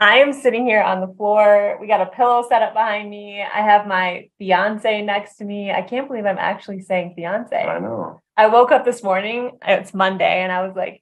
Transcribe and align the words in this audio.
I 0.00 0.18
am 0.18 0.32
sitting 0.32 0.64
here 0.64 0.80
on 0.80 1.00
the 1.00 1.12
floor. 1.14 1.76
We 1.80 1.88
got 1.88 2.00
a 2.00 2.06
pillow 2.06 2.44
set 2.48 2.62
up 2.62 2.72
behind 2.72 3.10
me. 3.10 3.42
I 3.42 3.62
have 3.62 3.86
my 3.86 4.30
fiance 4.38 5.02
next 5.02 5.36
to 5.36 5.44
me. 5.44 5.72
I 5.72 5.82
can't 5.82 6.06
believe 6.06 6.24
I'm 6.24 6.38
actually 6.38 6.82
saying 6.82 7.14
fiance. 7.16 7.56
I 7.56 7.80
know. 7.80 8.20
I 8.36 8.46
woke 8.46 8.70
up 8.70 8.84
this 8.84 9.02
morning. 9.02 9.58
It's 9.66 9.92
Monday, 9.92 10.42
and 10.42 10.52
I 10.52 10.64
was 10.64 10.76
like, 10.76 11.00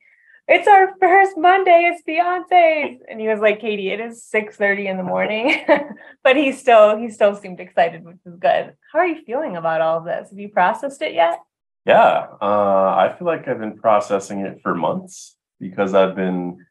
"It's 0.48 0.66
our 0.66 0.94
first 0.98 1.36
Monday. 1.36 1.92
It's 1.92 2.02
fiance's." 2.04 3.02
And 3.06 3.20
he 3.20 3.28
was 3.28 3.38
like, 3.38 3.60
"Katie, 3.60 3.90
it 3.90 4.00
is 4.00 4.24
6:30 4.24 4.86
in 4.86 4.96
the 4.96 5.02
morning," 5.02 5.62
but 6.24 6.36
he 6.36 6.52
still 6.52 6.96
he 6.96 7.10
still 7.10 7.34
seemed 7.34 7.60
excited, 7.60 8.02
which 8.02 8.16
is 8.24 8.36
good. 8.36 8.74
How 8.92 9.00
are 9.00 9.06
you 9.06 9.22
feeling 9.26 9.56
about 9.56 9.82
all 9.82 9.98
of 9.98 10.06
this? 10.06 10.30
Have 10.30 10.38
you 10.38 10.48
processed 10.48 11.02
it 11.02 11.12
yet? 11.12 11.38
Yeah, 11.84 12.28
uh, 12.40 12.94
I 12.96 13.14
feel 13.16 13.26
like 13.26 13.46
I've 13.46 13.60
been 13.60 13.76
processing 13.76 14.40
it 14.40 14.60
for 14.62 14.74
months 14.74 15.36
because 15.60 15.94
I've 15.94 16.16
been 16.16 16.65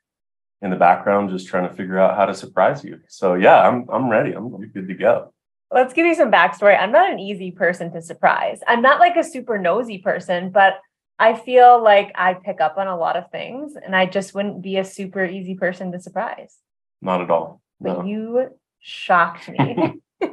in 0.66 0.72
the 0.72 0.76
background 0.76 1.30
just 1.30 1.48
trying 1.48 1.70
to 1.70 1.74
figure 1.76 2.00
out 2.00 2.18
how 2.18 2.26
to 2.26 2.34
surprise 2.34 2.84
you. 2.84 3.00
So 3.08 3.36
yeah, 3.36 3.66
I'm 3.66 3.88
I'm 3.90 4.10
ready. 4.10 4.34
I'm 4.34 4.50
good 4.72 4.88
to 4.88 4.94
go. 4.96 5.32
Let's 5.72 5.94
give 5.94 6.06
you 6.06 6.16
some 6.16 6.32
backstory. 6.32 6.78
I'm 6.78 6.92
not 6.92 7.12
an 7.12 7.20
easy 7.20 7.52
person 7.52 7.92
to 7.94 8.02
surprise. 8.02 8.60
I'm 8.68 8.82
not 8.82 9.00
like 9.00 9.16
a 9.16 9.24
super 9.24 9.58
nosy 9.58 10.00
person, 10.00 10.50
but 10.50 10.80
I 11.18 11.36
feel 11.36 11.82
like 11.82 12.12
I 12.16 12.34
pick 12.34 12.60
up 12.60 12.78
on 12.78 12.88
a 12.88 12.98
lot 12.98 13.16
of 13.16 13.32
things 13.32 13.74
and 13.82 13.96
I 13.96 14.06
just 14.06 14.34
wouldn't 14.34 14.62
be 14.62 14.78
a 14.78 14.84
super 14.84 15.24
easy 15.24 15.56
person 15.56 15.92
to 15.92 16.00
surprise. 16.00 16.58
Not 17.02 17.22
at 17.22 17.30
all. 17.30 17.62
No. 17.80 17.96
But 17.96 18.08
you 18.08 18.50
shocked 18.80 19.50
me. 19.50 20.02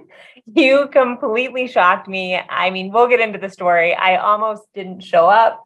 you 0.46 0.88
completely 0.88 1.68
shocked 1.68 2.08
me. 2.08 2.36
I 2.36 2.70
mean, 2.70 2.90
we'll 2.90 3.08
get 3.08 3.20
into 3.20 3.38
the 3.38 3.50
story. 3.50 3.94
I 3.94 4.16
almost 4.16 4.62
didn't 4.74 5.00
show 5.00 5.26
up 5.26 5.62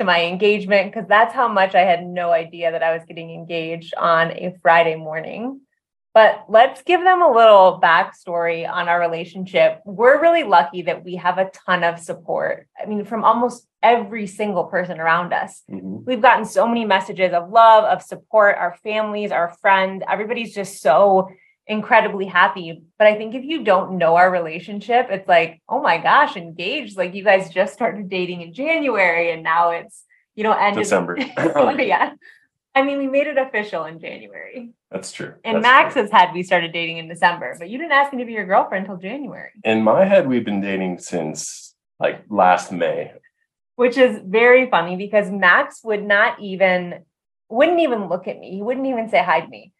to 0.00 0.04
my 0.04 0.24
engagement 0.24 0.90
because 0.90 1.06
that's 1.08 1.34
how 1.34 1.46
much 1.46 1.74
I 1.74 1.82
had 1.82 2.04
no 2.06 2.32
idea 2.32 2.72
that 2.72 2.82
I 2.82 2.94
was 2.94 3.04
getting 3.06 3.30
engaged 3.30 3.94
on 3.96 4.30
a 4.32 4.56
Friday 4.62 4.96
morning. 4.96 5.60
But 6.14 6.46
let's 6.48 6.82
give 6.82 7.02
them 7.02 7.22
a 7.22 7.30
little 7.30 7.78
backstory 7.80 8.68
on 8.68 8.88
our 8.88 8.98
relationship. 8.98 9.80
We're 9.84 10.20
really 10.20 10.42
lucky 10.42 10.82
that 10.82 11.04
we 11.04 11.16
have 11.16 11.38
a 11.38 11.50
ton 11.50 11.84
of 11.84 12.00
support. 12.00 12.66
I 12.82 12.86
mean, 12.86 13.04
from 13.04 13.24
almost 13.24 13.68
every 13.82 14.26
single 14.26 14.64
person 14.64 14.98
around 14.98 15.32
us. 15.32 15.62
Mm-hmm. 15.70 16.04
We've 16.06 16.22
gotten 16.22 16.46
so 16.46 16.66
many 16.66 16.84
messages 16.84 17.32
of 17.32 17.50
love, 17.50 17.84
of 17.84 18.02
support, 18.02 18.56
our 18.56 18.76
families, 18.82 19.30
our 19.30 19.54
friends. 19.60 20.02
Everybody's 20.08 20.54
just 20.54 20.82
so 20.82 21.28
incredibly 21.66 22.26
happy. 22.26 22.82
But 22.98 23.06
I 23.06 23.16
think 23.16 23.34
if 23.34 23.44
you 23.44 23.64
don't 23.64 23.98
know 23.98 24.16
our 24.16 24.30
relationship, 24.30 25.06
it's 25.10 25.28
like, 25.28 25.60
oh 25.68 25.80
my 25.80 25.98
gosh, 25.98 26.36
engaged. 26.36 26.96
Like 26.96 27.14
you 27.14 27.24
guys 27.24 27.50
just 27.50 27.72
started 27.72 28.08
dating 28.08 28.42
in 28.42 28.52
January 28.52 29.30
and 29.30 29.42
now 29.42 29.70
it's, 29.70 30.04
you 30.34 30.42
know, 30.42 30.52
end 30.52 30.76
December. 30.76 31.16
yeah. 31.78 32.12
I 32.74 32.82
mean, 32.82 32.98
we 32.98 33.08
made 33.08 33.26
it 33.26 33.36
official 33.36 33.84
in 33.84 33.98
January. 33.98 34.70
That's 34.90 35.12
true. 35.12 35.34
And 35.44 35.56
That's 35.56 35.62
Max 35.62 35.92
true. 35.94 36.02
has 36.02 36.10
had 36.10 36.32
we 36.32 36.42
started 36.42 36.72
dating 36.72 36.98
in 36.98 37.08
December, 37.08 37.56
but 37.58 37.68
you 37.68 37.78
didn't 37.78 37.92
ask 37.92 38.12
me 38.12 38.20
to 38.20 38.24
be 38.24 38.32
your 38.32 38.46
girlfriend 38.46 38.86
until 38.86 38.96
January. 38.96 39.50
In 39.64 39.82
my 39.82 40.04
head, 40.04 40.28
we've 40.28 40.44
been 40.44 40.60
dating 40.60 40.98
since 40.98 41.74
like 41.98 42.24
last 42.28 42.72
May. 42.72 43.12
Which 43.76 43.96
is 43.96 44.20
very 44.24 44.68
funny 44.70 44.96
because 44.96 45.30
Max 45.30 45.80
would 45.84 46.04
not 46.04 46.40
even 46.40 47.04
wouldn't 47.48 47.80
even 47.80 48.08
look 48.08 48.28
at 48.28 48.38
me. 48.38 48.52
He 48.52 48.62
wouldn't 48.62 48.86
even 48.86 49.08
say 49.08 49.22
hi 49.22 49.40
to 49.40 49.48
me 49.48 49.72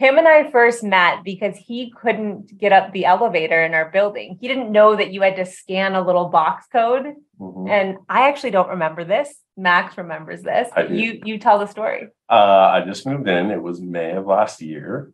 him 0.00 0.16
and 0.16 0.26
I 0.26 0.50
first 0.50 0.82
met 0.82 1.24
because 1.24 1.54
he 1.58 1.92
couldn't 2.00 2.56
get 2.56 2.72
up 2.72 2.90
the 2.90 3.04
elevator 3.04 3.62
in 3.62 3.74
our 3.74 3.90
building. 3.90 4.38
He 4.40 4.48
didn't 4.48 4.72
know 4.72 4.96
that 4.96 5.12
you 5.12 5.20
had 5.20 5.36
to 5.36 5.44
scan 5.44 5.94
a 5.94 6.00
little 6.00 6.30
box 6.30 6.66
code. 6.72 7.16
Mm-hmm. 7.38 7.68
And 7.68 7.98
I 8.08 8.28
actually 8.28 8.52
don't 8.52 8.70
remember 8.70 9.04
this. 9.04 9.28
Max 9.58 9.98
remembers 9.98 10.40
this. 10.40 10.70
You 10.88 11.20
you 11.26 11.38
tell 11.38 11.58
the 11.58 11.66
story. 11.66 12.08
Uh, 12.30 12.70
I 12.72 12.82
just 12.86 13.06
moved 13.06 13.28
in. 13.28 13.50
It 13.50 13.62
was 13.62 13.82
May 13.82 14.12
of 14.12 14.24
last 14.24 14.62
year. 14.62 15.12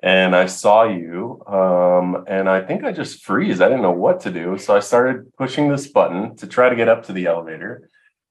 And 0.00 0.36
I 0.36 0.46
saw 0.46 0.84
you. 0.84 1.42
Um, 1.48 2.24
and 2.28 2.48
I 2.48 2.60
think 2.60 2.84
I 2.84 2.92
just 2.92 3.24
freeze. 3.24 3.60
I 3.60 3.66
didn't 3.66 3.82
know 3.82 3.90
what 3.90 4.20
to 4.20 4.30
do. 4.30 4.58
So 4.58 4.76
I 4.76 4.80
started 4.80 5.34
pushing 5.38 5.68
this 5.68 5.88
button 5.88 6.36
to 6.36 6.46
try 6.46 6.68
to 6.68 6.76
get 6.76 6.88
up 6.88 7.06
to 7.06 7.12
the 7.12 7.26
elevator. 7.26 7.88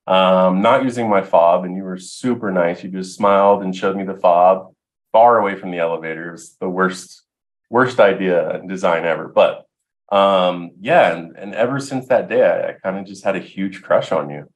Um, 0.08 0.62
not 0.62 0.86
using 0.86 1.10
my 1.10 1.22
fob, 1.22 1.66
and 1.66 1.76
you 1.76 1.84
were 1.84 1.98
super 1.98 2.52
nice. 2.52 2.84
You 2.84 2.90
just 2.90 3.18
smiled 3.18 3.64
and 3.64 3.76
showed 3.76 3.98
me 3.98 4.06
the 4.06 4.16
fob 4.16 4.74
far 5.12 5.40
away 5.40 5.56
from 5.56 5.72
the 5.72 5.80
elevator. 5.80 6.30
It 6.30 6.32
was 6.34 6.56
the 6.60 6.70
worst, 6.70 7.24
worst 7.70 8.00
idea 8.00 8.50
and 8.52 8.70
design 8.70 9.06
ever. 9.06 9.28
But 9.28 9.66
um, 10.12 10.72
yeah, 10.80 11.16
and, 11.16 11.36
and 11.38 11.54
ever 11.54 11.80
since 11.80 12.08
that 12.08 12.30
day, 12.30 12.44
I, 12.44 12.70
I 12.70 12.74
kind 12.74 12.98
of 12.98 13.06
just 13.06 13.24
had 13.24 13.36
a 13.36 13.40
huge 13.40 13.82
crush 13.82 14.12
on 14.12 14.30
you. 14.30 14.50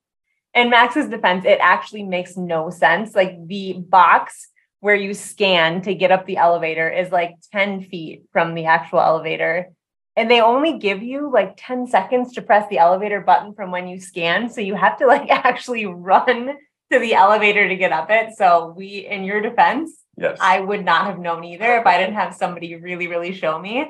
In 0.53 0.69
Max's 0.69 1.09
defense, 1.09 1.45
it 1.45 1.57
actually 1.61 2.03
makes 2.03 2.37
no 2.37 2.69
sense. 2.69 3.15
Like 3.15 3.47
the 3.47 3.73
box 3.73 4.49
where 4.79 4.95
you 4.95 5.13
scan 5.13 5.81
to 5.81 5.95
get 5.95 6.11
up 6.11 6.25
the 6.25 6.37
elevator 6.37 6.89
is 6.89 7.11
like 7.11 7.35
10 7.51 7.83
feet 7.83 8.23
from 8.31 8.53
the 8.53 8.65
actual 8.65 8.99
elevator. 8.99 9.69
And 10.15 10.29
they 10.29 10.41
only 10.41 10.77
give 10.77 11.01
you 11.01 11.31
like 11.31 11.55
10 11.57 11.87
seconds 11.87 12.33
to 12.33 12.41
press 12.41 12.67
the 12.69 12.79
elevator 12.79 13.21
button 13.21 13.53
from 13.53 13.71
when 13.71 13.87
you 13.87 13.99
scan. 13.99 14.49
So 14.49 14.61
you 14.61 14.75
have 14.75 14.97
to 14.97 15.07
like 15.07 15.29
actually 15.29 15.85
run 15.85 16.57
to 16.91 16.99
the 16.99 17.15
elevator 17.15 17.67
to 17.67 17.75
get 17.75 17.91
up 17.91 18.09
it. 18.09 18.35
So 18.37 18.73
we, 18.75 19.07
in 19.07 19.23
your 19.23 19.41
defense, 19.41 20.02
Yes. 20.17 20.37
I 20.41 20.59
would 20.59 20.85
not 20.85 21.05
have 21.05 21.19
known 21.19 21.43
either 21.43 21.77
if 21.77 21.85
I 21.85 21.97
didn't 21.97 22.15
have 22.15 22.33
somebody 22.33 22.75
really, 22.75 23.07
really 23.07 23.33
show 23.33 23.57
me. 23.59 23.87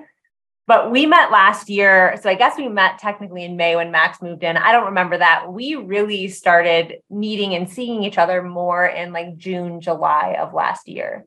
But 0.65 0.91
we 0.91 1.05
met 1.05 1.29
last 1.29 1.69
year. 1.69 2.17
So 2.21 2.29
I 2.29 2.35
guess 2.35 2.57
we 2.57 2.69
met 2.69 2.97
technically 2.97 3.43
in 3.43 3.57
May 3.57 3.75
when 3.75 3.91
Max 3.91 4.21
moved 4.21 4.43
in. 4.43 4.55
I 4.55 4.71
don't 4.71 4.85
remember 4.85 5.17
that. 5.17 5.51
We 5.51 5.75
really 5.75 6.29
started 6.29 6.99
meeting 7.09 7.53
and 7.53 7.69
seeing 7.69 8.03
each 8.03 8.17
other 8.17 8.41
more 8.41 8.85
in 8.85 9.11
like 9.11 9.35
June, 9.35 9.81
July 9.81 10.37
of 10.39 10.53
last 10.53 10.87
year. 10.87 11.25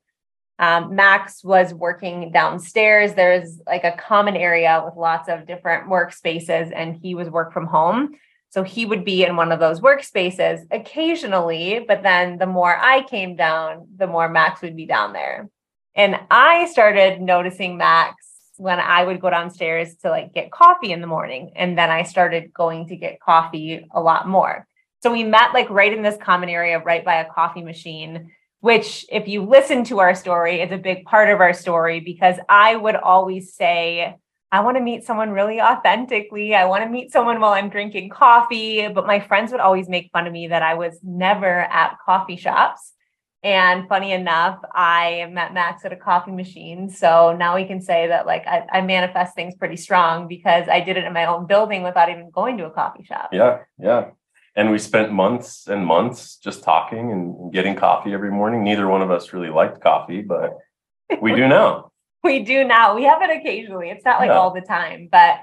Um, 0.58 0.94
Max 0.96 1.44
was 1.44 1.74
working 1.74 2.32
downstairs. 2.32 3.12
There's 3.12 3.60
like 3.66 3.84
a 3.84 3.92
common 3.92 4.36
area 4.36 4.82
with 4.82 4.96
lots 4.96 5.28
of 5.28 5.46
different 5.46 5.90
workspaces, 5.90 6.72
and 6.74 6.96
he 6.96 7.14
was 7.14 7.28
work 7.28 7.52
from 7.52 7.66
home. 7.66 8.14
So 8.56 8.62
he 8.62 8.86
would 8.86 9.04
be 9.04 9.22
in 9.22 9.36
one 9.36 9.52
of 9.52 9.60
those 9.60 9.82
workspaces 9.82 10.66
occasionally, 10.70 11.84
but 11.86 12.02
then 12.02 12.38
the 12.38 12.46
more 12.46 12.74
I 12.74 13.02
came 13.02 13.36
down, 13.36 13.86
the 13.94 14.06
more 14.06 14.30
Max 14.30 14.62
would 14.62 14.74
be 14.74 14.86
down 14.86 15.12
there. 15.12 15.50
And 15.94 16.18
I 16.30 16.64
started 16.64 17.20
noticing 17.20 17.76
Max 17.76 18.14
when 18.56 18.80
I 18.80 19.04
would 19.04 19.20
go 19.20 19.28
downstairs 19.28 19.96
to 19.96 20.08
like 20.08 20.32
get 20.32 20.50
coffee 20.50 20.92
in 20.92 21.02
the 21.02 21.06
morning. 21.06 21.52
And 21.54 21.76
then 21.76 21.90
I 21.90 22.04
started 22.04 22.54
going 22.54 22.88
to 22.88 22.96
get 22.96 23.20
coffee 23.20 23.86
a 23.90 24.00
lot 24.00 24.26
more. 24.26 24.66
So 25.02 25.12
we 25.12 25.22
met 25.22 25.52
like 25.52 25.68
right 25.68 25.92
in 25.92 26.02
this 26.02 26.16
common 26.16 26.48
area, 26.48 26.78
right 26.78 27.04
by 27.04 27.16
a 27.16 27.30
coffee 27.30 27.62
machine, 27.62 28.32
which, 28.60 29.04
if 29.10 29.28
you 29.28 29.42
listen 29.42 29.84
to 29.84 30.00
our 30.00 30.14
story, 30.14 30.62
is 30.62 30.72
a 30.72 30.78
big 30.78 31.04
part 31.04 31.28
of 31.28 31.42
our 31.42 31.52
story 31.52 32.00
because 32.00 32.36
I 32.48 32.74
would 32.74 32.96
always 32.96 33.52
say, 33.52 34.16
I 34.52 34.60
want 34.60 34.76
to 34.76 34.82
meet 34.82 35.04
someone 35.04 35.30
really 35.30 35.60
authentically. 35.60 36.54
I 36.54 36.66
want 36.66 36.84
to 36.84 36.90
meet 36.90 37.10
someone 37.10 37.40
while 37.40 37.52
I'm 37.52 37.68
drinking 37.68 38.10
coffee. 38.10 38.88
But 38.88 39.06
my 39.06 39.20
friends 39.20 39.50
would 39.52 39.60
always 39.60 39.88
make 39.88 40.10
fun 40.12 40.26
of 40.26 40.32
me 40.32 40.48
that 40.48 40.62
I 40.62 40.74
was 40.74 40.98
never 41.02 41.60
at 41.60 41.96
coffee 42.04 42.36
shops. 42.36 42.92
And 43.42 43.88
funny 43.88 44.12
enough, 44.12 44.58
I 44.72 45.28
met 45.30 45.54
Max 45.54 45.84
at 45.84 45.92
a 45.92 45.96
coffee 45.96 46.32
machine. 46.32 46.90
So 46.90 47.36
now 47.36 47.54
we 47.54 47.64
can 47.64 47.80
say 47.80 48.08
that 48.08 48.26
like 48.26 48.46
I, 48.46 48.66
I, 48.72 48.80
manifest 48.80 49.36
things 49.36 49.54
pretty 49.54 49.76
strong 49.76 50.26
because 50.26 50.68
I 50.68 50.80
did 50.80 50.96
it 50.96 51.04
in 51.04 51.12
my 51.12 51.26
own 51.26 51.46
building 51.46 51.84
without 51.84 52.08
even 52.08 52.30
going 52.30 52.58
to 52.58 52.66
a 52.66 52.70
coffee 52.70 53.04
shop. 53.04 53.28
Yeah, 53.32 53.60
yeah. 53.78 54.10
And 54.56 54.70
we 54.72 54.78
spent 54.78 55.12
months 55.12 55.68
and 55.68 55.86
months 55.86 56.38
just 56.38 56.64
talking 56.64 57.12
and 57.12 57.52
getting 57.52 57.76
coffee 57.76 58.14
every 58.14 58.30
morning. 58.30 58.64
Neither 58.64 58.88
one 58.88 59.02
of 59.02 59.10
us 59.10 59.32
really 59.32 59.50
liked 59.50 59.80
coffee, 59.80 60.22
but 60.22 60.56
we 61.20 61.34
do 61.34 61.46
now. 61.46 61.92
We 62.22 62.40
do 62.40 62.64
now. 62.64 62.94
We 62.94 63.04
have 63.04 63.22
it 63.22 63.30
occasionally. 63.30 63.90
It's 63.90 64.04
not 64.04 64.20
like 64.20 64.28
yeah. 64.28 64.34
all 64.36 64.52
the 64.52 64.60
time, 64.60 65.08
but 65.10 65.40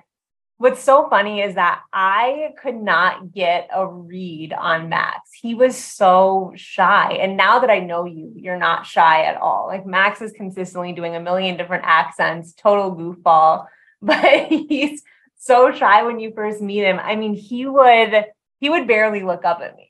what's 0.57 0.81
so 0.81 1.09
funny 1.09 1.41
is 1.41 1.55
that 1.55 1.81
I 1.91 2.53
could 2.61 2.75
not 2.75 3.33
get 3.33 3.69
a 3.73 3.85
read 3.85 4.53
on 4.53 4.89
Max. 4.89 5.31
He 5.33 5.55
was 5.55 5.75
so 5.77 6.53
shy. 6.55 7.13
And 7.13 7.35
now 7.35 7.59
that 7.59 7.69
I 7.69 7.79
know 7.79 8.05
you, 8.05 8.31
you're 8.35 8.57
not 8.57 8.85
shy 8.85 9.23
at 9.23 9.35
all. 9.35 9.67
Like 9.67 9.85
Max 9.85 10.21
is 10.21 10.31
consistently 10.31 10.93
doing 10.93 11.15
a 11.15 11.19
million 11.19 11.57
different 11.57 11.83
accents, 11.85 12.53
total 12.53 12.95
goofball, 12.95 13.65
but 14.01 14.47
he's 14.47 15.03
so 15.37 15.71
shy 15.73 16.03
when 16.03 16.19
you 16.19 16.31
first 16.33 16.61
meet 16.61 16.83
him. 16.83 16.99
I 16.99 17.15
mean, 17.15 17.33
he 17.33 17.65
would 17.65 18.25
he 18.59 18.69
would 18.69 18.87
barely 18.87 19.23
look 19.23 19.43
up 19.43 19.59
at 19.59 19.75
me. 19.75 19.89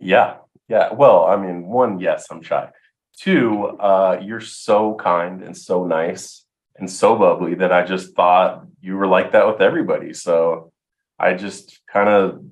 Yeah. 0.00 0.38
Yeah. 0.68 0.92
Well, 0.92 1.26
I 1.26 1.36
mean, 1.36 1.68
one, 1.68 2.00
yes, 2.00 2.26
I'm 2.30 2.42
shy. 2.42 2.70
Two, 3.18 3.64
uh, 3.64 4.20
you're 4.22 4.40
so 4.40 4.94
kind 4.94 5.42
and 5.42 5.56
so 5.56 5.84
nice 5.86 6.44
and 6.76 6.90
so 6.90 7.16
bubbly 7.16 7.54
that 7.56 7.72
I 7.72 7.84
just 7.84 8.14
thought 8.14 8.66
you 8.80 8.96
were 8.96 9.06
like 9.06 9.32
that 9.32 9.46
with 9.46 9.60
everybody. 9.60 10.12
So 10.12 10.72
I 11.18 11.34
just 11.34 11.80
kind 11.90 12.08
of 12.08 12.44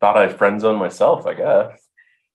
thought 0.00 0.16
I 0.16 0.28
friend 0.28 0.60
zone 0.60 0.78
myself, 0.78 1.26
I 1.26 1.34
guess. 1.34 1.80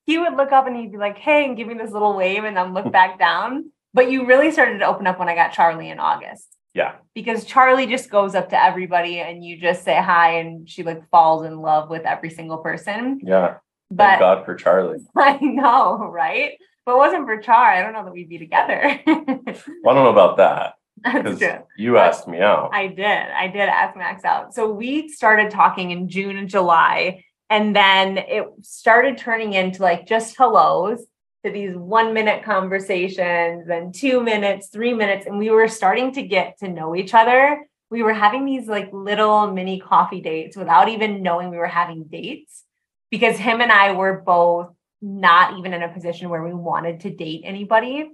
He 0.05 0.17
would 0.17 0.35
look 0.35 0.51
up 0.51 0.67
and 0.67 0.75
he'd 0.75 0.91
be 0.91 0.97
like, 0.97 1.17
hey, 1.17 1.45
and 1.45 1.57
give 1.57 1.67
me 1.67 1.75
this 1.75 1.91
little 1.91 2.15
wave 2.15 2.43
and 2.43 2.55
then 2.55 2.73
look 2.73 2.91
back 2.91 3.17
down. 3.27 3.71
But 3.93 4.11
you 4.11 4.25
really 4.25 4.51
started 4.51 4.79
to 4.79 4.85
open 4.85 5.07
up 5.07 5.19
when 5.19 5.29
I 5.29 5.35
got 5.35 5.53
Charlie 5.53 5.89
in 5.89 5.99
August. 5.99 6.47
Yeah. 6.73 6.95
Because 7.13 7.45
Charlie 7.45 7.85
just 7.85 8.09
goes 8.09 8.33
up 8.33 8.49
to 8.49 8.61
everybody 8.61 9.19
and 9.19 9.43
you 9.45 9.59
just 9.59 9.83
say 9.83 9.95
hi 9.95 10.39
and 10.39 10.67
she 10.67 10.83
like 10.83 11.07
falls 11.09 11.45
in 11.45 11.59
love 11.59 11.89
with 11.89 12.03
every 12.03 12.31
single 12.31 12.57
person. 12.57 13.19
Yeah. 13.23 13.57
But 13.91 14.07
Thank 14.07 14.19
God 14.19 14.45
for 14.45 14.55
Charlie. 14.55 14.99
I 15.15 15.37
know, 15.39 15.97
right? 16.11 16.53
But 16.85 16.95
it 16.95 16.97
wasn't 16.97 17.25
for 17.25 17.38
Char, 17.38 17.71
I 17.71 17.81
don't 17.81 17.94
know 17.94 18.03
that 18.03 18.13
we'd 18.13 18.30
be 18.30 18.38
together. 18.38 19.00
well, 19.06 19.18
I 19.18 19.94
don't 19.94 20.03
know 20.03 20.09
about 20.09 20.38
that. 20.38 20.74
That's 21.03 21.39
true. 21.39 21.59
You 21.77 21.97
asked 21.97 22.27
me 22.27 22.39
out. 22.39 22.69
I 22.74 22.88
did. 22.88 23.06
I 23.07 23.47
did 23.47 23.69
ask 23.69 23.95
Max 23.97 24.24
out. 24.24 24.53
So 24.53 24.71
we 24.71 25.09
started 25.09 25.51
talking 25.51 25.91
in 25.91 26.07
June 26.09 26.38
and 26.38 26.50
July, 26.50 27.24
and 27.50 27.75
then 27.75 28.18
it 28.18 28.45
started 28.62 29.18
turning 29.18 29.53
into 29.53 29.81
like 29.81 30.06
just 30.06 30.38
hellos 30.38 31.01
to 31.44 31.51
these 31.51 31.75
one 31.75 32.13
minute 32.13 32.44
conversations, 32.44 33.68
then 33.68 33.91
two 33.91 34.21
minutes, 34.24 34.68
three 34.68 34.94
minutes, 34.94 35.25
and 35.25 35.38
we 35.38 35.50
were 35.50 35.68
starting 35.68 36.13
to 36.13 36.24
get 36.24 36.57
to 36.59 36.69
know 36.69 36.95
each 36.95 37.13
other. 37.13 37.65
We 37.89 38.01
were 38.01 38.13
having 38.13 38.45
these 38.45 38.68
like 38.68 38.89
little 38.94 39.51
mini 39.51 39.80
coffee 39.80 40.21
dates 40.21 40.56
without 40.56 40.89
even 40.89 41.21
knowing 41.21 41.50
we 41.50 41.57
were 41.57 41.68
having 41.68 42.06
dates 42.06 42.63
because 43.12 43.38
him 43.38 43.62
and 43.62 43.71
I 43.71 43.91
were 43.91 44.21
both 44.25 44.74
not 45.03 45.59
even 45.59 45.73
in 45.73 45.83
a 45.83 45.89
position 45.89 46.29
where 46.29 46.44
we 46.44 46.53
wanted 46.53 47.01
to 47.01 47.09
date 47.09 47.41
anybody. 47.44 48.09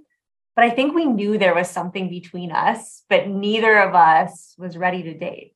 But 0.56 0.64
I 0.64 0.70
think 0.70 0.94
we 0.94 1.06
knew 1.06 1.38
there 1.38 1.54
was 1.54 1.70
something 1.70 2.10
between 2.10 2.50
us, 2.50 3.04
but 3.08 3.28
neither 3.28 3.78
of 3.78 3.94
us 3.94 4.54
was 4.58 4.76
ready 4.76 5.04
to 5.04 5.16
date. 5.16 5.54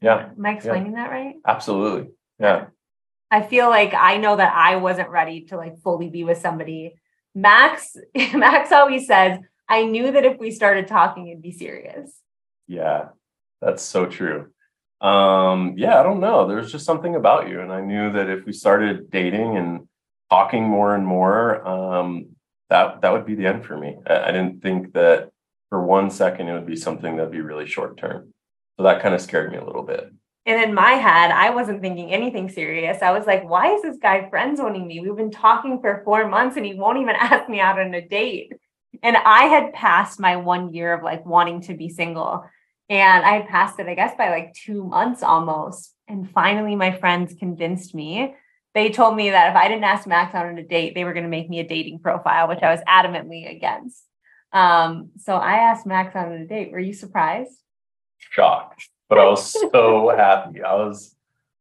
Yeah. 0.00 0.30
Am 0.36 0.46
I 0.46 0.52
explaining 0.52 0.92
yeah. 0.92 1.04
that 1.04 1.10
right? 1.10 1.34
Absolutely. 1.44 2.12
Yeah. 2.38 2.66
I 3.30 3.42
feel 3.42 3.68
like 3.68 3.92
I 3.92 4.16
know 4.16 4.36
that 4.36 4.54
I 4.54 4.76
wasn't 4.76 5.10
ready 5.10 5.42
to 5.46 5.56
like 5.56 5.82
fully 5.82 6.08
be 6.08 6.22
with 6.22 6.38
somebody. 6.38 6.94
Max, 7.34 7.96
Max 8.34 8.70
always 8.70 9.06
says, 9.06 9.40
I 9.68 9.84
knew 9.84 10.12
that 10.12 10.24
if 10.24 10.38
we 10.38 10.52
started 10.52 10.86
talking, 10.86 11.28
it'd 11.28 11.42
be 11.42 11.52
serious. 11.52 12.10
Yeah, 12.68 13.08
that's 13.60 13.82
so 13.82 14.06
true. 14.06 14.52
Um, 15.00 15.74
yeah, 15.76 15.98
I 16.00 16.02
don't 16.04 16.20
know. 16.20 16.46
There's 16.46 16.72
just 16.72 16.86
something 16.86 17.16
about 17.16 17.48
you. 17.48 17.60
And 17.60 17.72
I 17.72 17.80
knew 17.80 18.12
that 18.12 18.30
if 18.30 18.46
we 18.46 18.52
started 18.52 19.10
dating 19.10 19.56
and 19.56 19.87
talking 20.30 20.64
more 20.64 20.94
and 20.94 21.06
more, 21.06 21.66
um, 21.66 22.36
that 22.70 23.02
that 23.02 23.12
would 23.12 23.26
be 23.26 23.34
the 23.34 23.46
end 23.46 23.64
for 23.64 23.76
me. 23.76 23.96
I, 24.06 24.24
I 24.24 24.32
didn't 24.32 24.62
think 24.62 24.92
that 24.94 25.30
for 25.70 25.82
one 25.82 26.10
second 26.10 26.48
it 26.48 26.52
would 26.52 26.66
be 26.66 26.76
something 26.76 27.16
that'd 27.16 27.32
be 27.32 27.40
really 27.40 27.66
short 27.66 27.96
term. 27.96 28.32
So 28.76 28.84
that 28.84 29.02
kind 29.02 29.14
of 29.14 29.20
scared 29.20 29.50
me 29.50 29.58
a 29.58 29.64
little 29.64 29.82
bit. 29.82 30.12
And 30.46 30.62
in 30.62 30.72
my 30.72 30.92
head, 30.92 31.30
I 31.30 31.50
wasn't 31.50 31.82
thinking 31.82 32.10
anything 32.10 32.48
serious. 32.48 33.02
I 33.02 33.10
was 33.12 33.26
like, 33.26 33.46
why 33.46 33.74
is 33.74 33.82
this 33.82 33.98
guy 34.00 34.30
friend 34.30 34.56
zoning 34.56 34.86
me? 34.86 35.00
We've 35.00 35.14
been 35.14 35.30
talking 35.30 35.78
for 35.80 36.00
four 36.06 36.26
months 36.26 36.56
and 36.56 36.64
he 36.64 36.74
won't 36.74 36.98
even 36.98 37.16
ask 37.18 37.48
me 37.50 37.60
out 37.60 37.78
on 37.78 37.92
a 37.92 38.06
date. 38.06 38.52
And 39.02 39.16
I 39.16 39.44
had 39.44 39.74
passed 39.74 40.18
my 40.18 40.36
one 40.36 40.72
year 40.72 40.94
of 40.94 41.02
like 41.02 41.26
wanting 41.26 41.60
to 41.62 41.74
be 41.74 41.90
single. 41.90 42.44
And 42.88 43.24
I 43.24 43.32
had 43.32 43.48
passed 43.48 43.78
it, 43.78 43.88
I 43.88 43.94
guess, 43.94 44.16
by 44.16 44.30
like 44.30 44.54
two 44.54 44.84
months 44.84 45.22
almost. 45.22 45.94
And 46.08 46.30
finally, 46.30 46.74
my 46.74 46.92
friends 46.92 47.34
convinced 47.38 47.94
me 47.94 48.34
they 48.74 48.90
told 48.90 49.16
me 49.16 49.30
that 49.30 49.50
if 49.50 49.56
I 49.56 49.68
didn't 49.68 49.84
ask 49.84 50.06
Max 50.06 50.34
out 50.34 50.46
on 50.46 50.58
a 50.58 50.62
date, 50.62 50.94
they 50.94 51.04
were 51.04 51.12
going 51.12 51.24
to 51.24 51.30
make 51.30 51.48
me 51.48 51.60
a 51.60 51.66
dating 51.66 52.00
profile, 52.00 52.48
which 52.48 52.62
I 52.62 52.70
was 52.70 52.80
adamantly 52.88 53.50
against. 53.50 54.04
Um, 54.52 55.10
so 55.18 55.34
I 55.34 55.56
asked 55.56 55.86
Max 55.86 56.14
out 56.14 56.28
on 56.28 56.34
a 56.34 56.46
date. 56.46 56.72
Were 56.72 56.78
you 56.78 56.92
surprised? 56.92 57.52
Shocked, 58.18 58.88
but 59.08 59.18
I 59.18 59.24
was 59.24 59.50
so 59.50 60.08
happy. 60.16 60.62
I 60.62 60.74
was 60.74 61.14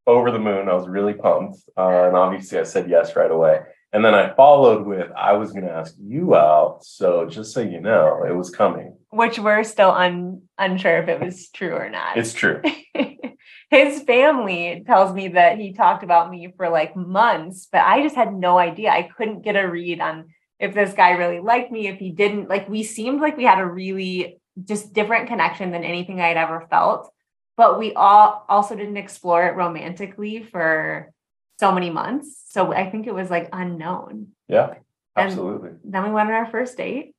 over 0.05 0.31
the 0.31 0.39
moon. 0.39 0.69
I 0.69 0.73
was 0.73 0.87
really 0.87 1.13
pumped. 1.13 1.59
Uh, 1.77 2.07
and 2.07 2.15
obviously, 2.15 2.59
I 2.59 2.63
said 2.63 2.89
yes 2.89 3.15
right 3.15 3.31
away. 3.31 3.59
And 3.93 4.03
then 4.03 4.13
I 4.13 4.33
followed 4.35 4.85
with, 4.85 5.09
I 5.15 5.33
was 5.33 5.51
going 5.51 5.65
to 5.65 5.71
ask 5.71 5.95
you 5.99 6.35
out. 6.35 6.83
So 6.83 7.25
just 7.25 7.53
so 7.53 7.61
you 7.61 7.79
know, 7.79 8.23
it 8.27 8.35
was 8.35 8.49
coming. 8.49 8.97
Which 9.09 9.39
we're 9.39 9.63
still 9.63 9.91
un- 9.91 10.41
unsure 10.57 10.97
if 10.97 11.07
it 11.07 11.21
was 11.21 11.49
true 11.49 11.73
or 11.73 11.89
not. 11.89 12.17
It's 12.17 12.33
true. 12.33 12.61
his 13.69 14.01
family 14.03 14.83
tells 14.85 15.13
me 15.13 15.29
that 15.29 15.57
he 15.57 15.73
talked 15.73 16.03
about 16.03 16.31
me 16.31 16.53
for 16.55 16.69
like 16.69 16.95
months, 16.95 17.67
but 17.71 17.81
I 17.81 18.01
just 18.01 18.15
had 18.15 18.33
no 18.33 18.57
idea. 18.57 18.89
I 18.91 19.03
couldn't 19.03 19.41
get 19.41 19.57
a 19.57 19.67
read 19.67 19.99
on 19.99 20.29
if 20.59 20.73
this 20.73 20.93
guy 20.93 21.11
really 21.11 21.39
liked 21.39 21.71
me, 21.71 21.87
if 21.87 21.99
he 21.99 22.11
didn't. 22.11 22.49
Like 22.49 22.69
we 22.69 22.83
seemed 22.83 23.19
like 23.19 23.35
we 23.35 23.43
had 23.43 23.59
a 23.59 23.65
really 23.65 24.39
just 24.63 24.93
different 24.93 25.27
connection 25.27 25.71
than 25.71 25.83
anything 25.83 26.21
I'd 26.21 26.37
ever 26.37 26.65
felt. 26.69 27.11
But 27.57 27.77
we 27.77 27.93
all 27.93 28.45
also 28.47 28.75
didn't 28.75 28.97
explore 28.97 29.45
it 29.47 29.55
romantically 29.55 30.43
for 30.43 31.11
so 31.59 31.71
many 31.71 31.89
months. 31.89 32.41
So 32.49 32.71
I 32.71 32.89
think 32.89 33.05
it 33.05 33.13
was 33.13 33.29
like 33.29 33.49
unknown. 33.51 34.29
Yeah, 34.47 34.75
absolutely. 35.15 35.69
And 35.69 35.79
then 35.83 36.03
we 36.03 36.11
went 36.11 36.29
on 36.29 36.35
our 36.35 36.49
first 36.49 36.77
date 36.77 37.15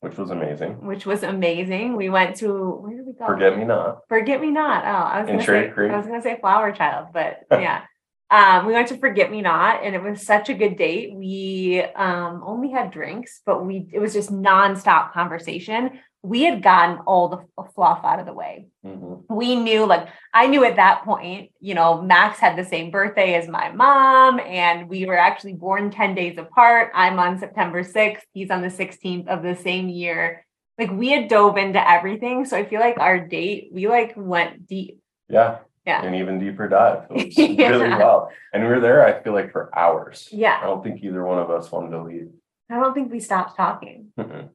which 0.00 0.16
was 0.16 0.30
amazing. 0.30 0.84
Which 0.86 1.06
was 1.06 1.22
amazing. 1.22 1.96
We 1.96 2.08
went 2.08 2.36
to 2.36 2.52
where 2.52 2.96
did 2.96 3.06
we 3.06 3.12
go? 3.12 3.26
Forget 3.26 3.56
Me 3.56 3.64
Not. 3.64 4.00
Forget 4.08 4.40
Me 4.40 4.50
Not. 4.50 4.84
Oh, 4.84 4.88
I 4.88 5.20
was 5.20 5.28
gonna 5.28 5.44
say 5.44 5.70
Creek. 5.70 5.92
I 5.92 5.96
was 5.96 6.06
gonna 6.06 6.22
say 6.22 6.38
Flower 6.40 6.72
Child, 6.72 7.08
but 7.12 7.40
yeah. 7.50 7.82
Um, 8.30 8.66
we 8.66 8.74
went 8.74 8.88
to 8.88 8.98
Forget 8.98 9.30
Me 9.30 9.40
Not, 9.40 9.82
and 9.82 9.94
it 9.94 10.02
was 10.02 10.26
such 10.26 10.50
a 10.50 10.54
good 10.54 10.76
date. 10.76 11.14
We 11.14 11.82
um, 11.96 12.42
only 12.44 12.70
had 12.70 12.90
drinks, 12.90 13.40
but 13.46 13.64
we 13.64 13.88
it 13.92 14.00
was 14.00 14.12
just 14.12 14.30
nonstop 14.30 15.12
conversation 15.12 15.98
we 16.22 16.42
had 16.42 16.62
gotten 16.62 16.98
all 17.06 17.28
the 17.28 17.62
fluff 17.74 18.00
out 18.04 18.18
of 18.18 18.26
the 18.26 18.32
way. 18.32 18.66
Mm-hmm. 18.84 19.34
We 19.34 19.54
knew, 19.54 19.86
like, 19.86 20.08
I 20.34 20.48
knew 20.48 20.64
at 20.64 20.76
that 20.76 21.04
point, 21.04 21.50
you 21.60 21.74
know, 21.74 22.02
Max 22.02 22.38
had 22.38 22.56
the 22.56 22.64
same 22.64 22.90
birthday 22.90 23.34
as 23.34 23.48
my 23.48 23.70
mom, 23.70 24.40
and 24.40 24.88
we 24.88 25.06
were 25.06 25.16
actually 25.16 25.54
born 25.54 25.90
10 25.90 26.14
days 26.14 26.36
apart. 26.36 26.90
I'm 26.94 27.18
on 27.18 27.38
September 27.38 27.84
6th, 27.84 28.22
he's 28.32 28.50
on 28.50 28.62
the 28.62 28.68
16th 28.68 29.28
of 29.28 29.42
the 29.42 29.54
same 29.54 29.88
year. 29.88 30.44
Like, 30.76 30.90
we 30.90 31.08
had 31.08 31.28
dove 31.28 31.56
into 31.56 31.88
everything. 31.88 32.44
So 32.44 32.56
I 32.56 32.64
feel 32.64 32.80
like 32.80 32.98
our 32.98 33.20
date, 33.20 33.70
we 33.72 33.88
like 33.88 34.14
went 34.16 34.66
deep. 34.66 35.00
Yeah. 35.28 35.58
Yeah. 35.88 36.04
An 36.04 36.14
even 36.14 36.38
deeper 36.38 36.68
dive. 36.68 37.06
yeah. 37.10 37.70
really 37.70 37.88
well. 37.88 38.30
And 38.52 38.62
we 38.62 38.68
were 38.68 38.78
there, 38.78 39.06
I 39.06 39.22
feel 39.22 39.32
like, 39.32 39.52
for 39.52 39.70
hours. 39.76 40.28
Yeah. 40.30 40.58
I 40.60 40.66
don't 40.66 40.84
think 40.84 41.02
either 41.02 41.24
one 41.24 41.38
of 41.38 41.50
us 41.50 41.72
wanted 41.72 41.92
to 41.92 42.02
leave. 42.02 42.28
I 42.70 42.74
don't 42.74 42.92
think 42.92 43.10
we 43.10 43.20
stopped 43.20 43.56
talking. 43.56 44.08
Mm-hmm. 44.18 44.48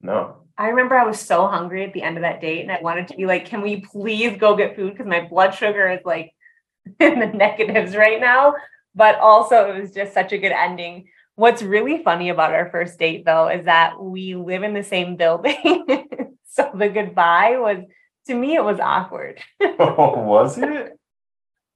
No. 0.00 0.38
I 0.58 0.70
remember 0.70 0.96
I 0.96 1.04
was 1.04 1.20
so 1.20 1.46
hungry 1.46 1.84
at 1.84 1.92
the 1.92 2.02
end 2.02 2.16
of 2.16 2.22
that 2.22 2.40
date 2.40 2.62
and 2.62 2.72
I 2.72 2.80
wanted 2.80 3.06
to 3.06 3.16
be 3.16 3.24
like, 3.24 3.46
can 3.46 3.62
we 3.62 3.82
please 3.82 4.36
go 4.36 4.56
get 4.56 4.74
food? 4.74 4.94
Because 4.94 5.06
my 5.06 5.28
blood 5.28 5.54
sugar 5.54 5.88
is 5.88 6.00
like 6.04 6.34
in 6.98 7.20
the 7.20 7.26
negatives 7.26 7.94
right 7.94 8.20
now. 8.20 8.56
But 8.96 9.20
also, 9.20 9.70
it 9.70 9.80
was 9.80 9.92
just 9.92 10.12
such 10.12 10.32
a 10.32 10.38
good 10.38 10.52
ending. 10.52 11.06
What's 11.36 11.62
really 11.62 12.02
funny 12.02 12.30
about 12.30 12.52
our 12.52 12.68
first 12.70 12.98
date, 12.98 13.24
though, 13.24 13.46
is 13.46 13.66
that 13.66 14.02
we 14.02 14.34
live 14.34 14.64
in 14.64 14.74
the 14.74 14.82
same 14.82 15.14
building. 15.14 16.08
so 16.48 16.68
the 16.74 16.88
goodbye 16.88 17.58
was, 17.58 17.78
to 18.26 18.34
me, 18.34 18.54
it 18.54 18.64
was 18.64 18.80
awkward. 18.80 19.40
oh, 19.60 20.18
was 20.22 20.58
it? 20.58 20.98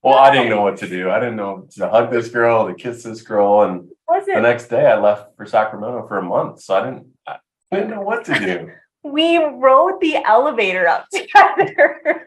Well, 0.03 0.15
I 0.15 0.31
didn't 0.31 0.51
know 0.51 0.63
what 0.63 0.77
to 0.79 0.89
do. 0.89 1.11
I 1.11 1.19
didn't 1.19 1.37
know 1.37 1.67
to 1.73 1.89
hug 1.89 2.11
this 2.11 2.29
girl, 2.29 2.69
to 2.69 2.75
kiss 2.75 3.03
this 3.03 3.23
girl. 3.23 3.63
And 3.63 3.89
the 4.27 4.41
next 4.41 4.69
day 4.69 4.87
I 4.87 4.99
left 4.99 5.37
for 5.37 5.45
Sacramento 5.45 6.07
for 6.07 6.19
a 6.19 6.23
month. 6.23 6.61
So 6.61 6.77
I 6.77 6.85
didn't, 6.85 7.07
I 7.27 7.39
didn't 7.73 7.91
know 7.91 8.03
what 8.03 8.25
to 8.27 8.39
do. 8.39 8.71
we 9.03 9.39
rode 9.39 10.01
the 10.01 10.17
elevator 10.17 10.87
up 10.87 11.09
together. 11.13 11.99
together. 12.05 12.27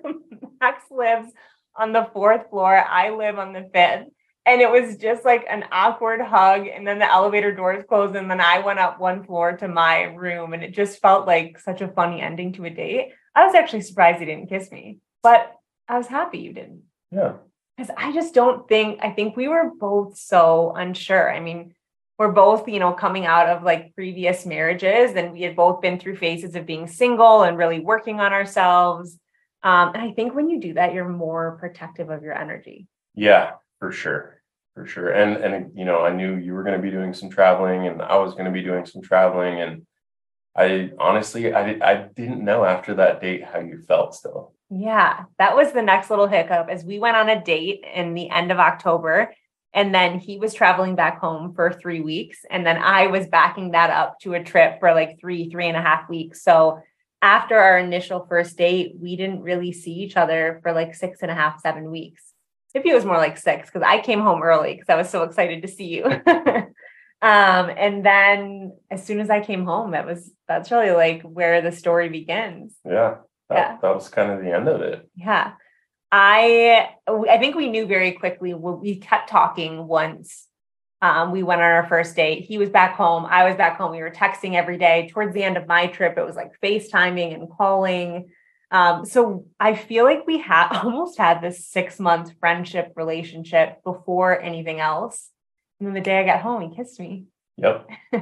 Max 0.59 0.83
lives 0.91 1.31
on 1.75 1.93
the 1.93 2.09
fourth 2.13 2.49
floor. 2.49 2.75
I 2.75 3.09
live 3.09 3.39
on 3.39 3.53
the 3.53 3.69
fifth. 3.73 4.07
And 4.45 4.59
it 4.59 4.69
was 4.69 4.97
just 4.97 5.23
like 5.23 5.45
an 5.49 5.65
awkward 5.71 6.19
hug. 6.19 6.67
And 6.67 6.85
then 6.85 6.99
the 6.99 7.09
elevator 7.09 7.53
doors 7.53 7.85
closed. 7.87 8.15
And 8.15 8.29
then 8.29 8.41
I 8.41 8.59
went 8.59 8.79
up 8.79 8.99
one 8.99 9.23
floor 9.23 9.55
to 9.57 9.67
my 9.67 10.03
room. 10.03 10.53
And 10.53 10.63
it 10.63 10.73
just 10.73 10.99
felt 10.99 11.25
like 11.25 11.57
such 11.57 11.81
a 11.81 11.87
funny 11.87 12.21
ending 12.21 12.53
to 12.53 12.65
a 12.65 12.69
date. 12.69 13.13
I 13.35 13.45
was 13.45 13.55
actually 13.55 13.81
surprised 13.81 14.19
he 14.19 14.25
didn't 14.25 14.49
kiss 14.49 14.71
me, 14.71 14.99
but 15.23 15.51
I 15.87 15.97
was 15.97 16.07
happy 16.07 16.39
you 16.39 16.53
didn't. 16.53 16.83
Yeah. 17.11 17.33
Because 17.77 17.93
I 17.97 18.11
just 18.11 18.33
don't 18.33 18.67
think, 18.67 18.99
I 19.01 19.11
think 19.11 19.35
we 19.35 19.47
were 19.47 19.71
both 19.79 20.17
so 20.17 20.73
unsure. 20.75 21.33
I 21.33 21.39
mean, 21.39 21.73
we're 22.17 22.31
both, 22.31 22.67
you 22.67 22.79
know, 22.79 22.93
coming 22.93 23.25
out 23.25 23.49
of 23.49 23.63
like 23.63 23.95
previous 23.95 24.45
marriages 24.45 25.15
and 25.15 25.33
we 25.33 25.41
had 25.41 25.55
both 25.55 25.81
been 25.81 25.99
through 25.99 26.17
phases 26.17 26.55
of 26.55 26.65
being 26.65 26.87
single 26.87 27.43
and 27.43 27.57
really 27.57 27.79
working 27.79 28.19
on 28.19 28.31
ourselves. 28.31 29.17
Um, 29.63 29.93
and 29.93 30.03
I 30.03 30.11
think 30.11 30.35
when 30.35 30.49
you 30.49 30.59
do 30.59 30.73
that, 30.75 30.93
you're 30.93 31.09
more 31.09 31.57
protective 31.59 32.09
of 32.09 32.21
your 32.21 32.37
energy. 32.37 32.87
Yeah, 33.15 33.53
for 33.79 33.91
sure. 33.91 34.41
For 34.75 34.85
sure. 34.85 35.09
And 35.09 35.37
and 35.37 35.71
you 35.75 35.83
know, 35.83 36.01
I 36.05 36.13
knew 36.13 36.35
you 36.37 36.53
were 36.53 36.63
going 36.63 36.79
to 36.79 36.81
be 36.81 36.91
doing 36.91 37.13
some 37.13 37.29
traveling 37.29 37.87
and 37.87 38.01
I 38.01 38.17
was 38.17 38.33
going 38.33 38.45
to 38.45 38.51
be 38.51 38.63
doing 38.63 38.85
some 38.85 39.01
traveling 39.01 39.61
and 39.61 39.85
I 40.55 40.91
honestly 40.99 41.53
I 41.53 41.77
I 41.81 41.95
didn't 42.15 42.43
know 42.43 42.65
after 42.65 42.95
that 42.95 43.21
date 43.21 43.43
how 43.43 43.59
you 43.59 43.81
felt 43.87 44.15
still. 44.15 44.53
Yeah, 44.69 45.25
that 45.37 45.55
was 45.55 45.71
the 45.71 45.81
next 45.81 46.09
little 46.09 46.27
hiccup 46.27 46.67
as 46.69 46.83
we 46.85 46.99
went 46.99 47.17
on 47.17 47.29
a 47.29 47.43
date 47.43 47.83
in 47.93 48.13
the 48.13 48.29
end 48.29 48.51
of 48.51 48.59
October 48.59 49.33
and 49.73 49.95
then 49.95 50.19
he 50.19 50.37
was 50.37 50.53
traveling 50.53 50.95
back 50.95 51.19
home 51.19 51.53
for 51.53 51.71
three 51.71 52.01
weeks. 52.01 52.39
And 52.49 52.65
then 52.65 52.77
I 52.77 53.07
was 53.07 53.27
backing 53.27 53.71
that 53.71 53.89
up 53.89 54.19
to 54.21 54.33
a 54.33 54.43
trip 54.43 54.79
for 54.79 54.93
like 54.93 55.19
three, 55.19 55.49
three 55.49 55.67
and 55.67 55.77
a 55.77 55.81
half 55.81 56.09
weeks. 56.09 56.43
So 56.43 56.81
after 57.21 57.57
our 57.57 57.77
initial 57.77 58.25
first 58.27 58.57
date, 58.57 58.95
we 58.99 59.15
didn't 59.15 59.41
really 59.41 59.71
see 59.71 59.93
each 59.93 60.17
other 60.17 60.59
for 60.61 60.73
like 60.73 60.93
six 60.93 61.19
and 61.21 61.31
a 61.31 61.35
half, 61.35 61.61
seven 61.61 61.89
weeks. 61.89 62.33
Maybe 62.73 62.89
it 62.89 62.95
was 62.95 63.05
more 63.05 63.17
like 63.17 63.37
six 63.37 63.69
because 63.69 63.85
I 63.85 64.01
came 64.01 64.21
home 64.21 64.43
early 64.43 64.73
because 64.73 64.89
I 64.89 64.95
was 64.95 65.09
so 65.09 65.23
excited 65.23 65.61
to 65.61 65.67
see 65.67 65.87
you. 65.87 66.03
um, 67.21 67.69
and 67.75 68.05
then 68.05 68.77
as 68.89 69.05
soon 69.05 69.19
as 69.19 69.29
I 69.29 69.41
came 69.41 69.65
home, 69.65 69.91
that 69.91 70.05
was 70.05 70.31
that's 70.47 70.71
really 70.71 70.91
like 70.91 71.21
where 71.21 71.61
the 71.61 71.71
story 71.71 72.09
begins. 72.09 72.75
Yeah. 72.85 73.17
That, 73.49 73.55
yeah. 73.55 73.77
that 73.81 73.95
was 73.95 74.09
kind 74.09 74.31
of 74.31 74.41
the 74.41 74.53
end 74.53 74.67
of 74.67 74.81
it. 74.81 75.09
Yeah. 75.15 75.53
I 76.11 76.89
I 77.07 77.37
think 77.37 77.55
we 77.55 77.69
knew 77.69 77.85
very 77.85 78.13
quickly. 78.13 78.53
We 78.53 78.95
kept 78.97 79.29
talking 79.29 79.87
once 79.87 80.47
um, 81.01 81.31
we 81.31 81.41
went 81.41 81.61
on 81.61 81.71
our 81.71 81.87
first 81.87 82.15
date. 82.15 82.45
He 82.45 82.57
was 82.57 82.69
back 82.69 82.95
home. 82.95 83.25
I 83.25 83.47
was 83.47 83.55
back 83.55 83.77
home. 83.77 83.91
We 83.91 84.01
were 84.01 84.11
texting 84.11 84.53
every 84.53 84.77
day. 84.77 85.09
Towards 85.11 85.33
the 85.33 85.43
end 85.43 85.57
of 85.57 85.67
my 85.67 85.87
trip, 85.87 86.17
it 86.17 86.25
was 86.25 86.35
like 86.35 86.51
FaceTiming 86.63 87.33
and 87.33 87.49
calling. 87.49 88.29
Um, 88.69 89.05
so 89.05 89.45
I 89.59 89.75
feel 89.75 90.05
like 90.05 90.27
we 90.27 90.37
had 90.37 90.69
almost 90.83 91.17
had 91.17 91.41
this 91.41 91.65
six 91.65 91.99
month 91.99 92.33
friendship 92.39 92.93
relationship 92.95 93.83
before 93.83 94.39
anything 94.39 94.79
else. 94.79 95.29
And 95.81 95.87
then 95.87 95.95
the 95.95 96.01
day 96.01 96.19
I 96.19 96.25
got 96.25 96.41
home, 96.41 96.61
he 96.61 96.75
kissed 96.75 96.99
me. 96.99 97.25
Yep. 97.57 97.89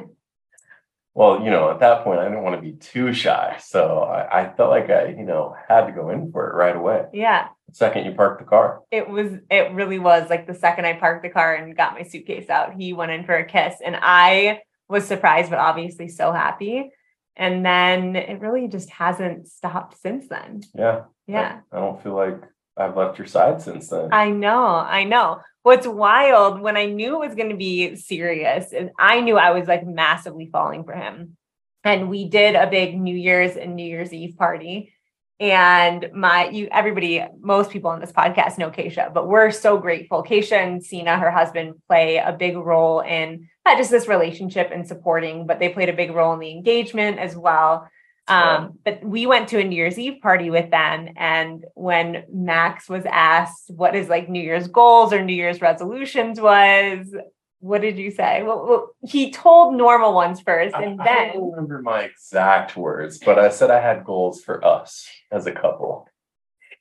well, 1.13 1.43
you 1.43 1.49
know, 1.49 1.69
at 1.71 1.81
that 1.81 2.05
point, 2.05 2.21
I 2.21 2.23
didn't 2.23 2.41
want 2.41 2.55
to 2.55 2.61
be 2.61 2.77
too 2.77 3.11
shy. 3.11 3.57
So 3.61 3.99
I, 3.99 4.43
I, 4.43 4.53
felt 4.55 4.69
like 4.69 4.89
I, 4.89 5.07
you 5.09 5.25
know, 5.25 5.57
had 5.67 5.87
to 5.87 5.91
go 5.91 6.09
in 6.09 6.31
for 6.31 6.49
it 6.49 6.55
right 6.55 6.73
away. 6.73 7.07
Yeah. 7.11 7.49
The 7.67 7.75
second 7.75 8.05
you 8.05 8.13
parked 8.13 8.39
the 8.39 8.47
car. 8.47 8.79
It 8.91 9.09
was, 9.09 9.33
it 9.51 9.73
really 9.73 9.99
was 9.99 10.29
like 10.29 10.47
the 10.47 10.53
second 10.53 10.85
I 10.85 10.93
parked 10.93 11.23
the 11.23 11.29
car 11.29 11.53
and 11.53 11.75
got 11.75 11.95
my 11.95 12.03
suitcase 12.03 12.49
out, 12.49 12.75
he 12.75 12.93
went 12.93 13.11
in 13.11 13.25
for 13.25 13.35
a 13.35 13.45
kiss. 13.45 13.75
And 13.83 13.97
I 14.01 14.61
was 14.87 15.05
surprised, 15.05 15.49
but 15.49 15.59
obviously 15.59 16.07
so 16.07 16.31
happy. 16.31 16.91
And 17.35 17.65
then 17.65 18.15
it 18.15 18.39
really 18.39 18.69
just 18.69 18.89
hasn't 18.89 19.49
stopped 19.49 19.99
since 19.99 20.29
then. 20.29 20.63
Yeah. 20.73 21.01
Yeah. 21.27 21.59
I, 21.73 21.77
I 21.77 21.81
don't 21.81 22.01
feel 22.01 22.15
like 22.15 22.41
I've 22.77 22.95
left 22.95 23.17
your 23.17 23.27
side 23.27 23.61
since 23.61 23.89
then. 23.89 24.13
I 24.13 24.29
know. 24.29 24.63
I 24.63 25.03
know 25.03 25.41
what's 25.63 25.87
wild 25.87 26.61
when 26.61 26.77
I 26.77 26.85
knew 26.85 27.15
it 27.15 27.27
was 27.27 27.35
going 27.35 27.49
to 27.49 27.57
be 27.57 27.95
serious 27.95 28.73
and 28.73 28.91
I 28.97 29.21
knew 29.21 29.37
I 29.37 29.51
was 29.51 29.67
like 29.67 29.85
massively 29.85 30.49
falling 30.51 30.83
for 30.83 30.93
him. 30.93 31.37
And 31.83 32.09
we 32.09 32.27
did 32.27 32.55
a 32.55 32.69
big 32.69 32.99
New 32.99 33.15
Year's 33.15 33.55
and 33.55 33.75
New 33.75 33.85
Year's 33.85 34.13
Eve 34.13 34.35
party. 34.37 34.93
And 35.39 36.09
my 36.13 36.49
you 36.49 36.67
everybody, 36.69 37.25
most 37.39 37.71
people 37.71 37.91
on 37.91 38.01
this 38.01 38.11
podcast 38.11 38.57
know 38.57 38.69
Keisha, 38.69 39.13
but 39.13 39.27
we're 39.27 39.51
so 39.51 39.77
grateful. 39.77 40.23
Keisha 40.23 40.57
and 40.57 40.83
Sina, 40.83 41.17
her 41.17 41.31
husband, 41.31 41.75
play 41.87 42.17
a 42.17 42.33
big 42.33 42.57
role 42.57 42.99
in 42.99 43.47
not 43.65 43.77
just 43.77 43.91
this 43.91 44.07
relationship 44.07 44.71
and 44.73 44.85
supporting, 44.85 45.47
but 45.47 45.59
they 45.59 45.69
played 45.69 45.87
a 45.87 45.93
big 45.93 46.11
role 46.11 46.33
in 46.33 46.39
the 46.39 46.51
engagement 46.51 47.19
as 47.19 47.37
well. 47.37 47.87
Um, 48.29 48.79
but 48.85 49.03
we 49.03 49.25
went 49.25 49.49
to 49.49 49.59
a 49.59 49.63
New 49.63 49.75
Year's 49.75 49.97
Eve 49.97 50.21
party 50.21 50.49
with 50.49 50.69
them. 50.71 51.09
And 51.17 51.65
when 51.75 52.23
Max 52.31 52.87
was 52.87 53.03
asked 53.05 53.71
what 53.75 53.95
his 53.95 54.07
like 54.07 54.29
New 54.29 54.41
Year's 54.41 54.67
goals 54.67 55.13
or 55.13 55.23
New 55.23 55.33
Year's 55.33 55.61
resolutions 55.61 56.39
was, 56.39 57.13
what 57.59 57.81
did 57.81 57.97
you 57.97 58.11
say? 58.11 58.43
Well, 58.43 58.65
well 58.67 58.95
he 59.05 59.31
told 59.31 59.75
normal 59.75 60.13
ones 60.13 60.39
first 60.41 60.75
and 60.75 61.01
I, 61.01 61.05
then 61.05 61.29
I 61.29 61.33
don't 61.33 61.51
remember 61.51 61.81
my 61.81 62.03
exact 62.03 62.77
words, 62.77 63.17
but 63.17 63.37
I 63.37 63.49
said 63.49 63.71
I 63.71 63.81
had 63.81 64.05
goals 64.05 64.41
for 64.41 64.63
us 64.65 65.07
as 65.31 65.45
a 65.45 65.51
couple. 65.51 66.07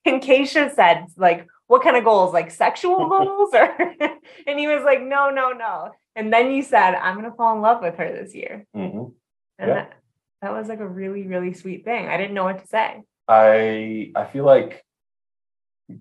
And 0.05 0.23
Keisha 0.23 0.75
said, 0.75 1.07
like, 1.17 1.47
what 1.67 1.83
kind 1.83 1.97
of 1.97 2.05
goals? 2.05 2.33
Like 2.33 2.51
sexual 2.51 3.09
goals? 3.09 3.51
Or 3.53 3.77
and 4.47 4.59
he 4.59 4.67
was 4.67 4.83
like, 4.85 5.03
no, 5.03 5.31
no, 5.31 5.51
no. 5.51 5.91
And 6.15 6.33
then 6.33 6.51
you 6.53 6.63
said, 6.63 6.95
I'm 6.95 7.15
gonna 7.15 7.35
fall 7.35 7.55
in 7.55 7.63
love 7.63 7.83
with 7.83 7.97
her 7.97 8.13
this 8.13 8.35
year. 8.35 8.67
Mm-hmm. 8.77 9.13
And 9.59 9.69
yeah. 9.69 9.75
that, 9.75 9.93
that 10.43 10.53
was 10.53 10.69
like 10.69 10.81
a 10.81 10.89
really 10.89 11.27
really 11.27 11.55
sweet 11.55 11.85
thing. 11.85 12.09
I 12.09 12.17
didn't 12.17 12.35
know 12.35 12.45
what 12.45 12.61
to 12.61 12.67
say. 12.67 13.03
I 13.27 14.13
i 14.15 14.25
feel 14.25 14.45
like 14.45 14.85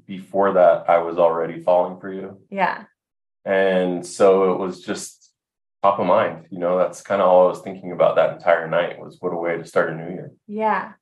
before 0.05 0.53
that 0.53 0.89
i 0.89 0.97
was 0.97 1.17
already 1.17 1.61
falling 1.61 1.99
for 1.99 2.11
you. 2.11 2.41
Yeah. 2.49 2.83
And 3.45 4.05
so 4.05 4.53
it 4.53 4.59
was 4.59 4.81
just 4.81 5.31
top 5.83 5.99
of 5.99 6.07
mind 6.07 6.47
you 6.49 6.57
know 6.57 6.77
that's 6.77 7.01
kind 7.01 7.21
of 7.21 7.27
all 7.27 7.45
i 7.45 7.49
was 7.49 7.61
thinking 7.61 7.91
about 7.91 8.15
that 8.15 8.33
entire 8.33 8.67
night 8.67 8.99
was 8.99 9.17
what 9.19 9.31
a 9.31 9.37
way 9.37 9.55
to 9.55 9.65
start 9.65 9.91
a 9.91 9.95
new 9.95 10.09
year. 10.09 10.31
Yeah. 10.47 10.93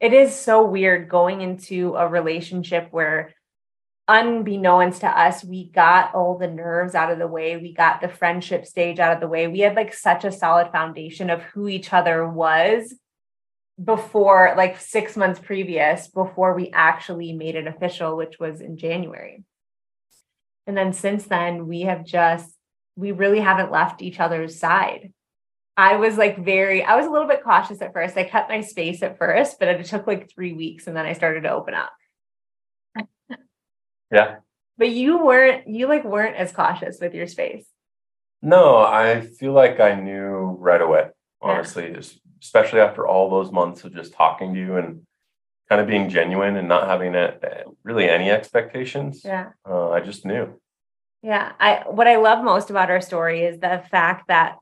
It 0.00 0.12
is 0.12 0.34
so 0.34 0.64
weird 0.64 1.08
going 1.08 1.40
into 1.40 1.94
a 1.96 2.08
relationship 2.08 2.88
where 2.90 3.34
unbeknownst 4.06 5.00
to 5.00 5.08
us, 5.08 5.44
we 5.44 5.70
got 5.70 6.14
all 6.14 6.36
the 6.36 6.48
nerves 6.48 6.94
out 6.94 7.10
of 7.10 7.18
the 7.18 7.26
way. 7.26 7.56
We 7.56 7.72
got 7.72 8.00
the 8.00 8.08
friendship 8.08 8.66
stage 8.66 8.98
out 8.98 9.14
of 9.14 9.20
the 9.20 9.28
way. 9.28 9.48
We 9.48 9.60
had 9.60 9.76
like 9.76 9.94
such 9.94 10.24
a 10.24 10.32
solid 10.32 10.70
foundation 10.72 11.30
of 11.30 11.42
who 11.42 11.68
each 11.68 11.92
other 11.92 12.28
was 12.28 12.94
before, 13.82 14.54
like 14.56 14.78
six 14.78 15.16
months 15.16 15.40
previous, 15.40 16.08
before 16.08 16.54
we 16.54 16.70
actually 16.72 17.32
made 17.32 17.54
it 17.54 17.66
official, 17.66 18.16
which 18.16 18.38
was 18.38 18.60
in 18.60 18.76
January. 18.76 19.42
And 20.66 20.76
then 20.76 20.92
since 20.92 21.24
then, 21.24 21.66
we 21.66 21.82
have 21.82 22.04
just, 22.04 22.54
we 22.96 23.12
really 23.12 23.40
haven't 23.40 23.72
left 23.72 24.02
each 24.02 24.20
other's 24.20 24.58
side. 24.58 25.12
I 25.76 25.96
was 25.96 26.16
like 26.16 26.44
very, 26.44 26.84
I 26.84 26.94
was 26.94 27.06
a 27.06 27.10
little 27.10 27.26
bit 27.26 27.42
cautious 27.42 27.82
at 27.82 27.92
first. 27.92 28.16
I 28.16 28.24
kept 28.24 28.48
my 28.48 28.60
space 28.60 29.02
at 29.02 29.18
first, 29.18 29.58
but 29.58 29.68
it 29.68 29.84
took 29.86 30.06
like 30.06 30.30
three 30.30 30.52
weeks 30.52 30.86
and 30.86 30.96
then 30.96 31.04
I 31.04 31.14
started 31.14 31.42
to 31.42 31.50
open 31.50 31.74
up. 31.74 31.92
Yeah. 34.14 34.36
But 34.78 34.90
you 34.90 35.24
weren't, 35.24 35.68
you 35.68 35.86
like 35.88 36.04
weren't 36.04 36.36
as 36.36 36.52
cautious 36.52 36.98
with 37.00 37.14
your 37.14 37.26
space. 37.26 37.66
No, 38.42 38.76
I 38.78 39.22
feel 39.22 39.52
like 39.52 39.80
I 39.80 39.94
knew 39.94 40.56
right 40.58 40.80
away, 40.80 41.08
honestly, 41.40 41.90
yeah. 41.90 42.00
especially 42.42 42.80
after 42.80 43.06
all 43.06 43.30
those 43.30 43.50
months 43.52 43.84
of 43.84 43.94
just 43.94 44.12
talking 44.12 44.54
to 44.54 44.60
you 44.60 44.76
and 44.76 45.02
kind 45.68 45.80
of 45.80 45.86
being 45.86 46.10
genuine 46.10 46.56
and 46.56 46.68
not 46.68 46.86
having 46.86 47.14
a, 47.14 47.34
really 47.82 48.08
any 48.08 48.30
expectations. 48.30 49.22
Yeah. 49.24 49.50
Uh, 49.68 49.90
I 49.90 50.00
just 50.00 50.26
knew. 50.26 50.60
Yeah. 51.22 51.52
I, 51.58 51.84
what 51.88 52.06
I 52.06 52.16
love 52.16 52.44
most 52.44 52.68
about 52.70 52.90
our 52.90 53.00
story 53.00 53.44
is 53.44 53.60
the 53.60 53.82
fact 53.90 54.28
that 54.28 54.58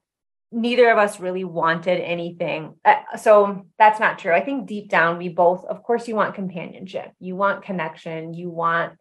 neither 0.52 0.90
of 0.90 0.99
us 0.99 1.18
really 1.18 1.44
wanted 1.44 1.99
anything. 2.00 2.75
Uh, 2.85 3.16
so 3.18 3.66
that's 3.78 3.99
not 3.99 4.18
true. 4.18 4.32
I 4.32 4.44
think 4.44 4.68
deep 4.68 4.90
down, 4.90 5.18
we 5.18 5.28
both, 5.28 5.64
of 5.64 5.82
course, 5.82 6.06
you 6.06 6.14
want 6.14 6.35
companionship, 6.35 7.11
you 7.18 7.35
want 7.35 7.64
connection, 7.64 8.35
you 8.35 8.50
want 8.50 8.92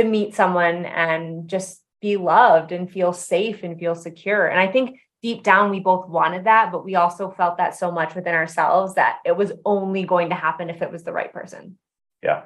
to 0.00 0.08
meet 0.08 0.34
someone 0.34 0.86
and 0.86 1.48
just 1.48 1.82
be 2.00 2.16
loved 2.16 2.72
and 2.72 2.90
feel 2.90 3.12
safe 3.12 3.62
and 3.62 3.78
feel 3.78 3.94
secure. 3.94 4.46
And 4.46 4.58
I 4.58 4.66
think 4.66 4.98
deep 5.22 5.42
down 5.42 5.70
we 5.70 5.80
both 5.80 6.08
wanted 6.08 6.44
that, 6.44 6.72
but 6.72 6.84
we 6.84 6.94
also 6.94 7.30
felt 7.30 7.58
that 7.58 7.76
so 7.76 7.92
much 7.92 8.14
within 8.14 8.34
ourselves 8.34 8.94
that 8.94 9.18
it 9.24 9.36
was 9.36 9.52
only 9.64 10.04
going 10.04 10.30
to 10.30 10.34
happen 10.34 10.70
if 10.70 10.80
it 10.80 10.90
was 10.90 11.04
the 11.04 11.12
right 11.12 11.32
person. 11.32 11.78
Yeah. 12.22 12.42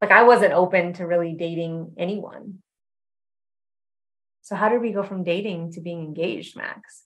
Like 0.00 0.10
I 0.10 0.24
wasn't 0.24 0.54
open 0.54 0.94
to 0.94 1.06
really 1.06 1.34
dating 1.34 1.94
anyone. 1.96 2.58
So 4.42 4.56
how 4.56 4.68
did 4.68 4.80
we 4.80 4.92
go 4.92 5.04
from 5.04 5.22
dating 5.22 5.72
to 5.72 5.80
being 5.80 6.00
engaged, 6.00 6.56
Max? 6.56 7.04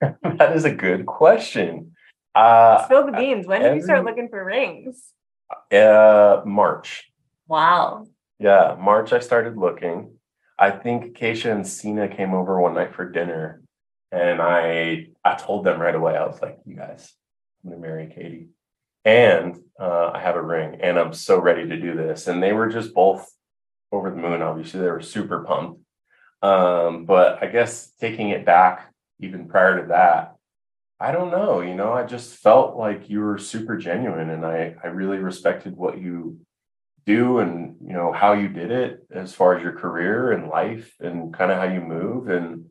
that 0.00 0.56
is 0.56 0.64
a 0.64 0.72
good 0.72 1.04
question. 1.04 1.92
Uh, 2.34 2.84
Spill 2.84 3.04
the 3.04 3.12
beans. 3.12 3.46
When 3.46 3.60
did 3.60 3.74
you 3.74 3.82
start 3.82 4.04
looking 4.04 4.28
for 4.30 4.42
rings? 4.42 5.12
Uh, 5.70 6.40
March. 6.46 7.09
Wow. 7.50 8.06
Yeah, 8.38 8.76
March 8.78 9.12
I 9.12 9.18
started 9.18 9.56
looking. 9.56 10.12
I 10.56 10.70
think 10.70 11.18
Keisha 11.18 11.50
and 11.50 11.66
Sina 11.66 12.06
came 12.06 12.32
over 12.32 12.60
one 12.60 12.74
night 12.74 12.94
for 12.94 13.10
dinner, 13.10 13.60
and 14.12 14.40
I 14.40 15.08
I 15.24 15.34
told 15.34 15.64
them 15.64 15.80
right 15.80 15.96
away. 15.96 16.16
I 16.16 16.26
was 16.26 16.40
like, 16.40 16.60
"You 16.64 16.76
guys, 16.76 17.12
I'm 17.64 17.70
gonna 17.70 17.82
marry 17.82 18.06
Katie, 18.06 18.50
and 19.04 19.58
uh, 19.80 20.12
I 20.14 20.20
have 20.20 20.36
a 20.36 20.42
ring." 20.42 20.78
and 20.80 20.96
I'm 20.96 21.12
so 21.12 21.40
ready 21.40 21.68
to 21.68 21.76
do 21.76 21.96
this. 21.96 22.28
And 22.28 22.40
they 22.40 22.52
were 22.52 22.68
just 22.68 22.94
both 22.94 23.28
over 23.90 24.10
the 24.10 24.16
moon. 24.16 24.42
Obviously, 24.42 24.78
they 24.80 24.90
were 24.90 25.02
super 25.02 25.42
pumped. 25.42 25.80
Um, 26.42 27.04
but 27.04 27.42
I 27.42 27.46
guess 27.46 27.90
taking 28.00 28.28
it 28.28 28.46
back 28.46 28.92
even 29.18 29.48
prior 29.48 29.82
to 29.82 29.88
that, 29.88 30.36
I 31.00 31.10
don't 31.10 31.32
know, 31.32 31.62
you 31.62 31.74
know, 31.74 31.92
I 31.92 32.04
just 32.04 32.36
felt 32.36 32.76
like 32.76 33.10
you 33.10 33.20
were 33.20 33.38
super 33.38 33.76
genuine 33.76 34.30
and 34.30 34.46
I 34.46 34.76
I 34.84 34.86
really 34.88 35.18
respected 35.18 35.76
what 35.76 35.98
you 35.98 36.38
do 37.14 37.38
and 37.38 37.76
you 37.86 37.92
know 37.92 38.12
how 38.12 38.32
you 38.32 38.48
did 38.48 38.70
it 38.70 39.06
as 39.10 39.34
far 39.34 39.56
as 39.56 39.62
your 39.62 39.72
career 39.72 40.32
and 40.32 40.48
life 40.48 40.94
and 41.00 41.34
kind 41.34 41.50
of 41.50 41.58
how 41.58 41.72
you 41.76 41.80
move 41.80 42.28
and 42.28 42.66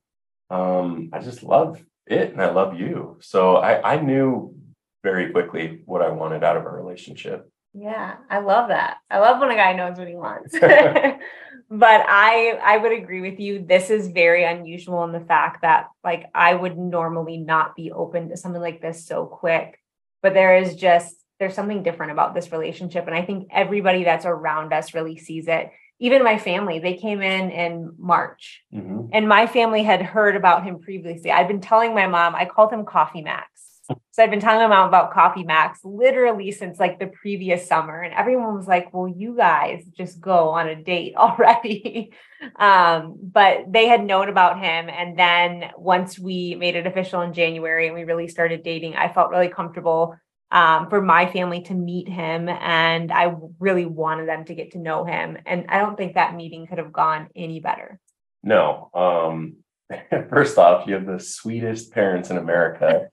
um 0.50 1.10
I 1.14 1.20
just 1.20 1.44
love 1.44 1.84
it 2.08 2.32
and 2.32 2.42
I 2.42 2.50
love 2.52 2.80
you. 2.80 3.18
So 3.22 3.58
I 3.58 3.94
I 3.94 4.02
knew 4.02 4.56
very 5.04 5.32
quickly 5.32 5.82
what 5.86 6.02
I 6.02 6.10
wanted 6.10 6.44
out 6.44 6.58
of 6.58 6.66
a 6.66 6.70
relationship. 6.70 7.50
Yeah, 7.74 8.16
I 8.30 8.40
love 8.40 8.70
that. 8.70 8.98
I 9.10 9.20
love 9.20 9.40
when 9.40 9.52
a 9.52 9.56
guy 9.56 9.74
knows 9.74 9.98
what 9.98 10.08
he 10.08 10.16
wants. 10.16 10.54
but 10.60 12.02
I 12.08 12.60
I 12.64 12.78
would 12.78 12.92
agree 12.92 13.22
with 13.22 13.40
you. 13.40 13.64
This 13.66 13.90
is 13.90 14.08
very 14.08 14.44
unusual 14.44 15.04
in 15.04 15.12
the 15.12 15.28
fact 15.34 15.62
that 15.62 15.88
like 16.04 16.26
I 16.34 16.54
would 16.54 16.78
normally 16.78 17.38
not 17.38 17.76
be 17.76 17.92
open 17.92 18.30
to 18.30 18.38
something 18.38 18.62
like 18.62 18.82
this 18.82 19.06
so 19.06 19.26
quick. 19.26 19.80
But 20.22 20.34
there 20.34 20.58
is 20.58 20.76
just 20.76 21.16
there's 21.40 21.54
something 21.54 21.84
different 21.84 22.12
about 22.12 22.36
this 22.36 22.52
relationship 22.52 23.08
and 23.08 23.16
I 23.16 23.24
think 23.24 23.48
everybody 23.52 24.04
that's 24.04 24.26
around 24.26 24.74
us 24.74 24.94
really 24.94 25.18
sees 25.18 25.48
it. 25.48 25.72
Even 26.00 26.24
my 26.24 26.38
family, 26.38 26.80
they 26.80 26.96
came 26.96 27.22
in 27.22 27.52
in 27.52 27.94
March. 27.98 28.64
Mm-hmm. 28.74 29.08
And 29.12 29.28
my 29.28 29.48
family 29.48 29.84
had 29.84 30.02
heard 30.02 30.38
about 30.38 30.64
him 30.64 30.80
previously. 30.80 31.30
I've 31.30 31.50
been 31.50 31.60
telling 31.60 31.94
my 31.94 32.08
mom, 32.08 32.36
I 32.36 32.46
called 32.46 32.72
him 32.72 32.86
Coffee 32.86 33.22
Max 33.22 33.70
so 34.12 34.24
I've 34.24 34.30
been 34.30 34.40
telling 34.40 34.60
them 34.60 34.72
about 34.72 35.14
Coffee 35.14 35.44
Max 35.44 35.80
literally 35.84 36.52
since 36.52 36.80
like 36.80 37.00
the 37.00 37.08
previous 37.08 37.68
summer. 37.68 38.02
And 38.02 38.14
everyone 38.14 38.56
was 38.56 38.68
like, 38.68 38.94
well, 38.94 39.08
you 39.08 39.36
guys 39.36 39.84
just 39.98 40.20
go 40.20 40.50
on 40.50 40.68
a 40.68 40.82
date 40.82 41.16
already. 41.18 42.14
um, 42.58 43.18
but 43.22 43.72
they 43.72 43.88
had 43.88 44.04
known 44.04 44.30
about 44.30 44.60
him. 44.60 44.90
And 44.90 45.18
then 45.18 45.72
once 45.78 46.18
we 46.18 46.56
made 46.56 46.76
it 46.76 46.88
official 46.88 47.22
in 47.22 47.34
January 47.34 47.88
and 47.88 47.96
we 47.96 48.04
really 48.04 48.28
started 48.28 48.64
dating, 48.64 48.96
I 48.96 49.12
felt 49.12 49.32
really 49.32 49.50
comfortable 49.50 50.16
um, 50.52 50.90
for 50.90 51.02
my 51.02 51.32
family 51.32 51.62
to 51.64 51.74
meet 51.74 52.08
him. 52.08 52.50
And 52.50 53.12
I 53.12 53.36
really 53.60 53.86
wanted 53.86 54.28
them 54.28 54.46
to 54.46 54.56
get 54.56 54.72
to 54.72 54.80
know 54.80 55.06
him. 55.06 55.38
And 55.46 55.66
I 55.70 55.80
don't 55.80 55.98
think 55.98 56.16
that 56.16 56.36
meeting 56.36 56.68
could 56.68 56.78
have 56.78 56.94
gone 56.94 57.30
any 57.36 57.60
better. 57.60 58.00
No. 58.44 58.90
Um, 58.94 59.58
first 60.30 60.58
off, 60.58 60.88
you 60.88 60.94
have 60.96 61.06
the 61.06 61.20
sweetest 61.20 61.92
parents 61.92 62.30
in 62.30 62.38
America. 62.38 63.10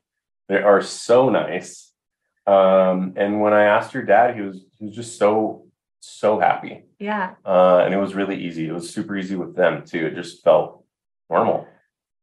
They 0.48 0.56
are 0.62 0.82
so 0.82 1.28
nice. 1.28 1.92
Um, 2.46 3.14
and 3.16 3.40
when 3.40 3.52
I 3.52 3.64
asked 3.64 3.92
your 3.92 4.04
dad, 4.04 4.36
he 4.36 4.42
was 4.42 4.64
he 4.78 4.86
was 4.86 4.94
just 4.94 5.18
so 5.18 5.66
so 6.00 6.38
happy. 6.38 6.84
Yeah. 7.00 7.34
Uh, 7.44 7.78
and 7.84 7.92
it 7.92 7.98
was 7.98 8.14
really 8.14 8.36
easy. 8.44 8.68
It 8.68 8.72
was 8.72 8.90
super 8.90 9.16
easy 9.16 9.34
with 9.34 9.56
them 9.56 9.84
too. 9.84 10.06
It 10.06 10.14
just 10.14 10.44
felt 10.44 10.84
normal. 11.28 11.66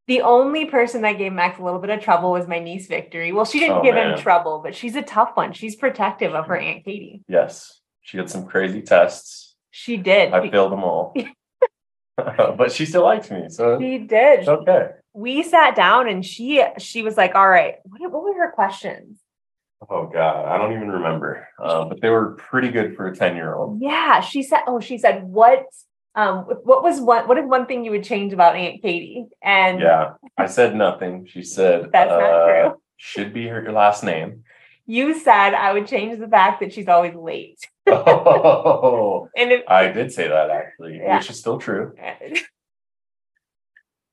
The 0.08 0.22
only 0.22 0.66
person 0.66 1.02
that 1.04 1.18
gave 1.18 1.32
Max 1.32 1.60
a 1.60 1.64
little 1.64 1.80
bit 1.80 1.90
of 1.90 2.02
trouble 2.02 2.32
was 2.32 2.48
my 2.48 2.60
niece 2.60 2.88
Victory. 2.88 3.32
Well, 3.32 3.46
she 3.46 3.60
didn't 3.60 3.78
oh, 3.78 3.84
give 3.84 3.96
man. 3.96 4.14
him 4.14 4.20
trouble, 4.20 4.60
but 4.62 4.76
she's 4.76 4.96
a 4.96 5.02
tough 5.02 5.32
one. 5.36 5.54
She's 5.54 5.76
protective 5.76 6.34
of 6.34 6.48
her 6.48 6.58
Aunt 6.58 6.84
Katie. 6.84 7.22
Yes. 7.28 7.80
She 8.02 8.18
had 8.18 8.30
some 8.30 8.46
crazy 8.46 8.82
tests. 8.82 9.56
She 9.72 9.96
did. 9.98 10.34
I 10.34 10.50
failed 10.50 10.72
them 10.74 10.84
all. 10.84 11.16
but 12.18 12.72
she 12.72 12.86
still 12.86 13.04
likes 13.04 13.32
me. 13.32 13.46
So 13.50 13.80
she 13.80 13.98
did. 14.00 14.48
okay 14.48 14.90
we 15.14 15.44
sat 15.44 15.76
down 15.76 16.10
and 16.10 16.26
she 16.26 16.64
she 16.80 17.04
was 17.04 17.16
like, 17.16 17.36
"All 17.36 17.48
right, 17.48 17.76
what, 17.84 18.12
what 18.12 18.24
were 18.24 18.34
her 18.34 18.52
questions?" 18.52 19.20
Oh 19.90 20.08
God, 20.08 20.46
I 20.46 20.58
don't 20.58 20.74
even 20.74 20.90
remember. 20.90 21.48
Uh, 21.62 21.86
but 21.86 22.02
they 22.02 22.10
were 22.10 22.32
pretty 22.32 22.70
good 22.70 22.96
for 22.96 23.08
a 23.08 23.16
ten 23.16 23.36
year 23.36 23.54
old. 23.56 23.82
Yeah, 23.82 24.22
she 24.22 24.44
said. 24.44 24.62
Oh, 24.68 24.80
she 24.80 24.98
said, 24.98 25.24
"What? 25.24 25.66
Um, 26.16 26.40
what 26.64 26.84
was 26.84 27.02
one? 27.02 27.28
What 27.28 27.38
is 27.38 27.46
one 27.46 27.66
thing 27.66 27.84
you 27.84 27.92
would 27.92 28.04
change 28.04 28.34
about 28.34 28.56
Aunt 28.56 28.82
Katie?" 28.82 29.26
And 29.42 29.80
yeah, 29.80 30.14
I 30.38 30.46
said 30.48 30.76
nothing. 30.76 31.26
She 31.26 31.44
said, 31.44 31.90
"That's 31.94 32.12
uh, 32.12 32.20
not 32.20 32.46
true." 32.46 32.82
Should 32.98 33.34
be 33.34 33.48
her 33.48 33.72
last 33.72 34.04
name. 34.04 34.44
You 34.86 35.18
said 35.18 35.54
I 35.54 35.74
would 35.74 35.88
change 35.88 36.20
the 36.20 36.28
fact 36.28 36.60
that 36.60 36.74
she's 36.74 36.88
always 36.88 37.16
late. 37.16 37.60
oh, 37.88 39.30
and 39.36 39.52
if, 39.52 39.64
I 39.68 39.88
did 39.88 40.12
say 40.12 40.28
that 40.28 40.50
actually, 40.50 40.98
yeah. 40.98 41.18
which 41.18 41.30
is 41.30 41.40
still 41.40 41.58
true. 41.58 41.96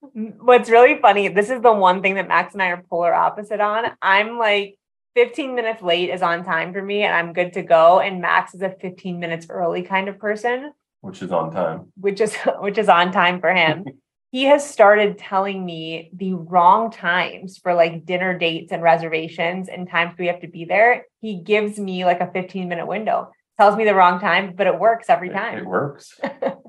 What's 0.01 0.71
really 0.71 0.99
funny, 1.01 1.29
this 1.29 1.51
is 1.51 1.61
the 1.61 1.73
one 1.73 2.03
thing 2.03 2.15
that 2.15 2.29
Max 2.29 2.55
and 2.55 2.63
I 2.63 2.69
are 2.69 2.85
polar 2.89 3.13
opposite 3.13 3.61
on. 3.61 3.85
I'm 4.01 4.39
like 4.39 4.79
15 5.15 5.55
minutes 5.55 5.83
late 5.83 6.09
is 6.11 6.23
on 6.23 6.45
time 6.45 6.73
for 6.73 6.83
me 6.83 7.03
and 7.03 7.15
I'm 7.15 7.33
good 7.33 7.53
to 7.55 7.63
go. 7.63 8.01
And 8.01 8.21
Max 8.21 8.55
is 8.55 8.63
a 8.63 8.71
15 8.71 9.19
minutes 9.19 9.47
early 9.51 9.83
kind 9.83 10.09
of 10.09 10.19
person. 10.19 10.73
Which 11.01 11.23
is 11.23 11.33
on 11.33 11.51
time. 11.51 11.93
Which 11.97 12.21
is 12.21 12.35
which 12.61 12.79
is 12.79 12.89
on 12.89 13.13
time 13.13 13.41
for 13.41 13.53
him. 13.53 13.85
he 14.33 14.45
has 14.45 14.69
started 14.69 15.19
telling 15.19 15.65
me 15.65 16.11
the 16.15 16.35
wrong 16.35 16.91
times 16.91 17.59
for 17.59 17.75
like 17.75 18.07
dinner 18.07 18.39
dates 18.39 18.71
and 18.73 18.83
reservations 18.83 19.69
and 19.69 19.89
times 19.89 20.15
we 20.19 20.29
have 20.29 20.41
to 20.41 20.49
be 20.49 20.65
there. 20.65 21.07
He 21.21 21.37
gives 21.37 21.79
me 21.79 22.05
like 22.05 22.21
a 22.21 22.31
15 22.31 22.69
minute 22.69 22.87
window, 22.87 23.33
tells 23.59 23.77
me 23.77 23.85
the 23.85 23.95
wrong 23.95 24.21
time, 24.21 24.55
but 24.55 24.67
it 24.67 24.79
works 24.79 25.09
every 25.09 25.31
time. 25.31 25.59
It, 25.59 25.63
it 25.63 25.67
works. 25.67 26.19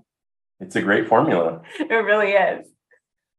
it's 0.60 0.76
a 0.76 0.82
great 0.82 1.08
formula. 1.08 1.62
It 1.80 1.94
really 1.94 2.32
is. 2.32 2.68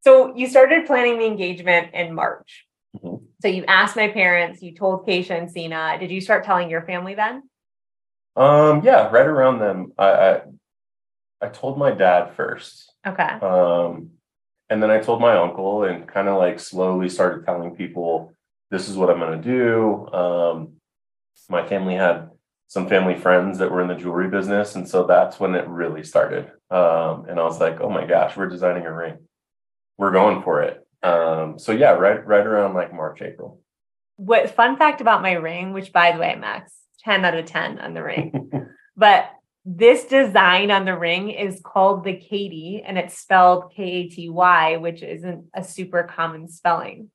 So 0.02 0.36
you 0.36 0.48
started 0.48 0.86
planning 0.86 1.18
the 1.18 1.26
engagement 1.26 1.94
in 1.94 2.14
March. 2.14 2.66
Mm-hmm. 2.96 3.24
So 3.40 3.48
you 3.48 3.64
asked 3.66 3.96
my 3.96 4.08
parents, 4.08 4.62
you 4.62 4.74
told 4.74 5.06
Keisha 5.06 5.30
and 5.30 5.50
Sina. 5.50 5.96
Did 5.98 6.10
you 6.10 6.20
start 6.20 6.44
telling 6.44 6.70
your 6.70 6.82
family 6.82 7.14
then? 7.14 7.42
Um, 8.36 8.82
yeah, 8.84 9.10
right 9.10 9.26
around 9.26 9.58
them. 9.58 9.92
I, 9.98 10.06
I, 10.06 10.40
I 11.42 11.48
told 11.48 11.78
my 11.78 11.90
dad 11.90 12.34
first. 12.36 12.92
Okay. 13.06 13.22
Um, 13.22 14.10
and 14.70 14.82
then 14.82 14.90
I 14.90 15.00
told 15.00 15.20
my 15.20 15.36
uncle 15.36 15.84
and 15.84 16.06
kind 16.06 16.28
of 16.28 16.38
like 16.38 16.60
slowly 16.60 17.08
started 17.08 17.44
telling 17.44 17.76
people 17.76 18.32
this 18.70 18.88
is 18.88 18.96
what 18.96 19.10
I'm 19.10 19.18
gonna 19.18 19.42
do. 19.42 20.08
Um, 20.12 20.74
my 21.48 21.66
family 21.66 21.94
had 21.94 22.30
some 22.68 22.88
family 22.88 23.16
friends 23.16 23.58
that 23.58 23.70
were 23.70 23.82
in 23.82 23.88
the 23.88 23.94
jewelry 23.94 24.28
business, 24.28 24.76
and 24.76 24.88
so 24.88 25.04
that's 25.04 25.38
when 25.38 25.54
it 25.54 25.68
really 25.68 26.04
started. 26.04 26.50
Um, 26.70 27.26
and 27.28 27.38
I 27.38 27.42
was 27.42 27.60
like, 27.60 27.80
oh 27.80 27.90
my 27.90 28.06
gosh, 28.06 28.36
we're 28.36 28.48
designing 28.48 28.86
a 28.86 28.92
ring 28.92 29.18
we're 30.02 30.10
going 30.10 30.42
for 30.42 30.62
it. 30.62 30.84
Um, 31.02 31.58
so 31.58 31.72
yeah, 31.72 31.92
right, 31.92 32.24
right 32.26 32.46
around 32.46 32.74
like 32.74 32.92
March, 32.92 33.22
April. 33.22 33.60
What 34.16 34.50
fun 34.50 34.76
fact 34.76 35.00
about 35.00 35.22
my 35.22 35.32
ring, 35.32 35.72
which 35.72 35.92
by 35.92 36.12
the 36.12 36.18
way, 36.18 36.34
Max, 36.34 36.72
10 37.04 37.24
out 37.24 37.36
of 37.36 37.46
10 37.46 37.78
on 37.78 37.94
the 37.94 38.02
ring. 38.02 38.50
but 38.96 39.30
this 39.64 40.04
design 40.04 40.70
on 40.70 40.84
the 40.84 40.96
ring 40.96 41.30
is 41.30 41.60
called 41.62 42.04
the 42.04 42.16
Katy 42.16 42.82
and 42.84 42.98
it's 42.98 43.18
spelled 43.18 43.72
K 43.74 43.82
A 43.84 44.08
T 44.08 44.28
Y, 44.28 44.76
which 44.78 45.02
isn't 45.02 45.46
a 45.54 45.62
super 45.62 46.02
common 46.02 46.48
spelling. 46.48 47.10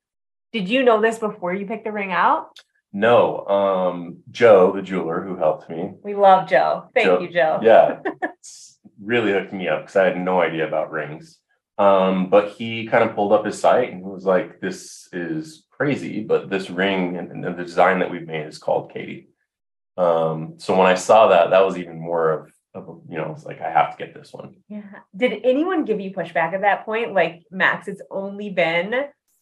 Did 0.52 0.68
you 0.68 0.82
know 0.82 1.00
this 1.00 1.18
before 1.18 1.52
you 1.52 1.66
picked 1.66 1.84
the 1.84 1.92
ring 1.92 2.12
out? 2.12 2.58
No. 2.92 3.46
Um, 3.46 4.18
Joe, 4.30 4.72
the 4.72 4.80
jeweler 4.80 5.22
who 5.22 5.36
helped 5.36 5.68
me. 5.68 5.92
We 6.02 6.14
love 6.14 6.48
Joe. 6.48 6.88
Thank 6.94 7.06
Joe, 7.06 7.20
you, 7.20 7.28
Joe. 7.30 7.60
Yeah. 7.62 8.00
really 9.00 9.32
hooked 9.32 9.52
me 9.52 9.68
up 9.68 9.82
because 9.82 9.96
I 9.96 10.04
had 10.04 10.18
no 10.18 10.40
idea 10.40 10.66
about 10.66 10.90
rings. 10.90 11.38
Um, 11.76 12.28
but 12.28 12.50
he 12.50 12.86
kind 12.86 13.08
of 13.08 13.14
pulled 13.14 13.32
up 13.32 13.44
his 13.44 13.60
site 13.60 13.92
and 13.92 14.02
was 14.02 14.24
like, 14.24 14.60
"This 14.60 15.08
is 15.12 15.64
crazy, 15.70 16.24
but 16.24 16.50
this 16.50 16.70
ring 16.70 17.16
and, 17.16 17.30
and 17.30 17.44
the 17.44 17.52
design 17.52 18.00
that 18.00 18.10
we've 18.10 18.26
made 18.26 18.46
is 18.46 18.58
called 18.58 18.92
Katy." 18.92 19.28
Um, 19.98 20.54
so 20.58 20.76
when 20.76 20.86
I 20.86 20.94
saw 20.94 21.28
that, 21.28 21.50
that 21.50 21.64
was 21.64 21.76
even 21.76 22.00
more 22.00 22.30
of, 22.30 22.52
of 22.74 22.88
a, 22.88 23.12
you 23.12 23.18
know, 23.18 23.32
it's 23.36 23.44
like 23.44 23.60
I 23.60 23.70
have 23.70 23.96
to 23.96 24.04
get 24.04 24.14
this 24.14 24.32
one. 24.32 24.54
Yeah. 24.68 24.82
Did 25.16 25.40
anyone 25.44 25.84
give 25.84 26.00
you 26.00 26.12
pushback 26.12 26.54
at 26.54 26.60
that 26.62 26.84
point? 26.84 27.14
Like 27.14 27.42
Max, 27.50 27.88
it's 27.88 28.02
only 28.10 28.50
been 28.50 28.94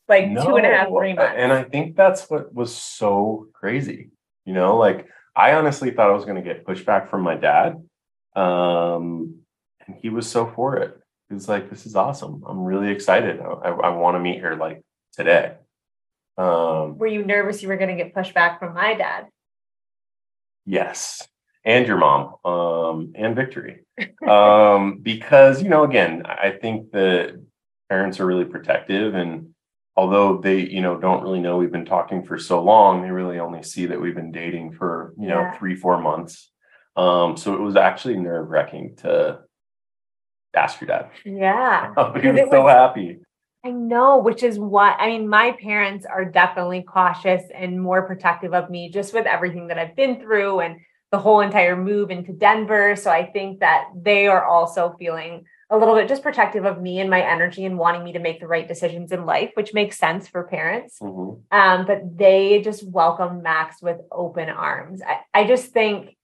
like 0.09 0.29
no, 0.29 0.45
two 0.45 0.57
and 0.57 0.67
a 0.67 0.71
half, 0.71 0.89
three 0.89 1.13
months. 1.13 1.35
And 1.37 1.53
I 1.53 1.63
think 1.65 1.97
that's 1.97 2.29
what 2.31 2.55
was 2.55 2.75
so 2.75 3.49
crazy. 3.53 4.11
You 4.45 4.55
know, 4.55 4.77
like 4.79 5.07
I 5.35 5.53
honestly 5.55 5.91
thought 5.91 6.11
I 6.11 6.15
was 6.15 6.25
going 6.25 6.43
to 6.43 6.43
get 6.43 6.67
pushback 6.67 7.11
from 7.11 7.23
my 7.23 7.37
dad. 7.37 7.77
Um, 8.35 9.41
and 9.87 9.97
he 10.01 10.09
was 10.09 10.29
so 10.29 10.51
for 10.55 10.77
it 10.77 11.01
he 11.29 11.35
was 11.35 11.49
like, 11.49 11.71
"This 11.71 11.87
is 11.87 11.97
awesome. 11.97 12.45
I'm 12.47 12.65
really 12.65 12.91
excited. 12.91 13.41
I, 13.41 13.69
I 13.71 13.89
want 13.91 14.15
to 14.15 14.21
meet 14.21 14.41
her 14.41 14.57
like 14.57 14.83
today." 15.13 15.55
Um, 16.39 16.99
were 16.99 17.07
you 17.07 17.25
nervous 17.25 17.63
you 17.63 17.69
were 17.69 17.77
going 17.77 17.97
to 17.97 18.03
get 18.03 18.15
pushback 18.15 18.59
from 18.59 18.75
my 18.75 18.95
dad? 18.95 19.27
Yes, 20.67 21.27
and 21.65 21.87
your 21.87 21.97
mom, 21.97 22.35
um, 22.45 23.13
and 23.15 23.35
Victory, 23.35 23.85
um, 24.29 24.99
because 25.03 25.63
you 25.63 25.69
know, 25.69 25.85
again, 25.85 26.23
I 26.27 26.51
think 26.51 26.91
the 26.91 27.45
parents 27.89 28.21
are 28.21 28.27
really 28.27 28.45
protective, 28.45 29.15
and 29.15 29.55
although 29.97 30.39
they, 30.39 30.61
you 30.61 30.83
know, 30.83 30.99
don't 30.99 31.23
really 31.23 31.41
know 31.41 31.57
we've 31.57 31.73
been 31.73 31.87
talking 31.87 32.25
for 32.25 32.39
so 32.39 32.63
long, 32.63 33.03
they 33.03 33.11
really 33.11 33.39
only 33.39 33.63
see 33.63 33.87
that 33.87 34.01
we've 34.01 34.15
been 34.15 34.33
dating 34.33 34.73
for 34.73 35.15
you 35.19 35.29
know 35.29 35.41
yeah. 35.41 35.59
three, 35.59 35.77
four 35.77 36.01
months. 36.01 36.51
Um, 36.97 37.37
so 37.37 37.55
it 37.55 37.61
was 37.61 37.77
actually 37.77 38.17
nerve 38.17 38.49
wracking 38.49 38.97
to 38.97 39.41
ask 40.55 40.81
your 40.81 40.89
dad. 40.89 41.11
Yeah. 41.25 41.93
he 42.21 42.29
was 42.29 42.49
so 42.51 42.67
happy. 42.67 43.19
I 43.67 43.71
know, 43.71 44.19
which 44.19 44.45
is 44.45 44.59
what 44.59 44.97
I 45.01 45.09
mean. 45.09 45.29
My 45.29 45.53
parents 45.61 46.07
are 46.07 46.25
definitely 46.25 46.83
cautious 46.83 47.43
and 47.53 47.83
more 47.83 48.07
protective 48.07 48.55
of 48.55 48.71
me 48.71 48.91
just 48.91 49.13
with 49.13 49.27
everything 49.27 49.67
that 49.69 49.79
I've 49.79 49.97
been 49.97 50.21
through. 50.21 50.61
And 50.61 50.77
the 51.13 51.19
whole 51.19 51.41
entire 51.41 51.77
move 51.77 52.11
into 52.11 52.33
Denver. 52.33 52.97
So 52.97 53.11
I 53.11 53.27
think 53.27 53.61
that 53.61 53.89
they 53.95 54.27
are 54.27 54.45
also 54.45 54.97
feeling 54.99 55.45
a 55.71 55.77
little 55.77 55.95
bit 55.95 56.09
just 56.09 56.23
protective 56.23 56.65
of 56.65 56.81
me 56.81 57.01
and 57.01 57.11
my 57.11 57.23
energy 57.23 57.65
and 57.65 57.79
wanting 57.79 58.05
me 58.05 58.13
to 58.13 58.19
make 58.19 58.39
the 58.41 58.47
right 58.47 58.69
decisions 58.69 59.13
in 59.13 59.27
life, 59.27 59.51
which 59.55 59.75
makes 59.75 59.99
sense 59.99 60.29
for 60.29 60.45
parents. 60.45 60.99
Mm-hmm. 61.01 61.57
Um, 61.57 61.87
but 61.87 62.17
they 62.17 62.61
just 62.63 62.87
welcome 62.87 63.43
Max 63.43 63.83
with 63.83 63.99
open 64.13 64.49
arms. 64.49 65.01
I, 65.03 65.21
I 65.33 65.47
just 65.47 65.73
think 65.73 66.16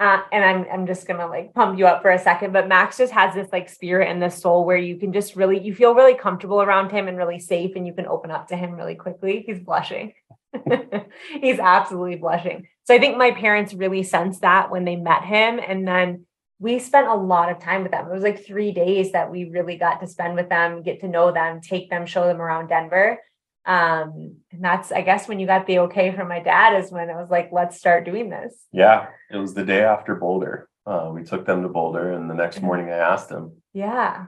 uh, 0.00 0.22
and 0.32 0.42
I'm 0.42 0.66
I'm 0.72 0.86
just 0.86 1.06
gonna 1.06 1.26
like 1.26 1.52
pump 1.52 1.78
you 1.78 1.86
up 1.86 2.00
for 2.00 2.10
a 2.10 2.18
second, 2.18 2.54
but 2.54 2.66
Max 2.66 2.96
just 2.96 3.12
has 3.12 3.34
this 3.34 3.52
like 3.52 3.68
spirit 3.68 4.08
and 4.08 4.20
this 4.20 4.40
soul 4.40 4.64
where 4.64 4.78
you 4.78 4.96
can 4.96 5.12
just 5.12 5.36
really 5.36 5.60
you 5.60 5.74
feel 5.74 5.94
really 5.94 6.14
comfortable 6.14 6.62
around 6.62 6.90
him 6.90 7.06
and 7.06 7.18
really 7.18 7.38
safe, 7.38 7.76
and 7.76 7.86
you 7.86 7.92
can 7.92 8.06
open 8.06 8.30
up 8.30 8.48
to 8.48 8.56
him 8.56 8.72
really 8.72 8.94
quickly. 8.94 9.44
He's 9.46 9.60
blushing. 9.60 10.14
He's 11.40 11.58
absolutely 11.58 12.16
blushing. 12.16 12.66
So 12.84 12.94
I 12.94 12.98
think 12.98 13.18
my 13.18 13.32
parents 13.32 13.74
really 13.74 14.02
sensed 14.02 14.40
that 14.40 14.70
when 14.70 14.86
they 14.86 14.96
met 14.96 15.22
him, 15.22 15.60
and 15.64 15.86
then 15.86 16.24
we 16.58 16.78
spent 16.78 17.06
a 17.06 17.14
lot 17.14 17.50
of 17.50 17.58
time 17.58 17.82
with 17.82 17.92
them. 17.92 18.06
It 18.06 18.12
was 18.12 18.22
like 18.22 18.44
three 18.44 18.72
days 18.72 19.12
that 19.12 19.30
we 19.30 19.50
really 19.50 19.76
got 19.76 20.00
to 20.00 20.06
spend 20.06 20.34
with 20.34 20.48
them, 20.48 20.82
get 20.82 21.00
to 21.00 21.08
know 21.08 21.30
them, 21.30 21.60
take 21.60 21.90
them, 21.90 22.06
show 22.06 22.26
them 22.26 22.40
around 22.40 22.68
Denver 22.68 23.18
um 23.66 24.36
and 24.52 24.64
that's 24.64 24.90
i 24.90 25.02
guess 25.02 25.28
when 25.28 25.38
you 25.38 25.46
got 25.46 25.66
the 25.66 25.80
okay 25.80 26.14
from 26.14 26.28
my 26.28 26.40
dad 26.40 26.82
is 26.82 26.90
when 26.90 27.10
it 27.10 27.14
was 27.14 27.28
like 27.30 27.50
let's 27.52 27.76
start 27.76 28.04
doing 28.04 28.30
this. 28.30 28.54
Yeah 28.72 29.08
it 29.30 29.36
was 29.36 29.54
the 29.54 29.64
day 29.64 29.84
after 29.84 30.14
boulder. 30.14 30.68
Uh, 30.86 31.10
we 31.12 31.22
took 31.22 31.44
them 31.44 31.62
to 31.62 31.68
boulder 31.68 32.12
and 32.12 32.28
the 32.28 32.34
next 32.34 32.62
morning 32.62 32.88
i 32.88 32.96
asked 32.96 33.28
them. 33.28 33.52
Yeah. 33.72 34.26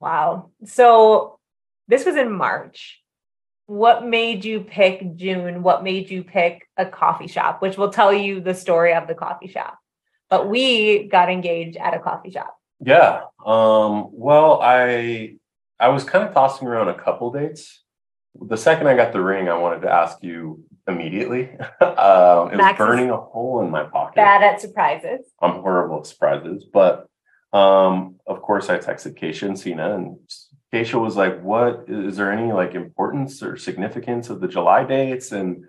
Wow. 0.00 0.50
So 0.64 1.38
this 1.88 2.04
was 2.04 2.16
in 2.16 2.32
march. 2.32 3.00
What 3.66 4.04
made 4.04 4.44
you 4.44 4.60
pick 4.60 5.16
june? 5.16 5.62
What 5.62 5.84
made 5.84 6.10
you 6.10 6.24
pick 6.24 6.68
a 6.76 6.84
coffee 6.84 7.28
shop? 7.28 7.62
Which 7.62 7.78
will 7.78 7.90
tell 7.90 8.12
you 8.12 8.40
the 8.40 8.54
story 8.54 8.92
of 8.92 9.06
the 9.06 9.14
coffee 9.14 9.48
shop. 9.48 9.78
But 10.28 10.48
we 10.48 11.06
got 11.08 11.30
engaged 11.30 11.76
at 11.76 11.94
a 11.94 12.00
coffee 12.00 12.30
shop. 12.32 12.56
Yeah 12.84 13.22
um 13.44 14.08
well 14.10 14.60
i 14.62 15.34
i 15.78 15.88
was 15.88 16.02
kind 16.02 16.26
of 16.26 16.32
tossing 16.32 16.66
around 16.66 16.88
a 16.88 16.94
couple 16.94 17.30
dates 17.30 17.83
the 18.40 18.56
second 18.56 18.88
I 18.88 18.96
got 18.96 19.12
the 19.12 19.20
ring, 19.20 19.48
I 19.48 19.56
wanted 19.56 19.82
to 19.82 19.90
ask 19.90 20.22
you 20.22 20.64
immediately. 20.86 21.50
um, 21.80 22.50
it 22.52 22.56
Max 22.56 22.78
was 22.78 22.86
burning 22.86 23.10
a 23.10 23.16
hole 23.16 23.62
in 23.62 23.70
my 23.70 23.84
pocket. 23.84 24.16
Bad 24.16 24.42
at 24.42 24.60
surprises. 24.60 25.20
I'm 25.40 25.60
horrible 25.60 26.00
at 26.00 26.06
surprises, 26.06 26.64
but 26.70 27.08
um, 27.52 28.16
of 28.26 28.42
course, 28.42 28.68
I 28.68 28.78
texted 28.78 29.18
Keisha 29.18 29.46
and 29.46 29.58
Sina, 29.58 29.94
and 29.94 30.18
Keisha 30.72 31.00
was 31.00 31.16
like, 31.16 31.40
"What 31.40 31.84
is 31.88 32.16
there 32.16 32.32
any 32.32 32.52
like 32.52 32.74
importance 32.74 33.42
or 33.42 33.56
significance 33.56 34.28
of 34.28 34.40
the 34.40 34.48
July 34.48 34.84
dates?" 34.84 35.30
And 35.30 35.64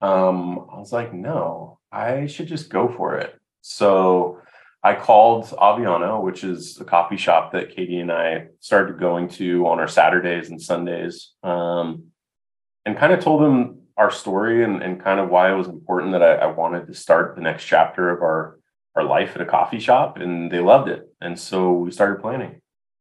um, 0.00 0.66
I 0.72 0.78
was 0.78 0.92
like, 0.92 1.14
"No, 1.14 1.78
I 1.92 2.26
should 2.26 2.48
just 2.48 2.68
go 2.68 2.88
for 2.88 3.16
it." 3.16 3.38
So 3.60 4.40
I 4.82 4.94
called 4.94 5.44
Aviano, 5.46 6.22
which 6.22 6.42
is 6.42 6.80
a 6.80 6.84
coffee 6.84 7.18
shop 7.18 7.52
that 7.52 7.74
Katie 7.74 8.00
and 8.00 8.10
I 8.10 8.46
started 8.60 8.98
going 8.98 9.28
to 9.30 9.66
on 9.66 9.78
our 9.78 9.88
Saturdays 9.88 10.48
and 10.48 10.60
Sundays, 10.60 11.32
um, 11.42 12.04
and 12.86 12.96
kind 12.96 13.12
of 13.12 13.22
told 13.22 13.42
them 13.42 13.82
our 13.98 14.10
story 14.10 14.64
and, 14.64 14.82
and 14.82 15.02
kind 15.02 15.20
of 15.20 15.28
why 15.28 15.52
it 15.52 15.56
was 15.56 15.68
important 15.68 16.12
that 16.12 16.22
I, 16.22 16.36
I, 16.36 16.46
wanted 16.46 16.86
to 16.86 16.94
start 16.94 17.36
the 17.36 17.42
next 17.42 17.64
chapter 17.66 18.08
of 18.08 18.22
our 18.22 18.58
our 18.96 19.04
life 19.04 19.36
at 19.36 19.42
a 19.42 19.46
coffee 19.46 19.78
shop, 19.78 20.16
and 20.16 20.50
they 20.50 20.60
loved 20.60 20.88
it, 20.88 21.08
and 21.20 21.38
so 21.38 21.72
we 21.72 21.90
started 21.90 22.20
planning. 22.20 22.60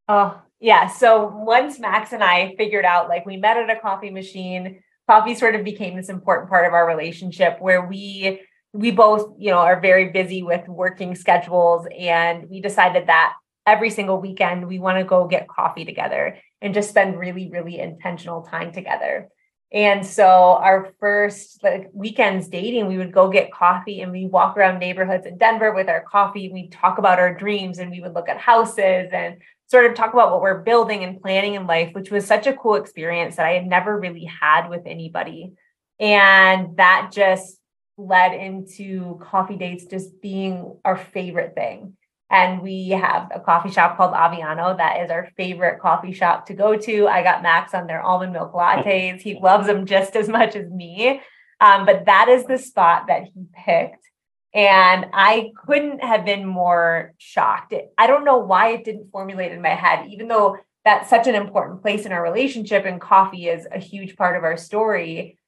Oh 0.10 0.40
yeah, 0.60 0.88
so 0.88 1.28
once 1.28 1.80
Max 1.80 2.12
and 2.12 2.24
I 2.24 2.56
figured 2.58 2.84
out, 2.84 3.08
like 3.08 3.26
we 3.26 3.38
met 3.38 3.58
at 3.58 3.70
a 3.70 3.80
coffee 3.80 4.10
machine, 4.10 4.82
coffee 5.10 5.34
sort 5.34 5.56
of 5.56 5.64
became 5.64 5.96
this 5.96 6.10
important 6.10 6.50
part 6.50 6.68
of 6.68 6.74
our 6.74 6.86
relationship 6.86 7.62
where 7.62 7.88
we 7.88 8.42
we 8.74 8.92
both, 8.92 9.34
you 9.38 9.52
know, 9.52 9.58
are 9.58 9.80
very 9.80 10.10
busy 10.10 10.44
with 10.44 10.68
working 10.68 11.16
schedules 11.16 11.88
and 11.98 12.50
we 12.50 12.62
decided 12.62 13.08
that 13.08 13.34
every 13.66 13.90
single 13.90 14.20
weekend 14.20 14.68
we 14.68 14.80
want 14.80 14.98
to 14.98 15.04
go 15.04 15.28
get 15.28 15.48
coffee 15.48 15.86
together 15.86 16.38
and 16.62 16.74
just 16.74 16.90
spend 16.90 17.20
really 17.20 17.50
really 17.50 17.80
intentional 17.80 18.42
time 18.42 18.72
together. 18.72 19.30
And 19.72 20.04
so 20.04 20.26
our 20.26 20.94
first 21.00 21.64
like 21.64 21.90
weekends 21.94 22.48
dating, 22.48 22.88
we 22.88 22.98
would 22.98 23.14
go 23.14 23.30
get 23.30 23.52
coffee 23.52 24.02
and 24.02 24.12
we 24.12 24.26
walk 24.26 24.58
around 24.58 24.80
neighborhoods 24.80 25.28
in 25.28 25.38
Denver 25.38 25.74
with 25.74 25.90
our 25.90 26.02
coffee. 26.02 26.52
We 26.52 26.70
talk 26.70 26.98
about 26.98 27.20
our 27.20 27.36
dreams 27.36 27.78
and 27.78 27.92
we 27.92 28.02
would 28.02 28.16
look 28.16 28.30
at 28.30 28.40
houses 28.40 29.10
and 29.12 29.38
sort 29.68 29.86
of 29.86 29.94
talk 29.94 30.14
about 30.14 30.32
what 30.32 30.42
we're 30.42 30.64
building 30.64 31.04
and 31.04 31.22
planning 31.22 31.54
in 31.54 31.68
life, 31.68 31.94
which 31.94 32.10
was 32.10 32.26
such 32.26 32.48
a 32.48 32.54
cool 32.54 32.76
experience 32.76 33.36
that 33.36 33.46
I 33.46 33.54
had 33.54 33.68
never 33.68 34.00
really 34.00 34.26
had 34.26 34.70
with 34.70 34.82
anybody. 34.88 35.54
And 36.00 36.78
that 36.78 37.12
just 37.14 37.59
led 38.00 38.34
into 38.34 39.20
coffee 39.22 39.58
dates 39.58 39.86
just 39.86 40.22
being 40.22 40.78
our 40.86 40.98
favorite 40.98 41.54
thing. 41.54 41.96
And 42.32 42.62
we 42.62 42.90
have 42.90 43.32
a 43.34 43.40
coffee 43.40 43.72
shop 43.72 43.98
called 43.98 44.14
Aviano 44.14 44.78
that 44.78 45.02
is 45.04 45.10
our 45.10 45.30
favorite 45.36 45.82
coffee 45.82 46.14
shop 46.14 46.46
to 46.46 46.54
go 46.54 46.78
to. 46.78 47.08
I 47.08 47.24
got 47.24 47.42
Max 47.42 47.74
on 47.74 47.88
their 47.88 48.02
almond 48.02 48.34
milk 48.34 48.54
lattes. 48.54 49.22
He 49.22 49.40
loves 49.40 49.66
them 49.66 49.86
just 49.88 50.16
as 50.16 50.30
much 50.30 50.56
as 50.56 50.70
me. 50.70 51.22
Um, 51.60 51.86
but 51.86 52.06
that 52.06 52.30
is 52.30 52.46
the 52.46 52.60
spot 52.60 53.08
that 53.08 53.24
he 53.24 53.46
picked. 53.66 54.08
And 54.54 55.08
I 55.14 55.52
couldn't 55.66 56.04
have 56.04 56.24
been 56.24 56.46
more 56.46 57.14
shocked. 57.18 57.74
I 57.98 58.08
don't 58.08 58.26
know 58.26 58.38
why 58.38 58.70
it 58.70 58.86
didn't 58.86 59.12
formulate 59.12 59.52
in 59.52 59.62
my 59.62 59.70
head, 59.70 60.08
even 60.10 60.28
though 60.28 60.58
that's 60.86 61.10
such 61.10 61.28
an 61.28 61.36
important 61.36 61.82
place 61.82 62.06
in 62.06 62.12
our 62.12 62.24
relationship 62.24 62.86
and 62.86 63.02
coffee 63.02 63.50
is 63.50 63.68
a 63.72 63.80
huge 63.80 64.16
part 64.16 64.38
of 64.38 64.44
our 64.44 64.58
story. 64.58 65.39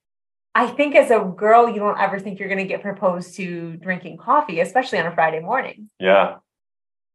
I 0.53 0.67
think 0.67 0.95
as 0.95 1.11
a 1.11 1.19
girl, 1.19 1.69
you 1.69 1.79
don't 1.79 1.99
ever 1.99 2.19
think 2.19 2.39
you're 2.39 2.49
going 2.49 2.59
to 2.59 2.65
get 2.65 2.81
proposed 2.81 3.35
to 3.35 3.77
drinking 3.77 4.17
coffee, 4.17 4.59
especially 4.59 4.99
on 4.99 5.07
a 5.07 5.15
Friday 5.15 5.39
morning. 5.39 5.89
Yeah. 5.99 6.37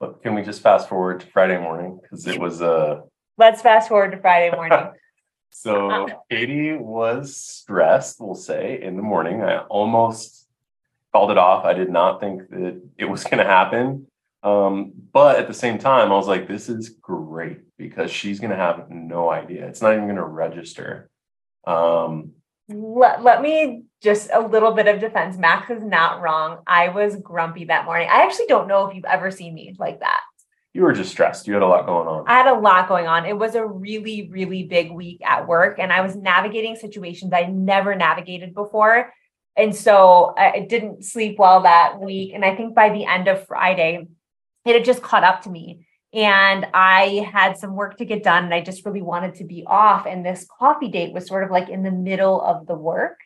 But 0.01 0.23
can 0.23 0.35
we 0.35 0.43
just 0.43 0.63
fast 0.63 0.89
forward 0.89 1.21
to 1.21 1.27
Friday 1.27 1.59
morning? 1.59 1.99
Because 2.01 2.27
it 2.27 2.39
was 2.39 2.61
a. 2.61 2.71
Uh... 2.71 3.01
Let's 3.39 3.61
fast 3.61 3.89
forward 3.89 4.13
to 4.13 4.19
Friday 4.19 4.55
morning. 4.55 4.91
so 5.51 6.09
Katie 6.31 6.75
was 6.75 7.37
stressed, 7.37 8.21
we'll 8.21 8.35
say, 8.35 8.81
in 8.83 8.97
the 8.97 9.03
morning. 9.03 9.43
I 9.43 9.59
almost 9.59 10.47
called 11.13 11.31
it 11.31 11.39
off. 11.39 11.65
I 11.65 11.75
did 11.75 11.91
not 11.91 12.21
think 12.21 12.49
that 12.51 12.81
it 12.99 13.05
was 13.05 13.25
going 13.25 13.39
to 13.39 13.45
happen. 13.45 14.07
Um, 14.43 14.93
but 15.13 15.39
at 15.39 15.49
the 15.49 15.55
same 15.55 15.79
time, 15.79 16.13
I 16.13 16.15
was 16.15 16.29
like, 16.29 16.47
this 16.47 16.69
is 16.69 16.91
great 16.91 17.59
because 17.77 18.11
she's 18.11 18.39
going 18.39 18.51
to 18.51 18.57
have 18.57 18.91
no 18.91 19.31
idea. 19.31 19.67
It's 19.67 19.83
not 19.83 19.93
even 19.93 20.05
going 20.05 20.17
to 20.17 20.25
register. 20.25 21.11
Um, 21.67 22.33
let, 22.69 23.23
let 23.23 23.43
me 23.43 23.85
just 24.03 24.31
a 24.33 24.41
little 24.41 24.73
bit 24.73 24.89
of 24.89 25.01
defense. 25.01 25.37
Max 25.37 25.71
is 25.71 25.83
not 25.83 26.21
wrong. 26.21 26.59
I 26.67 26.89
was 26.89 27.17
grumpy 27.17 27.67
that 27.67 27.85
morning. 27.85 28.09
I 28.11 28.23
actually 28.23 28.47
don't 28.47 28.69
know 28.69 28.87
if 28.87 28.95
you've 28.95 29.05
ever 29.05 29.31
seen 29.31 29.55
me 29.55 29.75
like 29.79 30.01
that. 30.01 30.21
You 30.75 30.83
were 30.83 30.93
just 30.93 31.11
stressed. 31.11 31.47
You 31.47 31.55
had 31.55 31.63
a 31.63 31.67
lot 31.67 31.87
going 31.87 32.07
on. 32.07 32.25
I 32.27 32.35
had 32.35 32.49
a 32.49 32.59
lot 32.59 32.87
going 32.87 33.07
on. 33.07 33.25
It 33.25 33.39
was 33.39 33.55
a 33.55 33.65
really, 33.65 34.29
really 34.31 34.65
big 34.65 34.93
week 34.93 35.23
at 35.25 35.49
work, 35.49 35.79
and 35.79 35.91
I 35.91 36.03
was 36.03 36.15
navigating 36.17 36.77
situations 36.77 37.33
I 37.33 37.45
never 37.45 37.95
navigated 37.95 38.53
before. 38.53 39.11
And 39.57 39.75
so 39.75 40.35
I 40.37 40.67
didn't 40.69 41.03
sleep 41.03 41.39
well 41.39 41.63
that 41.63 41.99
week. 41.99 42.33
And 42.35 42.45
I 42.45 42.55
think 42.55 42.75
by 42.75 42.91
the 42.91 43.07
end 43.07 43.27
of 43.27 43.47
Friday, 43.47 44.07
it 44.67 44.75
had 44.75 44.85
just 44.85 45.03
caught 45.03 45.25
up 45.25 45.43
to 45.43 45.51
me 45.51 45.86
and 46.13 46.67
I 46.73 47.29
had 47.33 47.59
some 47.59 47.75
work 47.75 47.99
to 47.99 48.05
get 48.05 48.23
done 48.23 48.45
and 48.45 48.55
I 48.55 48.61
just 48.61 48.85
really 48.87 49.03
wanted 49.03 49.35
to 49.37 49.45
be 49.45 49.65
off. 49.67 50.07
And 50.07 50.25
this 50.25 50.47
coffee 50.59 50.89
date 50.89 51.13
was 51.13 51.27
sort 51.27 51.45
of 51.45 51.51
like 51.51 51.69
in 51.69 51.83
the 51.83 51.91
middle 51.91 52.41
of 52.41 52.67
the 52.67 52.75
work. 52.75 53.19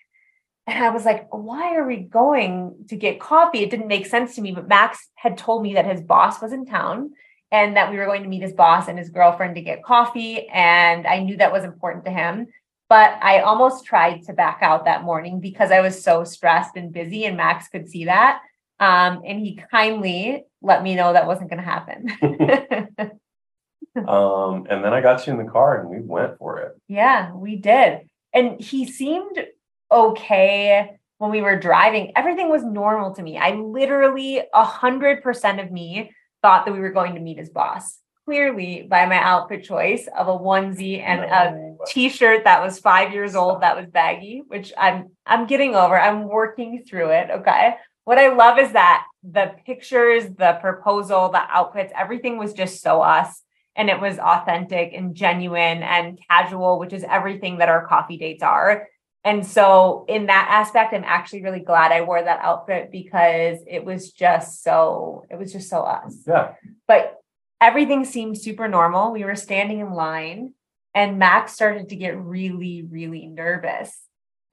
And 0.66 0.84
I 0.84 0.90
was 0.90 1.04
like, 1.04 1.32
why 1.32 1.74
are 1.76 1.86
we 1.86 1.96
going 1.96 2.86
to 2.88 2.96
get 2.96 3.20
coffee? 3.20 3.60
It 3.60 3.70
didn't 3.70 3.88
make 3.88 4.06
sense 4.06 4.34
to 4.34 4.40
me. 4.40 4.52
But 4.52 4.68
Max 4.68 5.08
had 5.14 5.36
told 5.36 5.62
me 5.62 5.74
that 5.74 5.86
his 5.86 6.00
boss 6.00 6.40
was 6.40 6.52
in 6.52 6.66
town 6.66 7.10
and 7.52 7.76
that 7.76 7.90
we 7.90 7.96
were 7.96 8.06
going 8.06 8.22
to 8.22 8.28
meet 8.28 8.42
his 8.42 8.52
boss 8.52 8.88
and 8.88 8.98
his 8.98 9.10
girlfriend 9.10 9.56
to 9.56 9.62
get 9.62 9.82
coffee. 9.82 10.48
And 10.48 11.06
I 11.06 11.20
knew 11.20 11.36
that 11.36 11.52
was 11.52 11.64
important 11.64 12.04
to 12.04 12.10
him. 12.10 12.48
But 12.88 13.18
I 13.22 13.40
almost 13.40 13.84
tried 13.84 14.24
to 14.24 14.32
back 14.32 14.58
out 14.62 14.84
that 14.86 15.04
morning 15.04 15.38
because 15.38 15.70
I 15.70 15.80
was 15.80 16.02
so 16.02 16.24
stressed 16.24 16.74
and 16.74 16.92
busy, 16.92 17.24
and 17.24 17.36
Max 17.36 17.68
could 17.68 17.88
see 17.88 18.06
that. 18.06 18.40
Um, 18.80 19.22
and 19.24 19.38
he 19.38 19.60
kindly 19.70 20.44
let 20.62 20.82
me 20.82 20.94
know 20.94 21.12
that 21.12 21.26
wasn't 21.26 21.50
going 21.50 21.62
to 21.62 21.68
happen. 21.68 22.10
um, 24.08 24.66
and 24.68 24.84
then 24.84 24.92
I 24.92 25.00
got 25.00 25.26
you 25.26 25.32
in 25.32 25.44
the 25.44 25.50
car 25.50 25.80
and 25.80 25.88
we 25.88 26.00
went 26.00 26.38
for 26.38 26.58
it. 26.58 26.72
Yeah, 26.88 27.32
we 27.32 27.56
did. 27.56 28.08
And 28.32 28.60
he 28.60 28.86
seemed 28.86 29.44
okay 29.90 30.96
when 31.18 31.30
we 31.30 31.40
were 31.40 31.58
driving. 31.58 32.12
Everything 32.16 32.48
was 32.48 32.64
normal 32.64 33.14
to 33.14 33.22
me. 33.22 33.38
I 33.38 33.52
literally, 33.52 34.42
a 34.52 34.64
hundred 34.64 35.22
percent 35.22 35.60
of 35.60 35.70
me 35.70 36.12
thought 36.42 36.64
that 36.66 36.72
we 36.72 36.80
were 36.80 36.92
going 36.92 37.14
to 37.14 37.20
meet 37.20 37.38
his 37.38 37.50
boss. 37.50 37.98
Clearly, 38.26 38.86
by 38.88 39.06
my 39.06 39.16
outfit 39.16 39.64
choice 39.64 40.08
of 40.16 40.28
a 40.28 40.38
onesie 40.38 41.02
and 41.02 41.22
no. 41.22 41.78
a 41.82 41.86
t-shirt 41.86 42.44
that 42.44 42.62
was 42.62 42.78
five 42.78 43.12
years 43.12 43.34
old 43.34 43.62
that 43.62 43.76
was 43.76 43.86
baggy, 43.86 44.42
which 44.46 44.72
I'm 44.78 45.10
I'm 45.26 45.46
getting 45.48 45.74
over. 45.74 45.98
I'm 45.98 46.28
working 46.28 46.84
through 46.86 47.10
it. 47.10 47.30
Okay 47.30 47.74
what 48.04 48.18
I 48.18 48.34
love 48.34 48.58
is 48.58 48.72
that 48.72 49.06
the 49.22 49.54
pictures, 49.66 50.24
the 50.36 50.58
proposal, 50.60 51.28
the 51.28 51.38
outputs, 51.38 51.90
everything 51.96 52.38
was 52.38 52.52
just 52.52 52.80
so 52.80 53.02
us. 53.02 53.42
And 53.76 53.88
it 53.88 54.00
was 54.00 54.18
authentic 54.18 54.92
and 54.92 55.14
genuine 55.14 55.82
and 55.82 56.18
casual, 56.28 56.78
which 56.78 56.92
is 56.92 57.04
everything 57.08 57.58
that 57.58 57.68
our 57.68 57.86
coffee 57.86 58.18
dates 58.18 58.42
are. 58.42 58.88
And 59.22 59.46
so, 59.46 60.06
in 60.08 60.26
that 60.26 60.48
aspect, 60.50 60.94
I'm 60.94 61.04
actually 61.04 61.42
really 61.42 61.60
glad 61.60 61.92
I 61.92 62.00
wore 62.00 62.22
that 62.22 62.40
outfit 62.42 62.90
because 62.90 63.58
it 63.66 63.84
was 63.84 64.12
just 64.12 64.62
so, 64.62 65.24
it 65.30 65.38
was 65.38 65.52
just 65.52 65.68
so 65.68 65.82
us. 65.82 66.16
Yeah. 66.26 66.54
But 66.88 67.16
everything 67.60 68.06
seemed 68.06 68.38
super 68.38 68.66
normal. 68.66 69.12
We 69.12 69.24
were 69.24 69.36
standing 69.36 69.80
in 69.80 69.92
line, 69.92 70.54
and 70.94 71.18
Max 71.18 71.52
started 71.52 71.90
to 71.90 71.96
get 71.96 72.18
really, 72.18 72.82
really 72.82 73.26
nervous. 73.26 73.94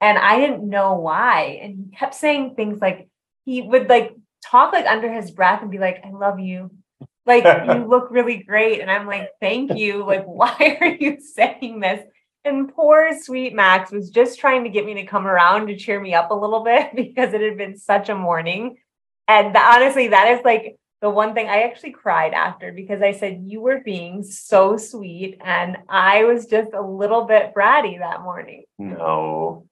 And 0.00 0.18
I 0.18 0.38
didn't 0.38 0.68
know 0.68 0.94
why. 0.94 1.60
And 1.62 1.76
he 1.76 1.96
kept 1.96 2.14
saying 2.14 2.54
things 2.54 2.78
like, 2.80 3.08
he 3.46 3.62
would 3.62 3.88
like 3.88 4.14
talk 4.44 4.72
like 4.72 4.86
under 4.86 5.12
his 5.12 5.30
breath 5.30 5.62
and 5.62 5.70
be 5.70 5.78
like, 5.78 6.02
I 6.04 6.10
love 6.10 6.38
you. 6.38 6.70
Like, 7.26 7.44
you 7.44 7.84
look 7.88 8.10
really 8.10 8.38
great. 8.38 8.80
And 8.80 8.90
I'm 8.90 9.06
like, 9.06 9.30
thank 9.40 9.76
you. 9.76 10.04
Like, 10.04 10.24
why 10.26 10.78
are 10.80 10.88
you 10.88 11.18
saying 11.20 11.80
this? 11.80 12.04
And 12.44 12.74
poor 12.74 13.10
sweet 13.20 13.54
Max 13.54 13.90
was 13.90 14.10
just 14.10 14.38
trying 14.38 14.64
to 14.64 14.70
get 14.70 14.86
me 14.86 14.94
to 14.94 15.04
come 15.04 15.26
around 15.26 15.66
to 15.66 15.76
cheer 15.76 16.00
me 16.00 16.14
up 16.14 16.30
a 16.30 16.34
little 16.34 16.64
bit 16.64 16.90
because 16.94 17.34
it 17.34 17.40
had 17.40 17.58
been 17.58 17.76
such 17.76 18.08
a 18.08 18.14
morning. 18.14 18.78
And 19.26 19.54
the, 19.54 19.60
honestly, 19.60 20.08
that 20.08 20.38
is 20.38 20.44
like 20.44 20.76
the 21.02 21.10
one 21.10 21.34
thing 21.34 21.48
I 21.48 21.62
actually 21.62 21.92
cried 21.92 22.32
after 22.32 22.72
because 22.72 23.02
I 23.02 23.12
said, 23.12 23.42
You 23.44 23.60
were 23.60 23.80
being 23.84 24.22
so 24.22 24.76
sweet. 24.76 25.38
And 25.44 25.76
I 25.88 26.24
was 26.24 26.46
just 26.46 26.72
a 26.72 26.80
little 26.80 27.24
bit 27.24 27.52
bratty 27.54 27.98
that 27.98 28.22
morning. 28.22 28.64
No. 28.78 29.66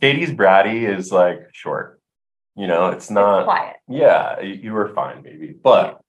Katie's 0.00 0.32
bratty 0.32 0.88
is 0.88 1.12
like 1.12 1.48
short. 1.52 2.00
You 2.56 2.66
know, 2.66 2.88
it's 2.88 3.10
not 3.10 3.40
It's 3.40 3.44
quiet. 3.44 3.76
Yeah, 3.86 4.40
you 4.40 4.72
were 4.72 4.88
fine, 4.94 5.22
maybe. 5.22 5.54
But 5.62 6.00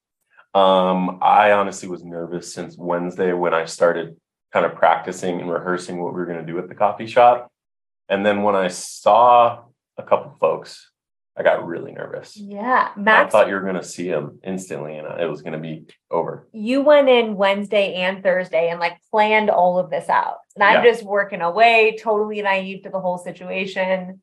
um, 0.54 1.20
I 1.22 1.52
honestly 1.52 1.90
was 1.90 2.04
nervous 2.04 2.54
since 2.54 2.78
Wednesday 2.78 3.34
when 3.34 3.54
I 3.54 3.66
started 3.66 4.16
kind 4.54 4.66
of 4.66 4.76
practicing 4.76 5.42
and 5.42 5.52
rehearsing 5.52 6.02
what 6.02 6.14
we 6.14 6.20
were 6.20 6.26
going 6.26 6.40
to 6.40 6.52
do 6.52 6.58
at 6.58 6.70
the 6.70 6.76
coffee 6.76 7.08
shop. 7.08 7.52
And 8.10 8.26
then 8.26 8.44
when 8.44 8.56
I 8.56 8.70
saw 8.70 9.66
a 9.98 10.04
couple 10.04 10.36
folks, 10.40 10.90
I 11.38 11.44
got 11.44 11.68
really 11.68 11.92
nervous. 11.92 12.36
Yeah. 12.36 12.90
Matt 12.98 13.28
I 13.28 13.30
thought 13.30 13.48
you 13.48 13.54
were 13.54 13.62
going 13.62 13.76
to 13.76 13.84
see 13.84 14.10
them 14.10 14.40
instantly 14.44 14.98
and 14.98 15.22
it 15.22 15.30
was 15.30 15.44
going 15.44 15.54
to 15.54 15.60
be 15.60 15.86
over. 16.10 16.48
you 16.52 16.82
went 16.82 17.10
in 17.10 17.36
Wednesday 17.36 17.94
and 17.96 18.24
Thursday 18.24 18.70
and 18.70 18.80
like 18.80 18.98
planned 19.12 19.52
all 19.52 19.78
of 19.78 19.92
this 19.92 20.10
out. 20.10 20.38
And 20.56 20.64
I'm 20.64 20.84
just 20.84 21.04
working 21.04 21.42
away, 21.42 21.98
totally 22.02 22.42
naive 22.42 22.84
to 22.84 22.90
the 22.90 23.00
whole 23.00 23.20
situation. 23.20 24.22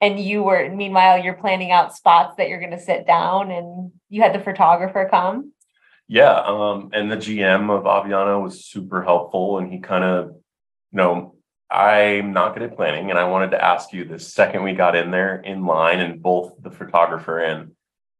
And 0.00 0.20
you 0.20 0.44
were, 0.44 0.70
meanwhile, 0.70 1.22
you're 1.22 1.34
planning 1.34 1.72
out 1.72 1.96
spots 1.96 2.36
that 2.36 2.48
you're 2.48 2.60
going 2.60 2.70
to 2.70 2.80
sit 2.80 3.06
down 3.06 3.50
and 3.50 3.90
you 4.08 4.22
had 4.22 4.34
the 4.34 4.38
photographer 4.40 5.08
come. 5.10 5.52
Yeah, 6.06 6.40
um, 6.40 6.90
and 6.94 7.12
the 7.12 7.16
GM 7.16 7.70
of 7.70 7.84
Aviano 7.84 8.42
was 8.42 8.64
super 8.64 9.02
helpful, 9.02 9.58
and 9.58 9.70
he 9.70 9.78
kind 9.78 10.04
of, 10.04 10.28
you 10.30 10.96
know, 10.96 11.34
I'm 11.70 12.32
not 12.32 12.54
good 12.54 12.62
at 12.62 12.76
planning, 12.76 13.10
and 13.10 13.18
I 13.18 13.24
wanted 13.24 13.50
to 13.50 13.62
ask 13.62 13.92
you 13.92 14.06
the 14.06 14.18
second 14.18 14.62
we 14.62 14.72
got 14.72 14.96
in 14.96 15.10
there 15.10 15.36
in 15.36 15.66
line, 15.66 16.00
and 16.00 16.22
both 16.22 16.54
the 16.62 16.70
photographer 16.70 17.40
and 17.40 17.72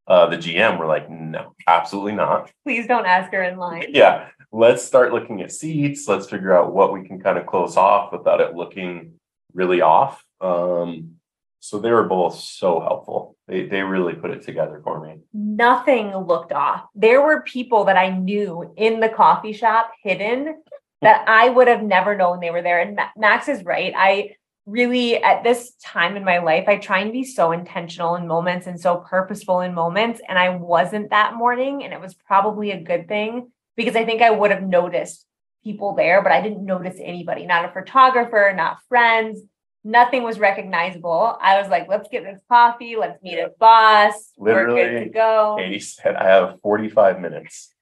uh, 0.07 0.27
the 0.27 0.37
GM 0.37 0.77
were 0.77 0.85
like, 0.85 1.09
"No, 1.09 1.55
absolutely 1.65 2.13
not." 2.13 2.51
Please 2.63 2.85
don't 2.85 3.07
ask 3.07 3.31
her 3.31 3.41
in 3.41 3.57
line. 3.57 3.85
Yeah, 3.89 4.27
let's 4.51 4.83
start 4.83 5.11
looking 5.11 5.41
at 5.41 5.51
seats. 5.51 6.07
Let's 6.07 6.29
figure 6.29 6.55
out 6.55 6.73
what 6.73 6.93
we 6.93 7.07
can 7.07 7.19
kind 7.19 7.39
of 7.39 7.47
close 7.47 7.75
off 7.75 8.11
without 8.11 8.39
it 8.39 8.53
looking 8.53 9.13
really 9.53 9.81
off. 9.81 10.23
Um, 10.41 11.15
so 11.59 11.79
they 11.79 11.91
were 11.91 12.03
both 12.03 12.35
so 12.39 12.79
helpful. 12.79 13.35
They 13.47 13.65
they 13.65 13.81
really 13.81 14.13
put 14.13 14.31
it 14.31 14.43
together 14.43 14.81
for 14.83 15.05
me. 15.05 15.19
Nothing 15.33 16.15
looked 16.15 16.51
off. 16.51 16.85
There 16.95 17.21
were 17.21 17.41
people 17.41 17.85
that 17.85 17.97
I 17.97 18.09
knew 18.09 18.73
in 18.77 18.99
the 18.99 19.09
coffee 19.09 19.53
shop 19.53 19.91
hidden 20.03 20.61
that 21.01 21.21
hmm. 21.21 21.29
I 21.29 21.49
would 21.49 21.67
have 21.67 21.83
never 21.83 22.15
known 22.15 22.39
they 22.39 22.51
were 22.51 22.61
there. 22.61 22.79
And 22.79 22.99
Max 23.17 23.47
is 23.47 23.63
right. 23.63 23.93
I 23.95 24.35
really, 24.65 25.21
at 25.21 25.43
this 25.43 25.73
time 25.83 26.15
in 26.15 26.23
my 26.23 26.39
life, 26.39 26.65
I 26.67 26.77
try 26.77 26.99
and 26.99 27.11
be 27.11 27.23
so 27.23 27.51
intentional 27.51 28.15
in 28.15 28.27
moments 28.27 28.67
and 28.67 28.79
so 28.79 28.97
purposeful 28.97 29.61
in 29.61 29.73
moments. 29.73 30.21
And 30.27 30.37
I 30.37 30.49
wasn't 30.49 31.09
that 31.09 31.35
morning. 31.35 31.83
And 31.83 31.93
it 31.93 31.99
was 31.99 32.13
probably 32.13 32.71
a 32.71 32.81
good 32.81 33.07
thing 33.07 33.51
because 33.75 33.95
I 33.95 34.05
think 34.05 34.21
I 34.21 34.31
would 34.31 34.51
have 34.51 34.63
noticed 34.63 35.25
people 35.63 35.95
there, 35.95 36.21
but 36.21 36.31
I 36.31 36.41
didn't 36.41 36.65
notice 36.65 36.97
anybody, 37.01 37.45
not 37.45 37.65
a 37.65 37.71
photographer, 37.71 38.53
not 38.55 38.77
friends. 38.87 39.41
Nothing 39.83 40.23
was 40.23 40.39
recognizable. 40.39 41.37
I 41.41 41.61
was 41.61 41.69
like, 41.69 41.87
let's 41.87 42.09
get 42.09 42.23
this 42.23 42.41
coffee. 42.49 42.95
Let's 42.97 43.21
meet 43.23 43.39
a 43.39 43.51
boss. 43.59 44.31
We're 44.37 44.65
good 44.65 44.73
Literally, 44.75 45.05
to 45.05 45.09
go. 45.09 45.55
Katie 45.57 45.79
said, 45.79 46.15
I 46.15 46.27
have 46.27 46.59
45 46.61 47.19
minutes. 47.21 47.73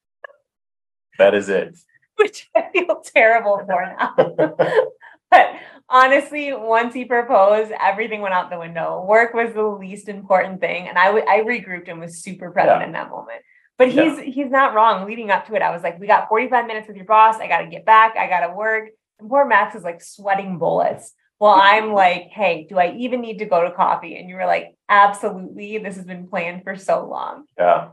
That 1.18 1.34
is 1.34 1.48
it. 1.48 1.76
which 2.16 2.48
I 2.54 2.68
feel 2.72 3.00
terrible 3.04 3.58
for 3.66 3.96
now. 3.98 4.14
but 5.30 5.46
honestly, 5.88 6.52
once 6.52 6.94
he 6.94 7.04
proposed, 7.04 7.72
everything 7.80 8.20
went 8.22 8.34
out 8.34 8.50
the 8.50 8.58
window. 8.58 9.04
Work 9.08 9.34
was 9.34 9.52
the 9.54 9.62
least 9.64 10.08
important 10.08 10.60
thing, 10.60 10.88
and 10.88 10.98
I 10.98 11.06
w- 11.06 11.24
I 11.28 11.40
regrouped 11.40 11.88
and 11.88 12.00
was 12.00 12.22
super 12.22 12.50
present 12.50 12.80
Yeah. 12.80 12.86
in 12.86 12.92
that 12.92 13.10
moment. 13.10 13.42
But 13.76 13.90
he's 13.90 14.18
he's 14.18 14.50
not 14.50 14.74
wrong. 14.74 15.06
Leading 15.06 15.30
up 15.30 15.46
to 15.46 15.54
it, 15.54 15.62
I 15.62 15.70
was 15.70 15.82
like, 15.84 16.00
"We 16.00 16.08
got 16.08 16.28
45 16.28 16.66
minutes 16.66 16.88
with 16.88 16.96
your 16.96 17.06
boss. 17.06 17.36
I 17.36 17.46
got 17.46 17.60
to 17.60 17.68
get 17.68 17.84
back. 17.86 18.16
I 18.16 18.26
got 18.28 18.46
to 18.46 18.52
work." 18.52 18.88
And 19.20 19.28
poor 19.28 19.44
Max 19.46 19.76
is 19.76 19.84
like 19.84 20.02
sweating 20.02 20.58
bullets. 20.58 21.14
Well, 21.40 21.54
I'm 21.54 21.92
like, 21.92 22.28
"Hey, 22.30 22.66
do 22.68 22.78
I 22.78 22.92
even 22.92 23.20
need 23.20 23.38
to 23.38 23.46
go 23.46 23.62
to 23.64 23.70
coffee?" 23.70 24.16
And 24.18 24.28
you 24.28 24.36
were 24.36 24.46
like, 24.46 24.76
"Absolutely. 24.88 25.78
This 25.78 25.96
has 25.96 26.04
been 26.04 26.26
planned 26.26 26.64
for 26.64 26.76
so 26.76 27.06
long." 27.06 27.44
Yeah. 27.56 27.90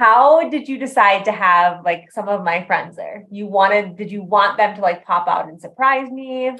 How 0.00 0.48
did 0.48 0.66
you 0.66 0.78
decide 0.78 1.26
to 1.26 1.32
have 1.32 1.84
like 1.84 2.10
some 2.10 2.26
of 2.28 2.42
my 2.42 2.64
friends 2.64 2.96
there? 2.96 3.26
You 3.30 3.46
wanted, 3.46 3.96
did 3.96 4.10
you 4.10 4.22
want 4.22 4.56
them 4.56 4.74
to 4.76 4.80
like 4.80 5.04
pop 5.04 5.28
out 5.28 5.48
and 5.48 5.60
surprise 5.60 6.10
me? 6.10 6.52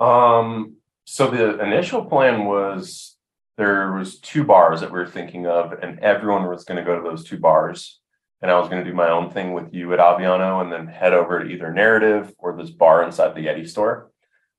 Um, 0.00 0.78
so 1.04 1.30
the 1.30 1.60
initial 1.60 2.04
plan 2.04 2.46
was 2.46 3.16
there 3.56 3.92
was 3.92 4.18
two 4.18 4.42
bars 4.42 4.80
that 4.80 4.90
we 4.90 4.98
were 4.98 5.06
thinking 5.06 5.46
of, 5.46 5.72
and 5.72 6.00
everyone 6.00 6.48
was 6.48 6.64
going 6.64 6.78
to 6.78 6.84
go 6.84 6.96
to 6.96 7.08
those 7.08 7.24
two 7.24 7.38
bars. 7.38 8.00
And 8.42 8.50
I 8.50 8.58
was 8.58 8.68
going 8.68 8.84
to 8.84 8.90
do 8.90 8.96
my 8.96 9.08
own 9.08 9.30
thing 9.30 9.52
with 9.52 9.72
you 9.72 9.92
at 9.92 10.00
Aviano 10.00 10.60
and 10.60 10.72
then 10.72 10.86
head 10.86 11.14
over 11.14 11.44
to 11.44 11.48
either 11.48 11.72
Narrative 11.72 12.32
or 12.38 12.56
this 12.56 12.70
bar 12.70 13.04
inside 13.04 13.34
the 13.34 13.46
Yeti 13.46 13.68
store. 13.68 14.10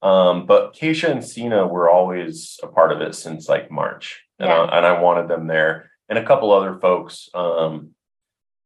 Um, 0.05 0.45
but 0.45 0.75
Keisha 0.75 1.09
and 1.09 1.25
Sina 1.25 1.65
were 1.65 1.89
always 1.89 2.59
a 2.61 2.67
part 2.67 2.91
of 2.91 3.01
it 3.01 3.15
since 3.15 3.49
like 3.49 3.71
March. 3.71 4.23
And, 4.37 4.49
Yeah. 4.49 4.61
I, 4.61 4.77
and 4.77 4.85
I 4.85 5.01
wanted 5.01 5.27
them 5.27 5.47
there. 5.47 5.89
And 6.07 6.19
a 6.19 6.25
couple 6.25 6.51
other 6.51 6.75
folks, 6.75 7.27
um, 7.33 7.95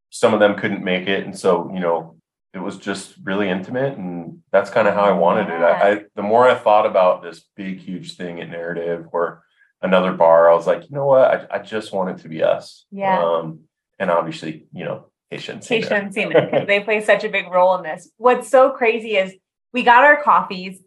some 0.09 0.33
of 0.33 0.41
them 0.41 0.55
couldn't 0.55 0.83
make 0.83 1.07
it. 1.07 1.23
And 1.23 1.37
so, 1.37 1.71
you 1.73 1.79
know, 1.79 2.17
it 2.53 2.59
was 2.59 2.77
just 2.77 3.15
really 3.23 3.47
intimate 3.47 3.97
and 3.97 4.39
that's 4.51 4.69
kind 4.69 4.87
of 4.87 4.95
how 4.95 5.03
I 5.03 5.11
wanted 5.11 5.47
it. 5.47 5.61
I, 5.61 5.91
I 5.91 6.05
the 6.15 6.23
more 6.23 6.49
I 6.49 6.55
thought 6.55 6.85
about 6.85 7.23
this 7.23 7.45
big, 7.55 7.79
huge 7.79 8.17
thing 8.17 8.41
at 8.41 8.49
Narrative 8.49 9.07
or 9.13 9.43
another 9.81 10.11
bar, 10.11 10.51
I 10.51 10.55
was 10.55 10.67
like, 10.67 10.89
you 10.89 10.95
know 10.95 11.05
what? 11.05 11.31
I, 11.31 11.57
I 11.57 11.59
just 11.59 11.93
want 11.93 12.09
it 12.09 12.23
to 12.23 12.27
be 12.27 12.43
us. 12.43 12.85
Yeah. 12.91 13.23
Um, 13.23 13.61
and 13.97 14.11
obviously, 14.11 14.67
you 14.73 14.83
know, 14.83 15.05
Keisha 15.31 15.49
and 15.53 15.63
Sina. 15.63 15.85
Keisha 15.85 15.91
and 15.91 16.13
Seaman, 16.13 16.45
because 16.51 16.67
they 16.67 16.81
play 16.81 17.01
such 17.01 17.23
a 17.23 17.29
big 17.29 17.47
role 17.49 17.77
in 17.77 17.83
this. 17.83 18.11
What's 18.17 18.49
so 18.49 18.71
crazy 18.71 19.15
is 19.15 19.33
we 19.71 19.83
got 19.83 20.03
our 20.03 20.21
coffees. 20.21 20.81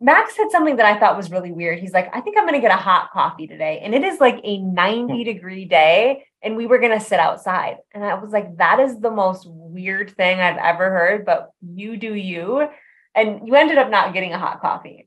Max 0.00 0.34
said 0.34 0.50
something 0.50 0.76
that 0.76 0.86
I 0.86 0.98
thought 0.98 1.16
was 1.16 1.30
really 1.30 1.52
weird. 1.52 1.78
He's 1.78 1.92
like, 1.92 2.08
I 2.14 2.22
think 2.22 2.38
I'm 2.38 2.44
going 2.46 2.54
to 2.54 2.66
get 2.66 2.72
a 2.72 2.80
hot 2.80 3.10
coffee 3.12 3.46
today. 3.46 3.80
And 3.82 3.94
it 3.94 4.02
is 4.02 4.18
like 4.18 4.40
a 4.42 4.58
90 4.58 5.12
hmm. 5.12 5.22
degree 5.24 5.66
day. 5.66 6.24
And 6.42 6.56
we 6.56 6.66
were 6.66 6.78
going 6.78 6.98
to 6.98 7.04
sit 7.04 7.20
outside. 7.20 7.76
And 7.92 8.02
I 8.02 8.14
was 8.14 8.30
like, 8.30 8.56
that 8.56 8.80
is 8.80 8.98
the 8.98 9.10
most 9.10 9.46
weird 9.46 10.10
thing 10.16 10.40
I've 10.40 10.56
ever 10.56 10.88
heard. 10.90 11.26
But 11.26 11.50
you 11.60 11.98
do 11.98 12.14
you. 12.14 12.66
And 13.14 13.46
you 13.46 13.54
ended 13.56 13.76
up 13.76 13.90
not 13.90 14.14
getting 14.14 14.32
a 14.32 14.38
hot 14.38 14.62
coffee. 14.62 15.06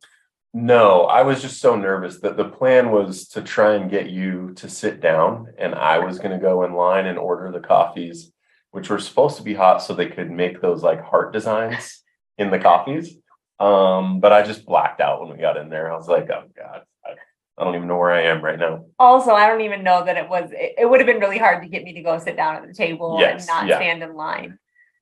No, 0.55 1.05
I 1.05 1.23
was 1.23 1.41
just 1.41 1.59
so 1.59 1.75
nervous 1.75 2.19
that 2.19 2.37
the 2.37 2.45
plan 2.45 2.91
was 2.91 3.27
to 3.29 3.41
try 3.41 3.73
and 3.73 3.89
get 3.89 4.11
you 4.11 4.53
to 4.57 4.69
sit 4.69 5.01
down, 5.01 5.47
and 5.57 5.73
I 5.73 5.97
was 5.97 6.19
going 6.19 6.29
to 6.29 6.37
go 6.37 6.63
in 6.63 6.73
line 6.73 7.07
and 7.07 7.17
order 7.17 7.51
the 7.51 7.59
coffees, 7.59 8.31
which 8.69 8.87
were 8.87 8.99
supposed 8.99 9.37
to 9.37 9.43
be 9.43 9.55
hot 9.55 9.81
so 9.81 9.95
they 9.95 10.09
could 10.09 10.29
make 10.29 10.61
those 10.61 10.83
like 10.83 11.01
heart 11.03 11.33
designs 11.33 12.03
in 12.37 12.51
the 12.51 12.59
coffees. 12.59 13.17
Um, 13.59 14.19
but 14.19 14.33
I 14.33 14.41
just 14.41 14.65
blacked 14.65 14.99
out 14.99 15.21
when 15.21 15.31
we 15.31 15.41
got 15.41 15.57
in 15.57 15.69
there. 15.69 15.91
I 15.91 15.95
was 15.95 16.07
like, 16.07 16.29
oh 16.29 16.43
God, 16.55 16.81
I, 17.05 17.63
don't 17.63 17.75
even 17.75 17.87
know 17.87 17.97
where 17.97 18.11
I 18.11 18.23
am 18.23 18.43
right 18.43 18.57
now. 18.57 18.85
Also, 18.97 19.31
I 19.31 19.47
don't 19.47 19.61
even 19.61 19.83
know 19.83 20.03
that 20.03 20.17
it 20.17 20.27
was, 20.27 20.49
it, 20.51 20.75
it 20.79 20.89
would 20.89 20.99
have 20.99 21.07
been 21.07 21.19
really 21.19 21.37
hard 21.37 21.61
to 21.63 21.69
get 21.69 21.83
me 21.83 21.93
to 21.93 22.01
go 22.01 22.17
sit 22.17 22.35
down 22.35 22.55
at 22.55 22.67
the 22.67 22.73
table 22.73 23.17
Yes, 23.19 23.41
and 23.41 23.47
not 23.47 23.67
yeah. 23.67 23.77
stand 23.77 24.03
in 24.03 24.15
line. 24.15 24.57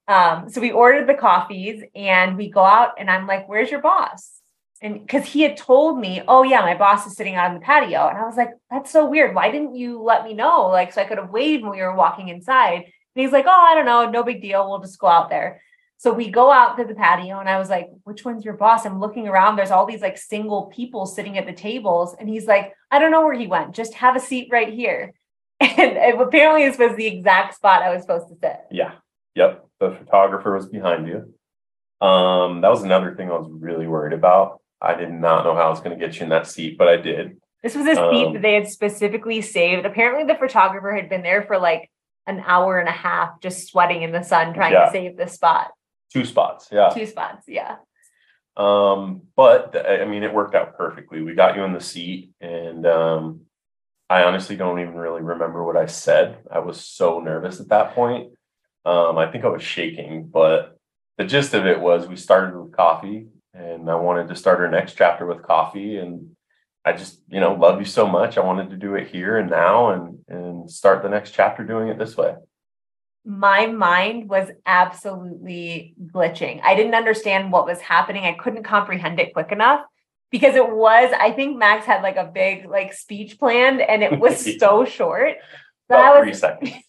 Um, 0.07 0.49
so 0.49 0.59
we 0.59 0.71
ordered 0.71 1.07
the 1.07 1.13
coffees 1.13 1.83
and 1.95 2.35
we 2.35 2.49
go 2.49 2.63
out 2.63 2.95
and 2.97 3.09
I'm 3.09 3.27
like, 3.27 3.47
where's 3.47 3.71
your 3.71 3.81
boss? 3.81 4.41
And 4.81 4.99
because 4.99 5.25
he 5.25 5.41
had 5.41 5.57
told 5.57 5.99
me, 5.99 6.21
oh 6.27 6.43
yeah, 6.43 6.61
my 6.61 6.75
boss 6.75 7.05
is 7.05 7.15
sitting 7.15 7.35
out 7.35 7.49
on 7.49 7.53
the 7.53 7.61
patio. 7.61 8.07
And 8.07 8.17
I 8.17 8.25
was 8.25 8.35
like, 8.35 8.49
that's 8.69 8.91
so 8.91 9.05
weird. 9.07 9.35
Why 9.35 9.51
didn't 9.51 9.75
you 9.75 10.01
let 10.01 10.23
me 10.23 10.33
know? 10.33 10.67
Like, 10.67 10.91
so 10.91 11.01
I 11.01 11.05
could 11.05 11.19
have 11.19 11.29
waved 11.29 11.63
when 11.63 11.71
we 11.71 11.81
were 11.81 11.95
walking 11.95 12.29
inside. 12.29 12.83
And 12.83 13.23
he's 13.23 13.31
like, 13.31 13.45
oh, 13.47 13.51
I 13.51 13.75
don't 13.75 13.85
know, 13.85 14.09
no 14.09 14.23
big 14.23 14.41
deal. 14.41 14.67
We'll 14.67 14.79
just 14.79 14.99
go 14.99 15.07
out 15.07 15.29
there. 15.29 15.61
So 16.01 16.11
we 16.11 16.31
go 16.31 16.51
out 16.51 16.77
to 16.77 16.83
the 16.83 16.95
patio 16.95 17.39
and 17.39 17.47
I 17.47 17.59
was 17.59 17.69
like, 17.69 17.87
which 18.05 18.25
one's 18.25 18.43
your 18.43 18.55
boss? 18.55 18.87
I'm 18.87 18.99
looking 18.99 19.27
around. 19.27 19.55
There's 19.55 19.69
all 19.69 19.85
these 19.85 20.01
like 20.01 20.17
single 20.17 20.63
people 20.65 21.05
sitting 21.05 21.37
at 21.37 21.45
the 21.45 21.53
tables. 21.53 22.15
And 22.19 22.27
he's 22.27 22.47
like, 22.47 22.73
I 22.89 22.97
don't 22.97 23.11
know 23.11 23.23
where 23.23 23.37
he 23.37 23.45
went. 23.45 23.75
Just 23.75 23.93
have 23.93 24.15
a 24.15 24.19
seat 24.19 24.49
right 24.51 24.73
here. 24.73 25.13
And, 25.61 25.95
and 25.95 26.19
apparently 26.19 26.67
this 26.67 26.79
was 26.79 26.95
the 26.95 27.05
exact 27.05 27.53
spot 27.53 27.83
I 27.83 27.93
was 27.93 28.01
supposed 28.01 28.29
to 28.29 28.35
sit. 28.41 28.61
Yeah. 28.71 28.93
Yep. 29.35 29.63
The 29.79 29.91
photographer 29.91 30.55
was 30.55 30.67
behind 30.67 31.07
you. 31.07 31.35
Um, 32.03 32.61
that 32.61 32.69
was 32.71 32.81
another 32.81 33.13
thing 33.13 33.29
I 33.29 33.35
was 33.35 33.47
really 33.51 33.85
worried 33.85 34.13
about. 34.13 34.59
I 34.81 34.95
did 34.95 35.11
not 35.11 35.43
know 35.43 35.53
how 35.53 35.67
I 35.67 35.69
was 35.69 35.81
going 35.81 35.95
to 35.97 36.03
get 36.03 36.15
you 36.17 36.23
in 36.23 36.29
that 36.29 36.47
seat, 36.47 36.79
but 36.79 36.87
I 36.87 36.97
did. 36.97 37.37
This 37.61 37.75
was 37.75 37.85
a 37.85 37.93
seat 37.93 38.25
Um, 38.25 38.33
that 38.33 38.41
they 38.41 38.55
had 38.55 38.67
specifically 38.67 39.41
saved. 39.43 39.85
Apparently, 39.85 40.23
the 40.23 40.39
photographer 40.39 40.95
had 40.95 41.09
been 41.09 41.21
there 41.21 41.43
for 41.43 41.59
like 41.59 41.91
an 42.25 42.41
hour 42.43 42.79
and 42.79 42.89
a 42.89 42.91
half, 42.91 43.39
just 43.39 43.67
sweating 43.67 44.01
in 44.01 44.11
the 44.11 44.23
sun, 44.23 44.55
trying 44.55 44.73
Yeah. 44.73 44.85
to 44.85 44.91
save 44.91 45.15
this 45.15 45.33
spot. 45.33 45.69
Two 46.13 46.25
spots. 46.25 46.67
Yeah. 46.71 46.89
Two 46.89 47.05
spots, 47.05 47.45
yeah. 47.47 47.77
Um, 48.57 49.23
but 49.35 49.75
I 49.87 50.05
mean, 50.05 50.23
it 50.23 50.33
worked 50.33 50.55
out 50.55 50.77
perfectly. 50.77 51.21
We 51.21 51.35
got 51.35 51.55
you 51.55 51.63
in 51.63 51.73
the 51.73 51.79
seat, 51.79 52.31
and 52.41 52.85
um, 52.85 53.41
I 54.09 54.23
honestly 54.23 54.57
don't 54.57 54.79
even 54.79 54.95
really 54.95 55.21
remember 55.21 55.63
what 55.63 55.77
I 55.77 55.85
said. 55.85 56.39
I 56.51 56.59
was 56.59 56.83
so 56.85 57.19
nervous 57.21 57.61
at 57.61 57.69
that 57.69 57.95
point. 57.95 58.33
Um, 58.85 59.17
I 59.17 59.31
think 59.31 59.45
I 59.45 59.49
was 59.49 59.63
shaking, 59.63 60.27
but 60.27 60.77
the 61.17 61.23
gist 61.23 61.53
of 61.53 61.65
it 61.65 61.79
was 61.79 62.07
we 62.07 62.17
started 62.17 62.57
with 62.59 62.73
coffee, 62.73 63.27
and 63.53 63.89
I 63.89 63.95
wanted 63.95 64.27
to 64.27 64.35
start 64.35 64.59
our 64.59 64.69
next 64.69 64.97
chapter 64.97 65.25
with 65.25 65.43
coffee, 65.43 65.97
and 65.97 66.35
I 66.83 66.93
just, 66.93 67.21
you 67.29 67.39
know, 67.39 67.53
love 67.53 67.79
you 67.79 67.85
so 67.85 68.05
much. 68.05 68.37
I 68.37 68.41
wanted 68.43 68.71
to 68.71 68.75
do 68.75 68.95
it 68.95 69.07
here 69.07 69.37
and 69.37 69.49
now, 69.49 69.91
and 69.91 70.19
and 70.27 70.69
start 70.69 71.03
the 71.03 71.09
next 71.09 71.31
chapter 71.31 71.63
doing 71.63 71.87
it 71.87 71.97
this 71.97 72.17
way. 72.17 72.35
My 73.23 73.67
mind 73.67 74.29
was 74.29 74.49
absolutely 74.65 75.93
glitching. 76.07 76.59
I 76.63 76.75
didn't 76.75 76.95
understand 76.95 77.51
what 77.51 77.65
was 77.65 77.79
happening. 77.79 78.23
I 78.25 78.33
couldn't 78.33 78.63
comprehend 78.63 79.19
it 79.19 79.33
quick 79.33 79.51
enough 79.51 79.81
because 80.31 80.55
it 80.55 80.67
was, 80.69 81.13
I 81.17 81.31
think 81.31 81.57
Max 81.57 81.85
had 81.85 82.01
like 82.01 82.15
a 82.15 82.25
big 82.25 82.67
like 82.69 82.93
speech 82.93 83.37
planned 83.37 83.81
and 83.81 84.01
it 84.03 84.19
was 84.19 84.57
so 84.59 84.85
short. 84.85 85.35
that 85.89 85.99
I 85.99 86.09
About 86.11 86.25
was 86.25 86.39
three 86.39 86.49
seconds. 86.49 86.71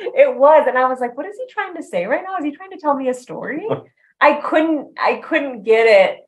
It 0.00 0.36
was, 0.36 0.66
and 0.66 0.76
I 0.76 0.88
was 0.88 0.98
like, 0.98 1.16
"What 1.16 1.26
is 1.26 1.36
he 1.36 1.46
trying 1.48 1.76
to 1.76 1.82
say 1.82 2.04
right 2.06 2.24
now? 2.24 2.36
Is 2.36 2.44
he 2.44 2.50
trying 2.50 2.72
to 2.72 2.78
tell 2.78 2.94
me 2.96 3.08
a 3.08 3.14
story?" 3.14 3.64
I 4.20 4.34
couldn't, 4.34 4.98
I 4.98 5.16
couldn't 5.16 5.62
get 5.62 5.86
it, 5.86 6.18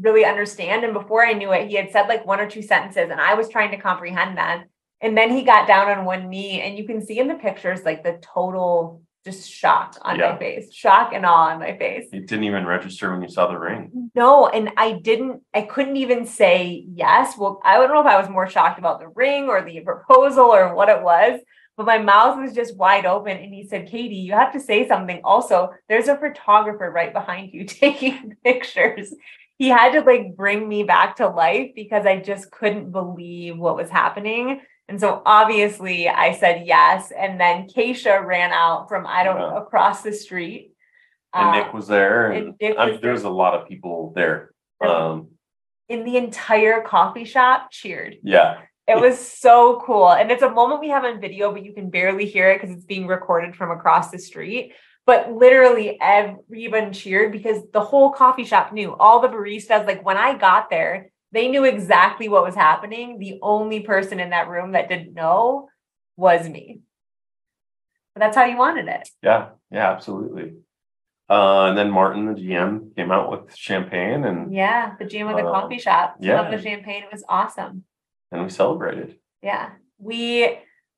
really 0.00 0.24
understand. 0.24 0.84
And 0.84 0.94
before 0.94 1.26
I 1.26 1.32
knew 1.32 1.52
it, 1.52 1.66
he 1.68 1.74
had 1.74 1.90
said 1.90 2.06
like 2.06 2.24
one 2.24 2.38
or 2.38 2.48
two 2.48 2.62
sentences, 2.62 3.08
and 3.10 3.20
I 3.20 3.34
was 3.34 3.48
trying 3.48 3.72
to 3.72 3.78
comprehend 3.78 4.38
them. 4.38 4.64
And 5.02 5.16
then 5.16 5.30
he 5.30 5.42
got 5.42 5.66
down 5.66 5.88
on 5.88 6.04
one 6.04 6.28
knee, 6.28 6.60
and 6.60 6.76
you 6.76 6.84
can 6.86 7.04
see 7.04 7.18
in 7.18 7.28
the 7.28 7.34
pictures 7.34 7.84
like 7.84 8.02
the 8.02 8.18
total 8.20 9.02
just 9.24 9.50
shock 9.50 9.96
on 10.02 10.18
Yeah. 10.18 10.32
my 10.32 10.38
face, 10.38 10.72
shock 10.72 11.12
and 11.12 11.26
awe 11.26 11.50
on 11.50 11.58
my 11.58 11.76
face. 11.76 12.08
It 12.12 12.26
didn't 12.26 12.44
even 12.44 12.64
register 12.66 13.10
when 13.10 13.20
you 13.22 13.28
saw 13.28 13.48
the 13.48 13.58
ring. 13.58 14.10
No, 14.14 14.46
and 14.46 14.70
I 14.78 14.92
didn't, 14.92 15.42
I 15.52 15.62
couldn't 15.62 15.96
even 15.98 16.24
say 16.24 16.86
yes. 16.94 17.36
Well, 17.36 17.60
I 17.62 17.76
don't 17.76 17.92
know 17.92 18.00
if 18.00 18.06
I 18.06 18.18
was 18.18 18.30
more 18.30 18.48
shocked 18.48 18.78
about 18.78 18.98
the 18.98 19.08
ring 19.08 19.48
or 19.48 19.62
the 19.62 19.80
proposal 19.80 20.46
or 20.46 20.74
what 20.74 20.88
it 20.88 21.02
was, 21.02 21.38
but 21.76 21.84
my 21.84 21.98
mouth 21.98 22.38
was 22.38 22.54
just 22.54 22.76
wide 22.78 23.04
open. 23.04 23.36
And 23.36 23.52
he 23.52 23.66
said, 23.68 23.88
Katie, 23.88 24.16
you 24.16 24.32
have 24.32 24.54
to 24.54 24.60
say 24.60 24.88
something. 24.88 25.20
Also, 25.22 25.70
there's 25.88 26.08
a 26.08 26.16
photographer 26.16 26.90
right 26.90 27.12
behind 27.12 27.52
you 27.52 27.64
taking 27.66 28.36
pictures. 28.42 29.14
He 29.58 29.68
had 29.68 29.92
to 29.92 30.00
like 30.00 30.34
bring 30.34 30.66
me 30.66 30.84
back 30.84 31.16
to 31.16 31.28
life 31.28 31.72
because 31.74 32.06
I 32.06 32.20
just 32.20 32.50
couldn't 32.50 32.90
believe 32.90 33.58
what 33.58 33.76
was 33.76 33.90
happening. 33.90 34.62
And 34.90 35.00
so 35.00 35.22
obviously 35.24 36.08
I 36.08 36.32
said 36.34 36.66
yes. 36.66 37.12
And 37.16 37.40
then 37.40 37.68
Keisha 37.68 38.24
ran 38.26 38.50
out 38.52 38.88
from, 38.88 39.06
I 39.06 39.22
don't 39.22 39.38
know, 39.38 39.56
across 39.56 40.02
the 40.02 40.12
street. 40.12 40.72
And 41.32 41.52
Nick 41.52 41.72
was 41.72 41.86
there, 41.86 42.32
and 42.32 42.56
and 42.60 42.76
I 42.76 42.86
mean, 42.86 43.00
there 43.00 43.12
was 43.12 43.22
a 43.22 43.30
lot 43.30 43.54
of 43.54 43.68
people 43.68 44.12
there. 44.16 44.50
There- 44.80 44.90
Um, 44.90 45.28
in 45.88 46.04
the 46.04 46.16
entire 46.16 46.82
coffee 46.82 47.24
shop 47.24 47.70
cheered. 47.70 48.16
yeah, 48.24 48.62
It 48.88 48.98
was 49.00 49.16
so 49.16 49.80
cool. 49.86 50.10
And 50.10 50.32
it's 50.32 50.42
a 50.42 50.50
moment 50.50 50.80
we 50.80 50.88
have 50.88 51.04
on 51.04 51.20
video, 51.20 51.52
but 51.52 51.64
you 51.64 51.72
can 51.72 51.88
barely 51.90 52.26
hear 52.26 52.50
it 52.50 52.60
because 52.60 52.74
it's 52.74 52.84
being 52.84 53.06
recorded 53.06 53.54
from 53.54 53.70
across 53.70 54.10
the 54.10 54.18
street. 54.18 54.72
But 55.06 55.32
literally 55.32 55.98
everyone 56.00 56.92
cheered 56.92 57.30
because 57.30 57.62
the 57.72 57.80
whole 57.80 58.10
coffee 58.10 58.44
shop 58.44 58.72
knew. 58.72 58.96
All 58.96 59.20
the 59.20 59.28
baristas, 59.28 59.86
like 59.86 60.04
when 60.04 60.16
I 60.16 60.34
got 60.34 60.68
there, 60.68 61.09
they 61.32 61.48
knew 61.48 61.64
exactly 61.64 62.28
what 62.28 62.44
was 62.44 62.54
happening. 62.54 63.18
The 63.18 63.38
only 63.42 63.80
person 63.80 64.20
in 64.20 64.30
that 64.30 64.48
room 64.48 64.72
that 64.72 64.88
didn't 64.88 65.14
know 65.14 65.68
was 66.16 66.48
me. 66.48 66.80
But 68.14 68.20
that's 68.20 68.36
how 68.36 68.44
you 68.44 68.56
wanted 68.56 68.88
it. 68.88 69.08
yeah, 69.22 69.50
yeah, 69.70 69.90
absolutely. 69.92 70.54
Uh, 71.28 71.66
and 71.66 71.78
then 71.78 71.90
Martin, 71.90 72.26
the 72.26 72.40
GM, 72.40 72.94
came 72.96 73.12
out 73.12 73.30
with 73.30 73.54
champagne, 73.56 74.24
and 74.24 74.52
Yeah. 74.52 74.94
The 74.98 75.04
GM 75.04 75.30
of 75.30 75.36
the 75.36 75.46
Uh, 75.48 75.52
coffee 75.52 75.78
shop. 75.78 76.16
yeah. 76.18 76.40
Love 76.40 76.50
the 76.50 76.60
champagne. 76.60 77.04
It 77.04 77.12
was 77.12 77.24
awesome. 77.28 77.84
and 78.32 78.42
we 78.44 78.48
celebrated. 78.50 79.16
yeah 79.42 79.70
we 79.98 80.56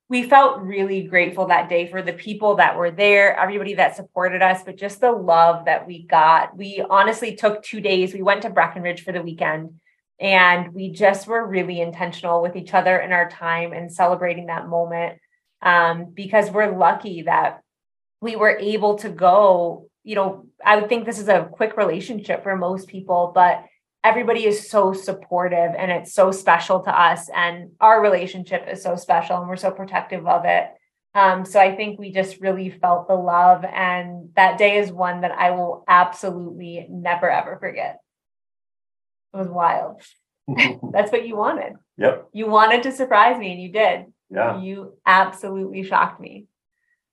we 0.09 0.21
felt 0.23 0.61
really 0.61 1.01
grateful 1.03 1.47
that 1.47 1.67
day 1.69 1.87
for 1.87 2.01
the 2.03 2.13
people 2.13 2.55
that 2.55 2.77
were 2.77 2.91
there 2.91 3.35
everybody 3.39 3.73
that 3.73 3.95
supported 3.95 4.41
us 4.41 4.63
but 4.63 4.75
just 4.77 5.01
the 5.01 5.11
love 5.11 5.65
that 5.65 5.87
we 5.87 6.03
got 6.05 6.55
we 6.55 6.83
honestly 6.89 7.35
took 7.35 7.63
two 7.63 7.81
days 7.81 8.13
we 8.13 8.21
went 8.21 8.41
to 8.43 8.49
breckenridge 8.51 9.03
for 9.03 9.11
the 9.11 9.21
weekend 9.21 9.73
and 10.23 10.73
we 10.73 10.89
just 10.89 11.27
were 11.27 11.45
really 11.45 11.81
intentional 11.81 12.41
with 12.41 12.55
each 12.55 12.73
other 12.73 12.97
in 12.97 13.11
our 13.11 13.29
time 13.29 13.73
and 13.73 13.91
celebrating 13.91 14.45
that 14.47 14.69
moment 14.69 15.19
um, 15.61 16.05
because 16.13 16.49
we're 16.49 16.75
lucky 16.75 17.23
that 17.23 17.61
we 18.21 18.37
were 18.37 18.57
able 18.57 18.95
to 18.95 19.09
go 19.09 19.87
you 20.03 20.15
know 20.15 20.47
i 20.65 20.75
would 20.77 20.89
think 20.89 21.05
this 21.05 21.19
is 21.19 21.27
a 21.27 21.47
quick 21.51 21.77
relationship 21.77 22.41
for 22.41 22.55
most 22.55 22.87
people 22.87 23.31
but 23.35 23.65
everybody 24.03 24.45
is 24.45 24.69
so 24.69 24.93
supportive 24.93 25.71
and 25.77 25.91
it's 25.91 26.13
so 26.13 26.31
special 26.31 26.81
to 26.81 26.89
us 26.89 27.29
and 27.29 27.71
our 27.79 28.01
relationship 28.01 28.65
is 28.69 28.81
so 28.81 28.95
special 28.95 29.37
and 29.37 29.47
we're 29.47 29.55
so 29.55 29.71
protective 29.71 30.27
of 30.27 30.43
it. 30.43 30.67
Um, 31.15 31.45
so 31.45 31.59
i 31.59 31.75
think 31.75 31.99
we 31.99 32.11
just 32.11 32.41
really 32.41 32.69
felt 32.69 33.07
the 33.07 33.13
love 33.13 33.63
and 33.63 34.29
that 34.35 34.57
day 34.57 34.77
is 34.77 34.91
one 34.91 35.21
that 35.21 35.31
i 35.31 35.51
will 35.51 35.83
absolutely 35.87 36.87
never 36.89 37.29
ever 37.29 37.57
forget 37.59 38.02
it 39.33 39.37
was 39.37 39.47
wild 39.47 40.01
that's 40.91 41.11
what 41.11 41.25
you 41.27 41.35
wanted 41.35 41.73
yep. 41.97 42.27
you 42.33 42.47
wanted 42.47 42.83
to 42.83 42.91
surprise 42.91 43.37
me 43.39 43.51
and 43.53 43.61
you 43.61 43.71
did 43.71 44.05
Yeah. 44.29 44.59
you 44.61 44.97
absolutely 45.05 45.83
shocked 45.83 46.19
me. 46.19 46.47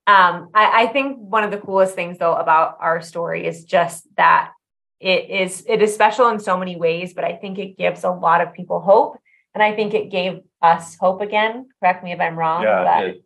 Um, 0.07 0.49
I, 0.55 0.83
I 0.83 0.87
think 0.89 1.19
one 1.19 1.45
of 1.45 1.51
the 1.53 1.59
coolest 1.59 1.95
things 1.95 2.19
though 2.19 2.35
about 2.35 2.79
our 2.81 3.01
story 3.01 3.47
is 3.47 3.65
just 3.65 4.05
that 4.17 4.51
it 4.99 5.31
is 5.31 5.65
it 5.69 5.81
is 5.83 5.95
special 5.95 6.29
in 6.31 6.41
so 6.41 6.57
many 6.57 6.77
ways, 6.77 7.15
but 7.15 7.25
I 7.25 7.37
think 7.37 7.59
it 7.59 7.79
gives 7.79 8.03
a 8.05 8.11
lot 8.11 8.41
of 8.41 8.53
people 8.55 8.81
hope. 8.81 9.19
And 9.55 9.63
I 9.63 9.75
think 9.77 9.95
it 9.95 10.11
gave 10.11 10.41
us 10.63 10.97
hope 10.99 11.21
again. 11.21 11.69
Correct 11.79 12.03
me 12.03 12.13
if 12.13 12.21
I'm 12.21 12.37
wrong. 12.37 12.63
Yeah. 12.63 13.01
it- 13.03 13.23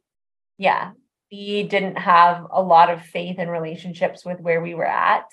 yeah, 0.59 0.91
we 1.33 1.63
didn't 1.65 1.97
have 1.97 2.47
a 2.51 2.63
lot 2.63 2.91
of 2.91 3.03
faith 3.03 3.39
in 3.39 3.49
relationships 3.49 4.25
with 4.25 4.41
where 4.41 4.61
we 4.61 4.75
were 4.75 4.87
at. 4.87 5.27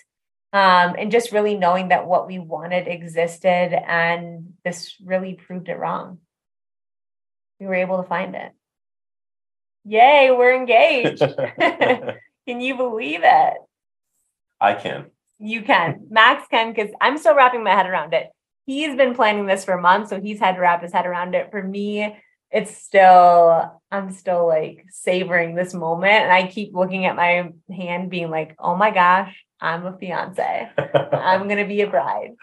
Um, 0.53 0.95
and 0.99 1.11
just 1.11 1.31
really 1.31 1.55
knowing 1.55 1.89
that 1.89 2.07
what 2.07 2.27
we 2.27 2.37
wanted 2.37 2.87
existed 2.87 3.47
and 3.47 4.53
this 4.65 4.95
really 5.03 5.33
proved 5.33 5.69
it 5.69 5.79
wrong. 5.79 6.17
We 7.59 7.67
were 7.67 7.75
able 7.75 8.01
to 8.01 8.09
find 8.09 8.35
it. 8.35 8.51
Yay, 9.85 10.29
we're 10.31 10.55
engaged. 10.55 11.19
Can 12.47 12.59
you 12.59 12.75
believe 12.75 13.21
it? 13.23 13.53
I 14.59 14.73
can. 14.73 15.05
You 15.39 15.63
can. 15.63 16.07
Max 16.09 16.47
can, 16.49 16.71
because 16.71 16.91
I'm 17.01 17.17
still 17.17 17.35
wrapping 17.35 17.63
my 17.63 17.71
head 17.71 17.87
around 17.87 18.13
it. 18.13 18.29
He's 18.65 18.95
been 18.95 19.15
planning 19.15 19.47
this 19.47 19.65
for 19.65 19.79
months, 19.79 20.09
so 20.09 20.21
he's 20.21 20.39
had 20.39 20.55
to 20.55 20.61
wrap 20.61 20.83
his 20.83 20.93
head 20.93 21.07
around 21.07 21.33
it. 21.33 21.49
For 21.49 21.63
me, 21.63 22.15
it's 22.51 22.75
still, 22.77 23.81
I'm 23.91 24.11
still 24.11 24.47
like 24.47 24.85
savoring 24.91 25.55
this 25.55 25.73
moment. 25.73 26.13
And 26.13 26.31
I 26.31 26.47
keep 26.47 26.75
looking 26.75 27.05
at 27.05 27.15
my 27.15 27.51
hand, 27.73 28.11
being 28.11 28.29
like, 28.29 28.55
oh 28.59 28.75
my 28.75 28.91
gosh, 28.91 29.35
I'm 29.61 29.85
a 29.85 29.97
fiance. 29.97 30.69
I'm 31.11 31.47
gonna 31.47 31.67
be 31.67 31.81
a 31.81 31.87
bride. 31.87 32.35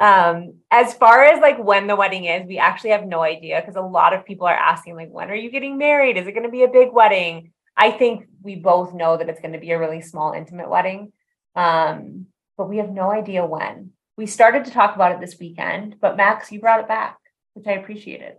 Um, 0.00 0.54
as 0.70 0.94
far 0.94 1.24
as 1.24 1.40
like 1.40 1.62
when 1.62 1.86
the 1.86 1.96
wedding 1.96 2.24
is, 2.24 2.46
we 2.46 2.58
actually 2.58 2.90
have 2.90 3.06
no 3.06 3.22
idea 3.22 3.60
because 3.60 3.76
a 3.76 3.82
lot 3.82 4.14
of 4.14 4.24
people 4.24 4.46
are 4.46 4.54
asking, 4.54 4.96
like, 4.96 5.10
when 5.10 5.30
are 5.30 5.34
you 5.34 5.50
getting 5.50 5.76
married? 5.76 6.16
Is 6.16 6.26
it 6.26 6.32
gonna 6.32 6.50
be 6.50 6.64
a 6.64 6.68
big 6.68 6.92
wedding? 6.92 7.52
I 7.76 7.90
think 7.90 8.26
we 8.42 8.56
both 8.56 8.94
know 8.94 9.16
that 9.16 9.28
it's 9.28 9.40
gonna 9.40 9.58
be 9.58 9.72
a 9.72 9.78
really 9.78 10.00
small, 10.00 10.32
intimate 10.32 10.70
wedding. 10.70 11.12
Um, 11.54 12.26
but 12.56 12.68
we 12.68 12.78
have 12.78 12.90
no 12.90 13.10
idea 13.10 13.44
when. 13.44 13.90
We 14.16 14.26
started 14.26 14.64
to 14.66 14.70
talk 14.70 14.94
about 14.94 15.12
it 15.12 15.20
this 15.20 15.38
weekend, 15.38 15.96
but 16.00 16.16
Max, 16.16 16.52
you 16.52 16.60
brought 16.60 16.80
it 16.80 16.88
back, 16.88 17.18
which 17.54 17.66
I 17.66 17.72
appreciated. 17.72 18.36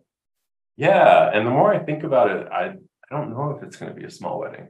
yeah. 0.77 1.29
And 1.33 1.45
the 1.45 1.51
more 1.51 1.73
I 1.73 1.79
think 1.79 2.03
about 2.03 2.31
it, 2.31 2.47
I 2.51 2.75
I 3.13 3.17
don't 3.17 3.31
know 3.31 3.51
if 3.51 3.63
it's 3.63 3.75
going 3.75 3.93
to 3.93 3.99
be 3.99 4.05
a 4.05 4.11
small 4.11 4.39
wedding. 4.39 4.69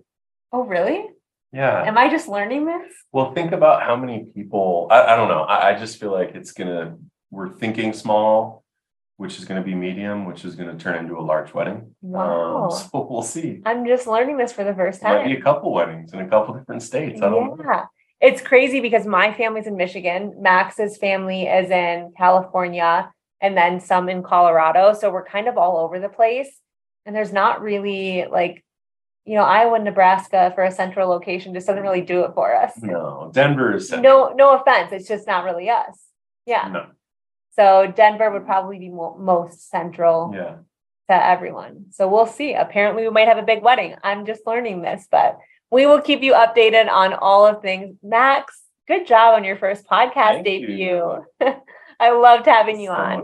Oh, 0.51 0.63
really? 0.63 1.05
Yeah. 1.54 1.84
Am 1.84 1.97
I 1.97 2.10
just 2.10 2.28
learning 2.28 2.66
this? 2.66 2.91
Well, 3.12 3.34
think 3.34 3.51
about 3.51 3.84
how 3.84 3.95
many 3.95 4.26
people. 4.34 4.88
I, 4.89 5.14
I 5.14 5.16
don't 5.16 5.28
know. 5.30 5.43
I, 5.43 5.70
I 5.70 5.80
just 5.80 5.99
feel 5.99 6.12
like 6.12 6.32
it's 6.34 6.51
gonna. 6.51 6.97
We're 7.30 7.54
thinking 7.54 7.93
small, 7.93 8.64
which 9.18 9.38
is 9.38 9.45
gonna 9.45 9.62
be 9.62 9.76
medium, 9.76 10.26
which 10.26 10.45
is 10.45 10.56
gonna 10.56 10.78
turn 10.78 10.97
into 10.97 11.18
a 11.18 11.22
large 11.22 11.54
wedding. 11.54 11.95
Wow. 12.01 12.66
Um, 12.66 12.72
so 12.91 13.08
we'll 13.10 13.22
see. 13.22 13.62
I'm 13.66 13.86
just 13.86 14.08
learning 14.08 14.38
this 14.38 14.51
for 14.51 14.64
the 14.64 14.74
first 14.74 15.01
There 15.01 15.12
might 15.12 15.20
time. 15.20 15.28
be 15.28 15.38
a 15.38 15.41
couple 15.41 15.72
weddings 15.72 16.12
in 16.14 16.20
a 16.22 16.28
couple 16.28 16.56
different 16.56 16.82
states. 16.82 17.22
I 17.22 17.30
don't 17.30 17.58
know. 17.58 17.64
Yeah. 17.64 17.86
It's 18.20 18.41
crazy 18.41 18.80
because 18.80 19.06
my 19.06 19.34
family's 19.34 19.68
in 19.68 19.76
Michigan, 19.76 20.36
Max's 20.39 20.97
family 20.97 21.43
is 21.43 21.70
in 21.70 22.14
California, 22.18 23.12
and 23.41 23.58
then 23.58 23.82
some 23.82 24.08
in 24.08 24.24
Colorado. 24.24 24.93
So 24.93 25.12
we're 25.12 25.26
kind 25.26 25.49
of 25.49 25.58
all 25.58 25.78
over 25.78 25.99
the 25.99 26.08
place. 26.08 26.47
And 27.06 27.14
there's 27.14 27.34
not 27.34 27.62
really 27.62 28.26
like, 28.32 28.62
you 29.26 29.36
know, 29.36 29.43
Iowa, 29.43 29.80
Nebraska 29.80 30.51
for 30.55 30.63
a 30.65 30.71
central 30.71 31.07
location 31.09 31.53
just 31.53 31.67
doesn't 31.67 31.82
really 31.84 32.01
do 32.01 32.24
it 32.26 32.32
for 32.34 32.55
us. 32.55 32.74
No, 32.82 33.30
Denver 33.34 33.76
is. 33.76 33.89
No, 33.91 34.34
no 34.36 34.57
offense. 34.59 34.91
It's 34.91 35.07
just 35.07 35.26
not 35.28 35.45
really 35.45 35.69
us. 35.69 35.97
Yeah. 36.45 36.67
No. 36.67 36.86
So 37.55 37.91
Denver 37.95 38.30
would 38.32 38.45
probably 38.45 38.80
be 38.80 38.89
mo- 38.89 39.15
most 39.17 39.69
central 39.69 40.32
Yeah. 40.36 40.55
to 41.09 41.26
everyone. 41.26 41.86
So 41.91 42.07
we'll 42.09 42.26
see. 42.26 42.53
Apparently, 42.53 43.03
we 43.03 43.09
might 43.11 43.28
have 43.28 43.38
a 43.38 43.43
big 43.43 43.63
wedding. 43.63 43.95
I'm 44.03 44.26
just 44.26 44.45
learning 44.45 44.82
this, 44.82 45.07
but 45.09 45.38
we 45.71 45.86
will 45.86 46.01
keep 46.01 46.21
you 46.21 46.34
updated 46.34 46.89
on 46.89 47.13
all 47.13 47.45
of 47.45 47.61
things. 47.61 47.95
Max, 48.03 48.61
good 48.88 49.07
job 49.07 49.36
on 49.36 49.43
your 49.43 49.55
first 49.57 49.88
podcast 49.88 50.43
Thank 50.43 50.47
you. 50.47 50.67
debut. 50.67 51.26
I 51.99 52.11
loved 52.11 52.45
having 52.47 52.80
you 52.80 52.89
so 52.89 52.93
on. 52.95 53.24